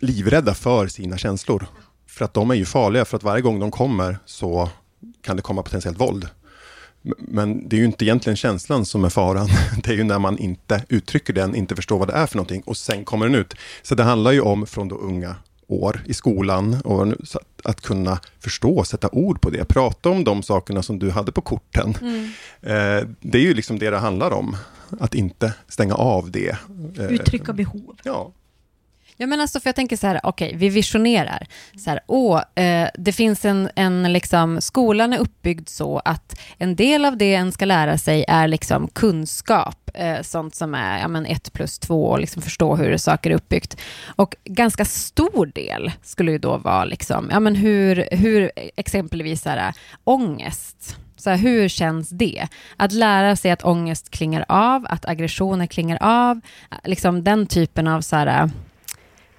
livrädda 0.00 0.54
för 0.54 0.88
sina 0.88 1.18
känslor. 1.18 1.66
För 2.06 2.24
att 2.24 2.34
de 2.34 2.50
är 2.50 2.54
ju 2.54 2.64
farliga, 2.64 3.04
för 3.04 3.16
att 3.16 3.22
varje 3.22 3.42
gång 3.42 3.60
de 3.60 3.70
kommer 3.70 4.18
så 4.26 4.68
kan 5.22 5.36
det 5.36 5.42
komma 5.42 5.62
potentiellt 5.62 6.00
våld. 6.00 6.28
Men 7.18 7.68
det 7.68 7.76
är 7.76 7.78
ju 7.78 7.86
inte 7.86 8.04
egentligen 8.04 8.36
känslan 8.36 8.86
som 8.86 9.04
är 9.04 9.10
faran. 9.10 9.48
Det 9.84 9.90
är 9.90 9.96
ju 9.96 10.04
när 10.04 10.18
man 10.18 10.38
inte 10.38 10.84
uttrycker 10.88 11.32
den, 11.32 11.54
inte 11.54 11.76
förstår 11.76 11.98
vad 11.98 12.08
det 12.08 12.14
är 12.14 12.26
för 12.26 12.36
någonting 12.36 12.62
och 12.66 12.76
sen 12.76 13.04
kommer 13.04 13.26
den 13.26 13.34
ut. 13.34 13.54
Så 13.82 13.94
det 13.94 14.02
handlar 14.02 14.32
ju 14.32 14.40
om 14.40 14.66
från 14.66 14.88
då 14.88 14.96
unga 14.96 15.36
år 15.68 16.02
i 16.06 16.14
skolan 16.14 16.80
och 16.84 17.08
att, 17.08 17.36
att 17.64 17.80
kunna 17.80 18.20
förstå, 18.38 18.84
sätta 18.84 19.08
ord 19.12 19.40
på 19.40 19.50
det, 19.50 19.64
prata 19.64 20.10
om 20.10 20.24
de 20.24 20.42
sakerna 20.42 20.82
som 20.82 20.98
du 20.98 21.10
hade 21.10 21.32
på 21.32 21.40
korten. 21.40 21.96
Mm. 22.00 22.24
Eh, 22.60 23.08
det 23.20 23.38
är 23.38 23.42
ju 23.42 23.54
liksom 23.54 23.78
det 23.78 23.90
det 23.90 23.98
handlar 23.98 24.30
om, 24.30 24.56
att 25.00 25.14
inte 25.14 25.54
stänga 25.68 25.94
av 25.94 26.30
det. 26.30 26.56
Eh, 26.98 27.06
Uttrycka 27.06 27.52
behov. 27.52 27.96
Ja. 28.02 28.32
Ja, 29.16 29.26
men 29.26 29.40
alltså, 29.40 29.60
för 29.60 29.68
jag 29.68 29.76
tänker 29.76 29.96
så 29.96 30.06
här, 30.06 30.20
okej, 30.22 30.46
okay, 30.46 30.58
vi 30.58 30.68
visionerar. 30.68 31.46
Så 31.76 31.90
här, 31.90 32.00
åh, 32.06 32.42
eh, 32.54 32.88
det 32.94 33.12
finns 33.12 33.44
en, 33.44 33.70
en 33.76 34.12
liksom, 34.12 34.60
skolan 34.60 35.12
är 35.12 35.18
uppbyggd 35.18 35.68
så 35.68 35.98
att 36.04 36.40
en 36.58 36.76
del 36.76 37.04
av 37.04 37.16
det 37.16 37.34
en 37.34 37.52
ska 37.52 37.64
lära 37.64 37.98
sig 37.98 38.24
är 38.28 38.48
liksom 38.48 38.88
kunskap, 38.88 39.90
eh, 39.94 40.22
sånt 40.22 40.54
som 40.54 40.74
är 40.74 40.98
ja, 40.98 41.08
men 41.08 41.26
ett 41.26 41.52
plus 41.52 41.78
två 41.78 42.06
och 42.06 42.20
liksom 42.20 42.42
förstå 42.42 42.76
hur 42.76 42.96
saker 42.96 43.30
är 43.30 43.34
uppbyggt. 43.34 43.80
Och 44.06 44.36
ganska 44.44 44.84
stor 44.84 45.46
del 45.46 45.92
skulle 46.02 46.32
ju 46.32 46.38
då 46.38 46.56
vara 46.56 46.84
liksom, 46.84 47.28
ja, 47.30 47.40
men 47.40 47.54
hur, 47.54 48.08
hur 48.10 48.50
exempelvis 48.76 49.42
så 49.42 49.48
här, 49.48 49.74
ångest, 50.04 50.96
så 51.16 51.30
här, 51.30 51.36
hur 51.36 51.68
känns 51.68 52.08
det? 52.08 52.48
Att 52.76 52.92
lära 52.92 53.36
sig 53.36 53.50
att 53.50 53.64
ångest 53.64 54.10
klingar 54.10 54.44
av, 54.48 54.86
att 54.88 55.08
aggressioner 55.08 55.66
klingar 55.66 55.98
av, 56.00 56.40
eh, 56.70 56.78
liksom 56.84 57.24
den 57.24 57.46
typen 57.46 57.86
av 57.86 58.00
så 58.00 58.16
här, 58.16 58.50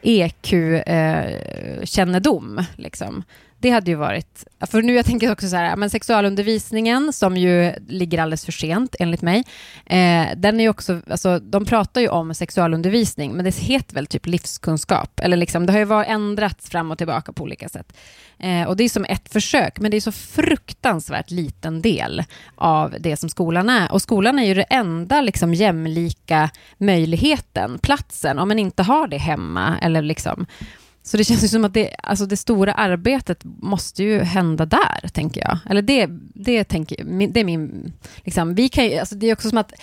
EQ-kännedom. 0.06 2.60
Eh, 2.60 2.66
liksom. 2.76 3.24
Det 3.60 3.70
hade 3.70 3.92
ju 3.92 3.98
varit... 3.98 4.44
För 4.72 4.82
nu 4.82 4.94
jag 4.94 5.06
tänker 5.06 5.32
också 5.32 5.48
så 5.48 5.56
här, 5.56 5.76
men 5.76 5.90
sexualundervisningen 5.90 7.14
som 7.14 7.38
ju 7.38 7.74
ligger 7.88 8.20
alldeles 8.20 8.46
för 8.46 8.52
sent 8.52 8.96
enligt 9.00 9.22
mig. 9.22 9.44
Eh, 9.86 10.28
den 10.38 10.60
är 10.60 10.64
ju 10.64 10.70
också, 10.70 11.02
alltså, 11.10 11.40
de 11.40 11.66
pratar 11.66 12.02
ju 12.02 12.10
om 12.10 12.34
sexualundervisning 12.34 13.34
men 13.34 13.46
det 13.46 13.56
heter 13.56 13.96
väl 13.96 14.08
typ 14.08 14.26
livskunskap. 14.26 15.20
Eller 15.20 15.38
liksom, 15.38 15.66
det 15.66 15.72
har 15.72 15.80
ju 15.80 15.86
varit 15.86 16.10
ändrats 16.10 16.70
fram 16.70 16.92
och 16.92 16.98
tillbaka 16.98 17.34
på 17.34 17.44
olika 17.44 17.70
sätt. 17.70 17.94
Eh, 18.40 18.64
och 18.64 18.78
det 18.78 18.84
är 18.84 18.90
som 18.90 19.06
ett 19.06 19.30
försök 19.34 19.80
men 19.80 19.92
det 19.92 19.98
är 19.98 20.02
så 20.02 20.12
fruktansvärt 20.12 21.32
liten 21.32 21.82
del 21.82 22.24
av 22.56 22.96
det 23.00 23.18
som 23.18 23.30
skolan 23.30 23.70
är. 23.70 23.92
Och 23.92 24.02
skolan 24.02 24.40
är 24.40 24.46
ju 24.46 24.54
det 24.54 24.64
enda 24.70 25.22
liksom, 25.22 25.54
jämlika 25.54 26.50
möjligheten, 26.78 27.80
platsen, 27.80 28.40
om 28.40 28.48
man 28.48 28.60
inte 28.60 28.84
har 28.84 29.08
det 29.08 29.18
hemma 29.18 29.78
eller 29.82 30.02
liksom 30.02 30.46
så 31.06 31.18
det 31.18 31.24
känns 31.24 31.44
ju 31.44 31.48
som 31.48 31.66
att 31.66 31.74
det, 31.74 31.96
alltså 32.04 32.26
det 32.26 32.38
stora 32.38 32.74
arbetet 32.74 33.42
måste 33.44 34.04
ju 34.04 34.20
hända 34.20 34.66
där, 34.66 35.08
tänker 35.14 35.42
jag. 35.42 35.58
Eller 35.70 35.82
det, 35.82 36.08
det, 36.34 36.64
tänker, 36.64 37.28
det 37.28 37.40
är 37.40 37.44
min... 37.44 37.94
Liksom, 38.18 38.56
vi 38.56 38.70
kan 38.70 38.86
ju, 38.86 38.98
alltså 38.98 39.16
det 39.16 39.28
är 39.28 39.34
också 39.34 39.50
som 39.50 39.58
att 39.58 39.74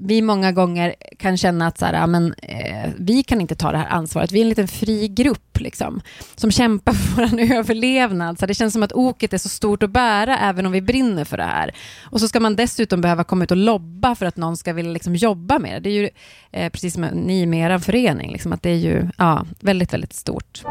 vi 0.00 0.22
många 0.22 0.52
gånger 0.52 0.94
kan 1.18 1.36
känna 1.36 1.66
att 1.66 1.78
så 1.78 1.86
här, 1.86 2.06
men, 2.06 2.34
eh, 2.42 2.90
vi 2.98 3.22
kan 3.22 3.40
inte 3.40 3.54
ta 3.54 3.72
det 3.72 3.78
här 3.78 3.88
ansvaret. 3.88 4.32
Vi 4.32 4.38
är 4.38 4.42
en 4.42 4.48
liten 4.48 4.68
fri 4.68 5.08
grupp 5.08 5.60
liksom, 5.60 6.00
som 6.36 6.50
kämpar 6.50 6.92
för 6.92 7.26
vår 7.26 7.40
överlevnad. 7.56 8.38
Så 8.38 8.46
det 8.46 8.54
känns 8.54 8.72
som 8.72 8.82
att 8.82 8.92
oket 8.92 9.32
är 9.32 9.38
så 9.38 9.48
stort 9.48 9.82
att 9.82 9.90
bära 9.90 10.38
även 10.38 10.66
om 10.66 10.72
vi 10.72 10.80
brinner 10.80 11.24
för 11.24 11.36
det 11.36 11.44
här. 11.44 11.74
Och 12.02 12.20
så 12.20 12.28
ska 12.28 12.40
man 12.40 12.56
dessutom 12.56 13.00
behöva 13.00 13.24
komma 13.24 13.44
ut 13.44 13.50
och 13.50 13.56
lobba 13.56 14.14
för 14.14 14.26
att 14.26 14.36
någon 14.36 14.56
ska 14.56 14.72
vilja 14.72 14.92
liksom, 14.92 15.14
jobba 15.14 15.58
med 15.58 15.72
det. 15.72 15.80
Det 15.80 15.90
är 15.90 16.02
ju 16.02 16.10
eh, 16.52 16.70
precis 16.70 16.94
som 16.94 17.02
ni 17.02 17.46
med 17.46 17.70
er 17.70 17.78
förening, 17.78 18.32
liksom, 18.32 18.52
att 18.52 18.62
det 18.62 18.70
är 18.70 18.76
ju 18.76 19.08
ja, 19.18 19.46
väldigt, 19.60 19.92
väldigt 19.92 20.12
stort. 20.12 20.62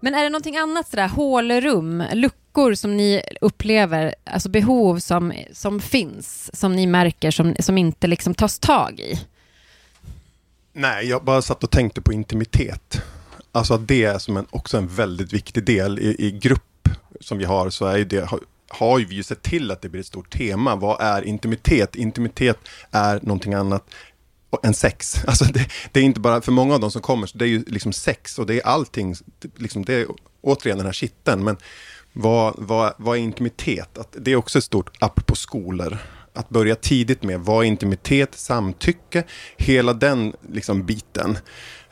Men 0.00 0.14
är 0.14 0.22
det 0.22 0.30
någonting 0.30 0.56
annat, 0.56 0.90
sådär, 0.90 1.08
hålrum, 1.08 2.04
luckor 2.12 2.74
som 2.74 2.96
ni 2.96 3.22
upplever, 3.40 4.14
alltså 4.24 4.48
behov 4.48 4.98
som, 4.98 5.32
som 5.52 5.80
finns, 5.80 6.50
som 6.56 6.76
ni 6.76 6.86
märker 6.86 7.30
som, 7.30 7.54
som 7.60 7.78
inte 7.78 8.06
liksom 8.06 8.34
tas 8.34 8.58
tag 8.58 9.00
i? 9.00 9.20
Nej, 10.72 11.06
jag 11.06 11.24
bara 11.24 11.42
satt 11.42 11.64
och 11.64 11.70
tänkte 11.70 12.00
på 12.00 12.12
intimitet. 12.12 13.02
Alltså 13.52 13.76
det 13.76 14.04
är 14.04 14.18
som 14.18 14.36
en, 14.36 14.46
också 14.50 14.76
en 14.78 14.88
väldigt 14.88 15.32
viktig 15.32 15.64
del 15.64 15.98
i, 15.98 16.16
i 16.18 16.30
grupp 16.30 16.88
som 17.20 17.38
vi 17.38 17.44
har, 17.44 17.70
så 17.70 17.86
är 17.86 18.04
det, 18.04 18.28
har, 18.28 18.40
har 18.68 18.98
vi 18.98 19.14
ju 19.14 19.22
sett 19.22 19.42
till 19.42 19.70
att 19.70 19.82
det 19.82 19.88
blir 19.88 20.00
ett 20.00 20.06
stort 20.06 20.30
tema. 20.30 20.76
Vad 20.76 21.00
är 21.00 21.22
intimitet? 21.22 21.96
Intimitet 21.96 22.58
är 22.90 23.20
någonting 23.22 23.54
annat 23.54 23.90
än 24.62 24.74
sex. 24.74 25.16
Alltså 25.26 25.44
det, 25.44 25.66
det, 25.92 26.00
är 26.00 26.04
inte 26.04 26.20
bara, 26.20 26.40
för 26.40 26.52
många 26.52 26.74
av 26.74 26.80
de 26.80 26.90
som 26.90 27.02
kommer, 27.02 27.26
så 27.26 27.38
det 27.38 27.44
är 27.44 27.48
ju 27.48 27.64
liksom 27.66 27.92
sex 27.92 28.38
och 28.38 28.46
det 28.46 28.54
är 28.54 28.66
allting, 28.66 29.14
liksom 29.56 29.84
det 29.84 29.94
är 29.94 30.06
återigen 30.40 30.78
den 30.78 30.86
här 30.86 30.92
kitteln, 30.92 31.44
Men 31.44 31.56
vad, 32.12 32.54
vad, 32.58 32.94
vad 32.96 33.16
är 33.16 33.20
intimitet? 33.20 33.98
Att 33.98 34.16
det 34.18 34.32
är 34.32 34.36
också 34.36 34.58
ett 34.58 34.64
stort 34.64 34.90
app 34.98 35.26
på 35.26 35.36
skolor. 35.36 35.98
Att 36.32 36.48
börja 36.48 36.74
tidigt 36.74 37.22
med 37.22 37.40
vad 37.40 37.64
är 37.64 37.68
intimitet, 37.68 38.34
samtycke, 38.34 39.24
hela 39.56 39.92
den 39.92 40.32
liksom 40.52 40.86
biten. 40.86 41.38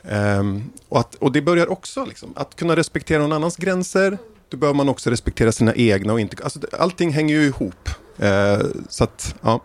Um, 0.01 0.71
och, 0.89 0.99
att, 0.99 1.15
och 1.15 1.31
det 1.31 1.41
börjar 1.41 1.71
också, 1.71 2.05
liksom, 2.05 2.33
att 2.35 2.55
kunna 2.55 2.75
respektera 2.75 3.21
någon 3.21 3.31
annans 3.31 3.57
gränser, 3.57 4.17
då 4.49 4.57
bör 4.57 4.73
man 4.73 4.89
också 4.89 5.09
respektera 5.09 5.51
sina 5.51 5.75
egna 5.75 6.13
och 6.13 6.19
inte, 6.19 6.43
alltså 6.43 6.59
allting 6.79 7.11
hänger 7.11 7.35
ju 7.35 7.45
ihop. 7.45 7.89
Uh, 8.23 8.65
så 8.89 9.03
att, 9.03 9.35
ja. 9.41 9.61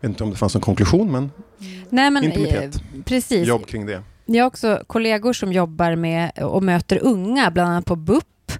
Jag 0.00 0.08
vet 0.08 0.14
inte 0.14 0.24
om 0.24 0.30
det 0.30 0.36
fanns 0.36 0.54
en 0.54 0.60
konklusion, 0.60 1.12
men, 1.12 1.30
Nej, 1.90 2.10
men 2.10 2.24
intimitet. 2.24 2.76
Eh, 2.76 3.02
precis. 3.04 3.48
Jobb 3.48 3.66
kring 3.66 3.86
det. 3.86 4.02
Jag 4.26 4.44
har 4.44 4.48
också 4.48 4.82
kollegor 4.86 5.32
som 5.32 5.52
jobbar 5.52 5.96
med 5.96 6.38
och 6.38 6.62
möter 6.62 6.98
unga, 7.02 7.50
bland 7.50 7.70
annat 7.70 7.84
på 7.84 7.96
BUP, 7.96 8.52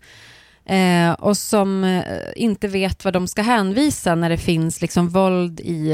eh, 0.65 1.13
och 1.13 1.37
som 1.37 1.85
eh, 1.85 2.03
inte 2.37 2.69
vet 2.69 3.05
vad 3.05 3.13
de 3.13 3.29
ska 3.29 3.43
hänvisa 3.43 4.15
när 4.15 4.31
det 4.31 4.39
finns 4.39 4.81
liksom 4.81 5.09
våld 5.09 5.61
i 5.61 5.93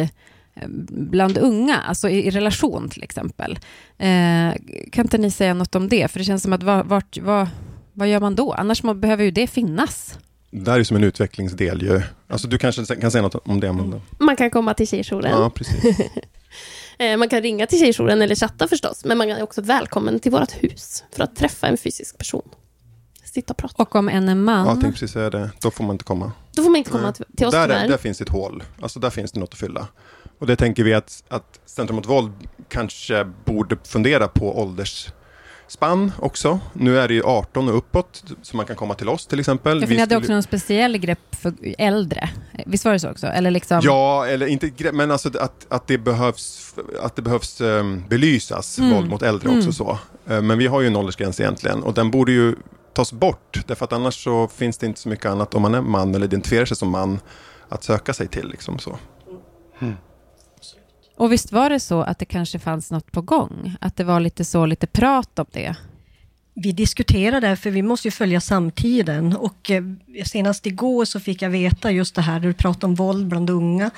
eh, 0.55 0.69
bland 0.89 1.39
unga, 1.39 1.77
alltså 1.79 2.09
i, 2.09 2.27
i 2.27 2.31
relation 2.31 2.89
till 2.89 3.03
exempel. 3.03 3.59
Eh, 3.99 4.53
kan 4.93 5.05
inte 5.05 5.19
ni 5.19 5.31
säga 5.31 5.55
något 5.55 5.75
om 5.75 5.89
det? 5.89 6.09
För 6.11 6.19
det 6.19 6.25
känns 6.25 6.43
som 6.43 6.53
att 6.53 6.63
vart, 6.63 6.87
vart, 6.87 7.19
vad, 7.19 7.49
vad 7.93 8.09
gör 8.09 8.21
man 8.21 8.35
då? 8.35 8.53
Annars 8.53 8.83
må, 8.83 8.95
behöver 8.95 9.25
ju 9.25 9.31
det 9.31 9.47
finnas. 9.47 10.19
Det 10.55 10.71
här 10.71 10.81
är 10.81 10.85
som 10.85 10.97
en 10.97 11.05
utvecklingsdel 11.05 11.83
ju. 11.83 12.03
Alltså 12.29 12.49
du 12.49 12.59
kanske 12.59 12.97
kan 12.97 13.11
säga 13.11 13.23
något 13.23 13.35
om 13.35 13.61
det, 13.61 13.69
Amanda? 13.69 14.01
Man 14.19 14.37
kan 14.37 14.51
komma 14.51 14.75
till 14.75 14.89
tjejjouren. 14.89 15.31
Ja, 15.31 15.51
precis. 15.51 15.85
Eh, 16.99 17.17
man 17.17 17.29
kan 17.29 17.43
ringa 17.43 17.67
till 17.67 17.79
tjejjouren 17.79 18.23
eller 18.23 18.35
chatta 18.35 18.69
förstås, 18.69 19.05
men 19.05 19.19
man 19.19 19.31
är 19.31 19.43
också 19.43 19.63
välkommen 19.63 20.21
till 20.21 20.33
vårt 20.33 20.53
hus 20.53 21.05
för 21.13 21.25
att 21.25 21.37
träffa 21.37 21.67
en 21.67 21.77
fysisk 21.77 22.19
person. 22.19 22.49
Sitta 23.25 23.53
och 23.53 23.57
prata. 23.57 23.83
Och 23.83 23.95
om 23.97 24.09
en 24.09 24.29
är 24.29 24.35
man? 24.35 24.59
Ja, 24.59 24.73
jag 24.73 24.81
tänkte 24.81 25.01
precis 25.01 25.13
säga 25.13 25.31
det. 25.31 25.51
Då 25.61 25.71
får 25.71 25.85
man 25.85 25.95
inte 25.95 26.05
komma. 26.05 26.33
Då 26.53 26.63
får 26.63 26.71
man 26.71 26.79
inte 26.79 26.91
komma 26.91 27.03
Nej. 27.19 27.27
till 27.37 27.47
oss 27.47 27.53
där, 27.53 27.67
tyvärr. 27.67 27.89
där 27.89 27.97
finns 27.97 28.21
ett 28.21 28.29
hål. 28.29 28.63
Alltså 28.83 29.01
där 29.01 29.11
finns 29.11 29.33
det 29.33 29.41
något 29.41 29.53
att 29.53 29.59
fylla. 29.59 29.89
Och 30.39 30.47
det 30.47 30.57
tänker 30.57 30.85
vi 30.85 30.95
att, 30.95 31.25
att 31.29 31.61
Centrum 31.67 31.97
mot 31.97 32.09
våld 32.09 32.33
kanske 32.69 33.25
borde 33.45 33.77
fundera 33.85 34.29
på 34.29 34.61
ålders 34.61 35.09
spann 35.69 36.13
också. 36.19 36.61
Nu 36.73 36.99
är 36.99 37.09
det 37.09 37.15
ju 37.15 37.23
18 37.23 37.69
och 37.69 37.77
uppåt, 37.77 38.25
så 38.43 38.57
man 38.57 38.67
kan 38.67 38.77
komma 38.77 38.95
till 38.95 39.09
oss 39.09 39.27
till 39.27 39.41
exempel. 39.41 39.81
Ja, 39.81 39.87
för 39.87 39.95
ni 39.95 40.01
hade 40.01 40.17
också 40.17 40.33
någon 40.33 40.43
speciell 40.43 40.99
grepp 40.99 41.35
för 41.37 41.55
äldre. 41.79 42.31
Visst 42.67 42.85
var 42.85 42.93
det 42.93 42.99
så 42.99 43.11
också? 43.11 43.27
Eller 43.27 43.51
liksom... 43.51 43.81
Ja, 43.83 44.27
eller 44.27 44.47
inte 44.47 44.69
grepp, 44.69 44.95
men 44.95 45.11
alltså 45.11 45.29
att, 45.29 45.67
att 45.69 45.87
det 45.87 45.99
behövs, 45.99 46.75
att 47.03 47.17
det 47.17 47.23
behövs 47.23 47.61
um, 47.61 48.05
belysas, 48.09 48.79
mm. 48.79 48.91
våld 48.95 49.11
mot 49.11 49.23
äldre 49.23 49.49
mm. 49.49 49.59
också 49.59 49.73
så. 49.73 49.99
Uh, 50.31 50.43
men 50.43 50.59
vi 50.59 50.67
har 50.67 50.81
ju 50.81 50.87
en 50.87 50.97
åldersgräns 50.97 51.41
egentligen 51.41 51.83
och 51.83 51.95
den 51.95 52.11
borde 52.11 52.33
ju 52.33 52.55
tas 52.93 53.13
bort. 53.13 53.63
Därför 53.67 53.85
att 53.85 53.93
annars 53.93 54.25
så 54.25 54.49
finns 54.49 54.79
det 54.79 54.87
inte 54.87 55.01
så 55.01 55.09
mycket 55.09 55.27
annat 55.27 55.55
om 55.55 55.63
man 55.63 55.75
är 55.75 55.81
man 55.81 56.15
eller 56.15 56.27
identifierar 56.27 56.65
sig 56.65 56.77
som 56.77 56.91
man 56.91 57.21
att 57.69 57.85
söka 57.85 58.13
sig 58.13 58.29
till. 58.29 58.49
Liksom 58.49 58.79
så. 58.79 58.99
Mm. 59.81 59.95
Och 61.17 61.33
visst 61.33 61.53
var 61.53 61.71
det 61.71 61.81
så 61.81 62.03
att 62.03 62.19
det 62.19 62.25
kanske 62.25 62.59
fanns 62.59 62.91
något 62.91 63.13
på 63.13 63.23
gång? 63.23 63.77
Att 63.81 63.97
det 63.97 64.05
var 64.05 64.21
lite 64.21 64.45
så, 64.45 64.67
lite 64.67 64.87
prat 64.87 65.39
om 65.39 65.47
det? 65.53 65.75
Vi 66.55 66.73
diskuterade, 66.73 67.57
för 67.57 67.71
vi 67.71 67.83
måste 67.83 68.09
ju 68.09 68.13
följa 68.13 68.41
samtiden 68.41 69.37
och 69.37 69.71
eh, 69.71 69.83
senast 70.27 70.67
igår 70.67 71.05
så 71.05 71.21
fick 71.21 71.43
jag 71.43 71.51
veta 71.51 71.91
just 71.91 72.15
det 72.15 72.23
här, 72.23 72.41
du 72.41 72.53
pratade 72.53 72.87
om 72.87 72.95
våld 72.95 73.27
bland 73.27 73.51
unga 73.51 73.91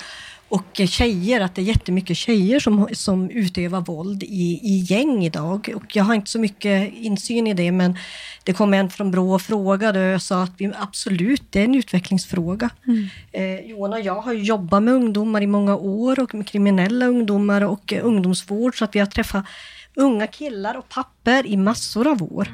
och 0.49 0.81
tjejer, 0.87 1.41
att 1.41 1.55
det 1.55 1.61
är 1.61 1.63
jättemycket 1.63 2.17
tjejer 2.17 2.59
som, 2.59 2.87
som 2.93 3.29
utövar 3.29 3.81
våld 3.81 4.23
i, 4.23 4.59
i 4.63 4.77
gäng 4.77 5.25
idag. 5.25 5.69
Och 5.75 5.95
jag 5.95 6.03
har 6.03 6.13
inte 6.13 6.31
så 6.31 6.39
mycket 6.39 6.93
insyn 6.93 7.47
i 7.47 7.53
det, 7.53 7.71
men 7.71 7.97
det 8.43 8.53
kom 8.53 8.73
en 8.73 8.89
från 8.89 9.11
Brå 9.11 9.33
och 9.33 9.41
frågade 9.41 10.15
och 10.15 10.21
sa 10.21 10.43
att 10.43 10.51
vi, 10.57 10.71
absolut, 10.79 11.43
det 11.49 11.59
är 11.59 11.63
en 11.63 11.75
utvecklingsfråga. 11.75 12.69
Mm. 12.87 13.07
Eh, 13.31 13.69
Johan 13.69 13.93
och 13.93 14.01
jag 14.01 14.21
har 14.21 14.33
jobbat 14.33 14.83
med 14.83 14.93
ungdomar 14.93 15.41
i 15.41 15.47
många 15.47 15.75
år 15.75 16.19
och 16.19 16.35
med 16.35 16.47
kriminella 16.47 17.05
ungdomar 17.05 17.61
och 17.61 17.93
eh, 17.93 18.05
ungdomsvård, 18.05 18.77
så 18.77 18.85
att 18.85 18.95
vi 18.95 18.99
har 18.99 19.05
träffat 19.05 19.45
unga 19.95 20.27
killar 20.27 20.77
och 20.77 20.89
papper 20.89 21.47
i 21.47 21.57
massor 21.57 22.07
av 22.07 22.23
år. 22.23 22.47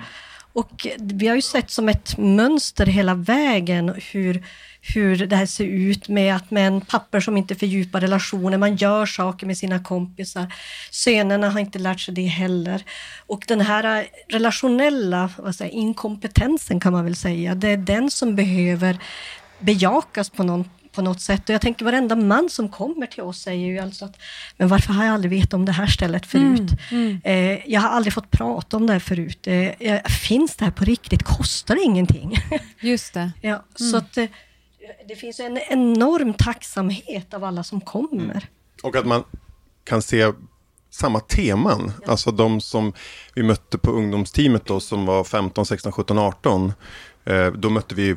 Och 0.53 0.87
vi 0.97 1.27
har 1.27 1.35
ju 1.35 1.41
sett 1.41 1.71
som 1.71 1.89
ett 1.89 2.17
mönster 2.17 2.85
hela 2.85 3.13
vägen 3.13 3.93
hur, 4.11 4.43
hur 4.82 5.27
det 5.27 5.36
här 5.36 5.45
ser 5.45 5.65
ut 5.65 6.07
med 6.07 6.36
att 6.36 6.51
män, 6.51 6.82
papper 6.82 7.19
som 7.19 7.38
inte 7.38 7.55
fördjupar 7.55 8.01
relationer, 8.01 8.57
man 8.57 8.75
gör 8.75 9.05
saker 9.05 9.47
med 9.47 9.57
sina 9.57 9.84
kompisar. 9.84 10.53
Sönerna 10.91 11.49
har 11.49 11.59
inte 11.59 11.79
lärt 11.79 11.99
sig 11.99 12.13
det 12.13 12.25
heller. 12.25 12.84
Och 13.27 13.43
den 13.47 13.61
här 13.61 14.07
relationella 14.29 15.29
vad 15.38 15.55
säger, 15.55 15.71
inkompetensen 15.71 16.79
kan 16.79 16.93
man 16.93 17.03
väl 17.03 17.15
säga, 17.15 17.55
det 17.55 17.67
är 17.67 17.77
den 17.77 18.11
som 18.11 18.36
behöver 18.36 18.97
bejakas 19.59 20.29
på 20.29 20.43
någon 20.43 20.65
på 20.91 21.01
något 21.01 21.21
sätt. 21.21 21.49
Och 21.49 21.53
jag 21.53 21.61
tänker 21.61 21.86
varenda 21.86 22.15
man 22.15 22.49
som 22.49 22.69
kommer 22.69 23.05
till 23.05 23.21
oss 23.21 23.41
säger 23.41 23.67
ju 23.67 23.79
alltså 23.79 24.05
att, 24.05 24.17
men 24.57 24.67
varför 24.67 24.93
har 24.93 25.05
jag 25.05 25.13
aldrig 25.13 25.32
vetat 25.32 25.53
om 25.53 25.65
det 25.65 25.71
här 25.71 25.88
stället 25.88 26.25
förut? 26.25 26.71
Mm, 26.91 27.19
mm. 27.23 27.53
Eh, 27.55 27.59
jag 27.65 27.82
har 27.82 27.89
aldrig 27.89 28.13
fått 28.13 28.32
prata 28.32 28.77
om 28.77 28.88
det 28.88 28.93
här 28.93 28.99
förut. 28.99 29.47
Eh, 29.47 30.01
finns 30.03 30.55
det 30.55 30.65
här 30.65 30.71
på 30.71 30.86
riktigt? 30.86 31.23
Kostar 31.23 31.75
det 31.75 31.82
ingenting? 31.82 32.38
Just 32.79 33.13
det. 33.13 33.32
ja, 33.41 33.49
mm. 33.79 33.91
så 33.91 33.97
att 33.97 34.17
eh, 34.17 34.25
det 35.07 35.15
finns 35.15 35.39
en 35.39 35.57
enorm 35.57 36.34
tacksamhet 36.34 37.34
av 37.34 37.43
alla 37.43 37.63
som 37.63 37.82
kommer. 37.82 38.21
Mm. 38.23 38.41
Och 38.84 38.95
att 38.95 39.05
man 39.05 39.23
kan 39.84 40.01
se 40.01 40.32
samma 40.89 41.19
teman. 41.19 41.91
Ja. 42.01 42.11
Alltså 42.11 42.32
de 42.32 42.61
som 42.61 42.93
vi 43.36 43.43
mötte 43.43 43.77
på 43.77 43.91
ungdomsteamet 43.91 44.65
då 44.65 44.79
som 44.79 45.05
var 45.05 45.23
15, 45.23 45.65
16, 45.65 45.91
17, 45.91 46.17
18. 46.17 46.73
Eh, 47.25 47.47
då 47.47 47.69
mötte 47.69 47.95
vi 47.95 48.15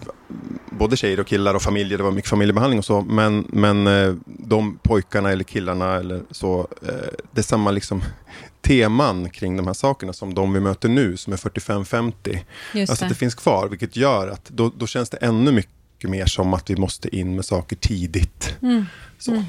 både 0.70 0.96
tjejer 0.96 1.20
och 1.20 1.26
killar 1.26 1.54
och 1.54 1.62
familjer, 1.62 1.98
det 1.98 2.04
var 2.04 2.10
mycket 2.10 2.30
familjebehandling 2.30 2.78
och 2.78 2.84
så. 2.84 3.00
Men, 3.00 3.46
men 3.48 3.86
eh, 3.86 4.14
de 4.26 4.78
pojkarna 4.82 5.32
eller 5.32 5.44
killarna 5.44 5.94
eller 5.94 6.22
så, 6.30 6.68
eh, 6.82 6.88
det 7.32 7.40
är 7.40 7.42
samma 7.42 7.70
liksom 7.70 8.02
teman 8.62 9.30
kring 9.30 9.56
de 9.56 9.66
här 9.66 9.74
sakerna 9.74 10.12
som 10.12 10.34
de 10.34 10.52
vi 10.52 10.60
möter 10.60 10.88
nu 10.88 11.16
som 11.16 11.32
är 11.32 11.36
45-50. 11.36 12.38
Alltså 12.74 13.04
det. 13.04 13.08
det 13.08 13.14
finns 13.14 13.34
kvar, 13.34 13.68
vilket 13.68 13.96
gör 13.96 14.28
att 14.28 14.44
då, 14.44 14.72
då 14.76 14.86
känns 14.86 15.10
det 15.10 15.16
ännu 15.16 15.52
mycket 15.52 15.83
mer 16.08 16.26
som 16.26 16.54
att 16.54 16.70
vi 16.70 16.76
måste 16.76 17.16
in 17.16 17.36
med 17.36 17.44
saker 17.44 17.76
tidigt. 17.76 18.56
Mm. 18.62 18.86
Så. 19.18 19.30
Mm. 19.32 19.44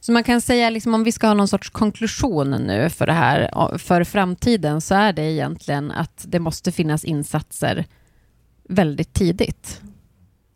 Så 0.00 0.12
man 0.12 0.24
kan 0.24 0.40
säga, 0.40 0.70
liksom, 0.70 0.94
om 0.94 1.04
vi 1.04 1.12
ska 1.12 1.26
ha 1.26 1.34
någon 1.34 1.48
sorts 1.48 1.70
konklusion 1.70 2.50
nu 2.50 2.90
för 2.90 3.06
det 3.06 3.12
här, 3.12 3.78
för 3.78 4.04
framtiden, 4.04 4.80
så 4.80 4.94
är 4.94 5.12
det 5.12 5.22
egentligen 5.22 5.90
att 5.90 6.24
det 6.28 6.38
måste 6.38 6.72
finnas 6.72 7.04
insatser 7.04 7.86
väldigt 8.68 9.12
tidigt. 9.12 9.80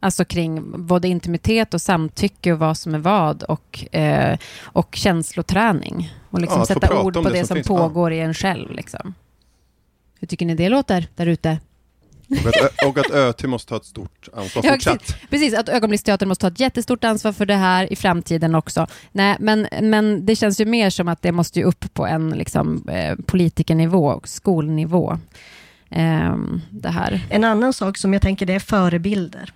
Alltså 0.01 0.25
kring 0.25 0.87
både 0.87 1.09
intimitet 1.09 1.75
och 1.75 1.81
samtycke 1.81 2.53
och 2.53 2.59
vad 2.59 2.79
som 2.79 2.95
är 2.95 2.99
vad 2.99 3.43
och, 3.43 3.95
eh, 3.95 4.39
och 4.63 4.95
känsloträning. 4.95 6.13
Och 6.31 6.41
liksom 6.41 6.59
ja, 6.59 6.67
sätta 6.67 7.03
ord 7.03 7.15
på 7.15 7.21
det, 7.21 7.31
det 7.31 7.47
som, 7.47 7.63
som 7.63 7.77
pågår 7.77 8.13
ja. 8.13 8.19
i 8.19 8.21
en 8.21 8.35
själv. 8.35 8.71
Liksom. 8.71 9.15
Hur 10.19 10.27
tycker 10.27 10.47
ni 10.47 10.55
det 10.55 10.69
låter 10.69 11.09
där 11.17 11.27
ute? 11.27 11.59
Och 12.87 12.99
att, 12.99 13.11
ÖT 13.11 13.43
måste 13.45 13.69
ta 13.69 13.77
ett 13.77 13.85
stort 13.85 14.29
ansvar 14.33 14.63
fortsatt. 14.63 14.99
Precis, 14.99 15.17
precis, 15.31 15.55
att 15.55 15.69
Ögonblicksteatern 15.69 16.29
måste 16.29 16.43
ta 16.43 16.53
ett 16.53 16.61
jättestort 16.61 17.05
ansvar 17.05 17.33
för 17.33 17.47
det 17.47 17.55
här 17.55 17.93
i 17.93 17.97
framtiden 17.97 18.55
också. 18.55 18.87
Nej, 19.13 19.37
men, 19.41 19.69
men 19.83 20.27
det 20.27 20.37
känns 20.37 20.61
ju 20.61 20.65
mer 20.65 20.91
som 20.91 21.09
att 21.09 21.23
det 21.23 21.33
måste 21.33 21.63
upp 21.63 21.95
på 21.95 22.07
en 22.07 22.31
liksom, 22.31 22.89
eh, 22.89 23.17
politikernivå 23.27 24.07
och 24.07 24.29
skolnivå. 24.29 25.19
Eh, 25.91 26.37
det 26.71 26.89
här. 26.89 27.21
En 27.31 27.45
annan 27.45 27.73
sak 27.73 27.99
som 27.99 28.13
jag 28.13 28.23
tänker 28.23 28.47
det 28.47 28.55
är 28.55 28.59
förebilder. 28.61 29.53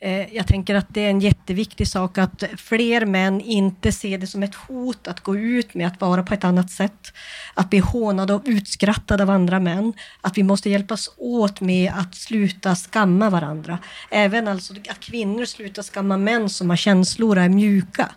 Eh, 0.00 0.34
jag 0.34 0.46
tänker 0.46 0.74
att 0.74 0.86
det 0.88 1.00
är 1.00 1.10
en 1.10 1.20
jätteviktig 1.20 1.88
sak 1.88 2.18
att 2.18 2.44
fler 2.56 3.06
män 3.06 3.40
inte 3.40 3.92
ser 3.92 4.18
det 4.18 4.26
som 4.26 4.42
ett 4.42 4.54
hot 4.54 5.08
att 5.08 5.20
gå 5.20 5.36
ut 5.36 5.74
med 5.74 5.86
att 5.86 6.00
vara 6.00 6.22
på 6.22 6.34
ett 6.34 6.44
annat 6.44 6.70
sätt. 6.70 7.12
Att 7.54 7.70
bli 7.70 7.78
hånade 7.78 8.34
och 8.34 8.42
utskrattade 8.44 9.22
av 9.22 9.30
andra 9.30 9.60
män. 9.60 9.92
Att 10.20 10.38
vi 10.38 10.42
måste 10.42 10.70
hjälpas 10.70 11.10
åt 11.16 11.60
med 11.60 11.92
att 11.96 12.14
sluta 12.14 12.74
skamma 12.74 13.30
varandra. 13.30 13.78
Även 14.10 14.48
alltså 14.48 14.74
att 14.90 15.00
kvinnor 15.00 15.44
slutar 15.44 15.82
skamma 15.82 16.16
män 16.16 16.50
som 16.50 16.70
har 16.70 16.76
känslor 16.76 17.36
och 17.36 17.42
är 17.42 17.48
mjuka. 17.48 18.10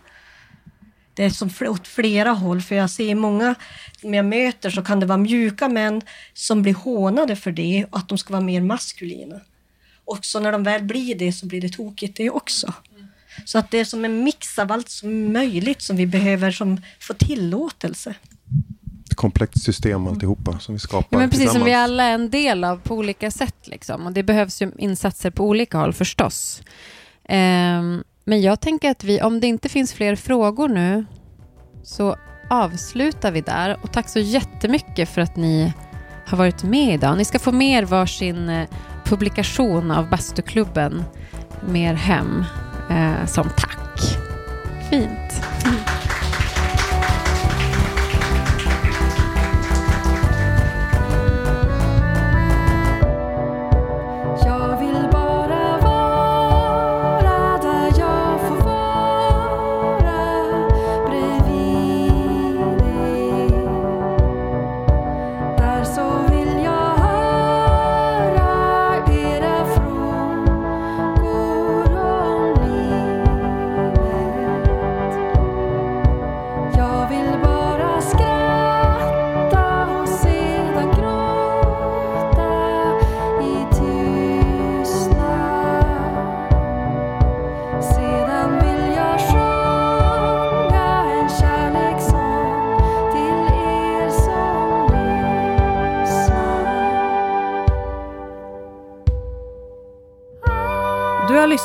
Det 1.14 1.24
är 1.24 1.30
som 1.30 1.50
åt 1.68 1.88
flera 1.88 2.30
håll, 2.30 2.60
för 2.60 2.74
jag 2.74 2.90
ser 2.90 3.14
många 3.14 3.54
som 4.00 4.14
jag 4.14 4.24
möter 4.24 4.70
så 4.70 4.82
kan 4.82 5.00
det 5.00 5.06
vara 5.06 5.18
mjuka 5.18 5.68
män 5.68 6.02
som 6.34 6.62
blir 6.62 6.74
hånade 6.74 7.36
för 7.36 7.52
det 7.52 7.86
och 7.90 7.98
att 7.98 8.08
de 8.08 8.18
ska 8.18 8.32
vara 8.32 8.44
mer 8.44 8.60
maskulina. 8.60 9.40
Och 10.04 10.24
så 10.24 10.40
när 10.40 10.52
de 10.52 10.62
väl 10.62 10.82
blir 10.82 11.14
det 11.14 11.32
så 11.32 11.46
blir 11.46 11.60
det 11.60 11.68
tokigt 11.68 12.16
det 12.16 12.30
också. 12.30 12.74
Så 13.44 13.58
att 13.58 13.70
det 13.70 13.78
är 13.78 13.84
som 13.84 14.04
en 14.04 14.24
mix 14.24 14.58
av 14.58 14.72
allt 14.72 14.88
som 14.88 15.32
möjligt 15.32 15.82
som 15.82 15.96
vi 15.96 16.06
behöver 16.06 16.50
som 16.50 16.80
få 17.00 17.14
tillåtelse. 17.14 18.14
Ett 19.10 19.14
komplext 19.14 19.64
system 19.64 20.06
alltihopa 20.06 20.58
som 20.58 20.74
vi 20.74 20.78
skapar 20.78 21.08
ja, 21.10 21.18
men 21.18 21.30
Precis 21.30 21.52
som 21.52 21.64
vi 21.64 21.74
alla 21.74 22.04
är 22.04 22.14
en 22.14 22.30
del 22.30 22.64
av 22.64 22.76
på 22.76 22.94
olika 22.94 23.30
sätt. 23.30 23.68
Liksom. 23.68 24.06
Och 24.06 24.12
det 24.12 24.22
behövs 24.22 24.62
ju 24.62 24.72
insatser 24.78 25.30
på 25.30 25.44
olika 25.44 25.78
håll 25.78 25.92
förstås. 25.92 26.62
Um, 27.28 28.04
men 28.24 28.42
jag 28.42 28.60
tänker 28.60 28.90
att 28.90 29.04
vi, 29.04 29.22
om 29.22 29.40
det 29.40 29.46
inte 29.46 29.68
finns 29.68 29.92
fler 29.92 30.16
frågor 30.16 30.68
nu, 30.68 31.04
så 31.82 32.16
avslutar 32.50 33.32
vi 33.32 33.40
där. 33.40 33.78
Och 33.82 33.92
tack 33.92 34.08
så 34.08 34.18
jättemycket 34.18 35.08
för 35.08 35.20
att 35.20 35.36
ni 35.36 35.72
har 36.26 36.38
varit 36.38 36.62
med 36.62 36.94
idag. 36.94 37.18
Ni 37.18 37.24
ska 37.24 37.38
få 37.38 37.52
mer 37.52 37.84
varsin 37.84 38.48
eh, 38.48 38.68
publikation 39.12 39.90
av 39.90 40.08
Bastuklubben 40.08 41.04
Mer 41.68 41.94
hem 41.94 42.44
eh, 42.90 43.26
som 43.26 43.48
tack. 43.48 44.00
Fint. 44.90 45.31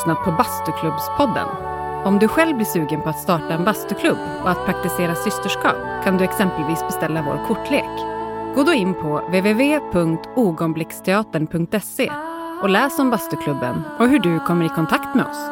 Lyssnat 0.08 0.26
på 0.26 0.32
Bastuklubbspodden. 0.32 1.48
Om 2.06 2.20
du 2.20 2.28
själv 2.28 2.56
blir 2.56 2.66
sugen 2.66 3.02
på 3.02 3.10
att 3.10 3.20
starta 3.20 3.54
en 3.54 3.64
bastuklubb 3.64 4.18
och 4.44 4.50
att 4.50 4.66
praktisera 4.66 5.16
systerskap 5.16 5.76
kan 6.04 6.18
du 6.18 6.24
exempelvis 6.24 6.84
beställa 6.88 7.22
vår 7.22 7.46
kortlek. 7.48 7.90
Gå 8.56 8.64
då 8.64 8.74
in 8.74 8.94
på 8.94 9.22
www.ogonblicksteatern.se 9.28 12.12
och 12.62 12.70
läs 12.70 13.00
om 13.00 13.10
bastuklubben 13.10 13.84
och 14.00 14.08
hur 14.08 14.20
du 14.20 14.40
kommer 14.40 14.66
i 14.66 14.70
kontakt 14.70 15.16
med 15.16 15.26
oss. 15.26 15.50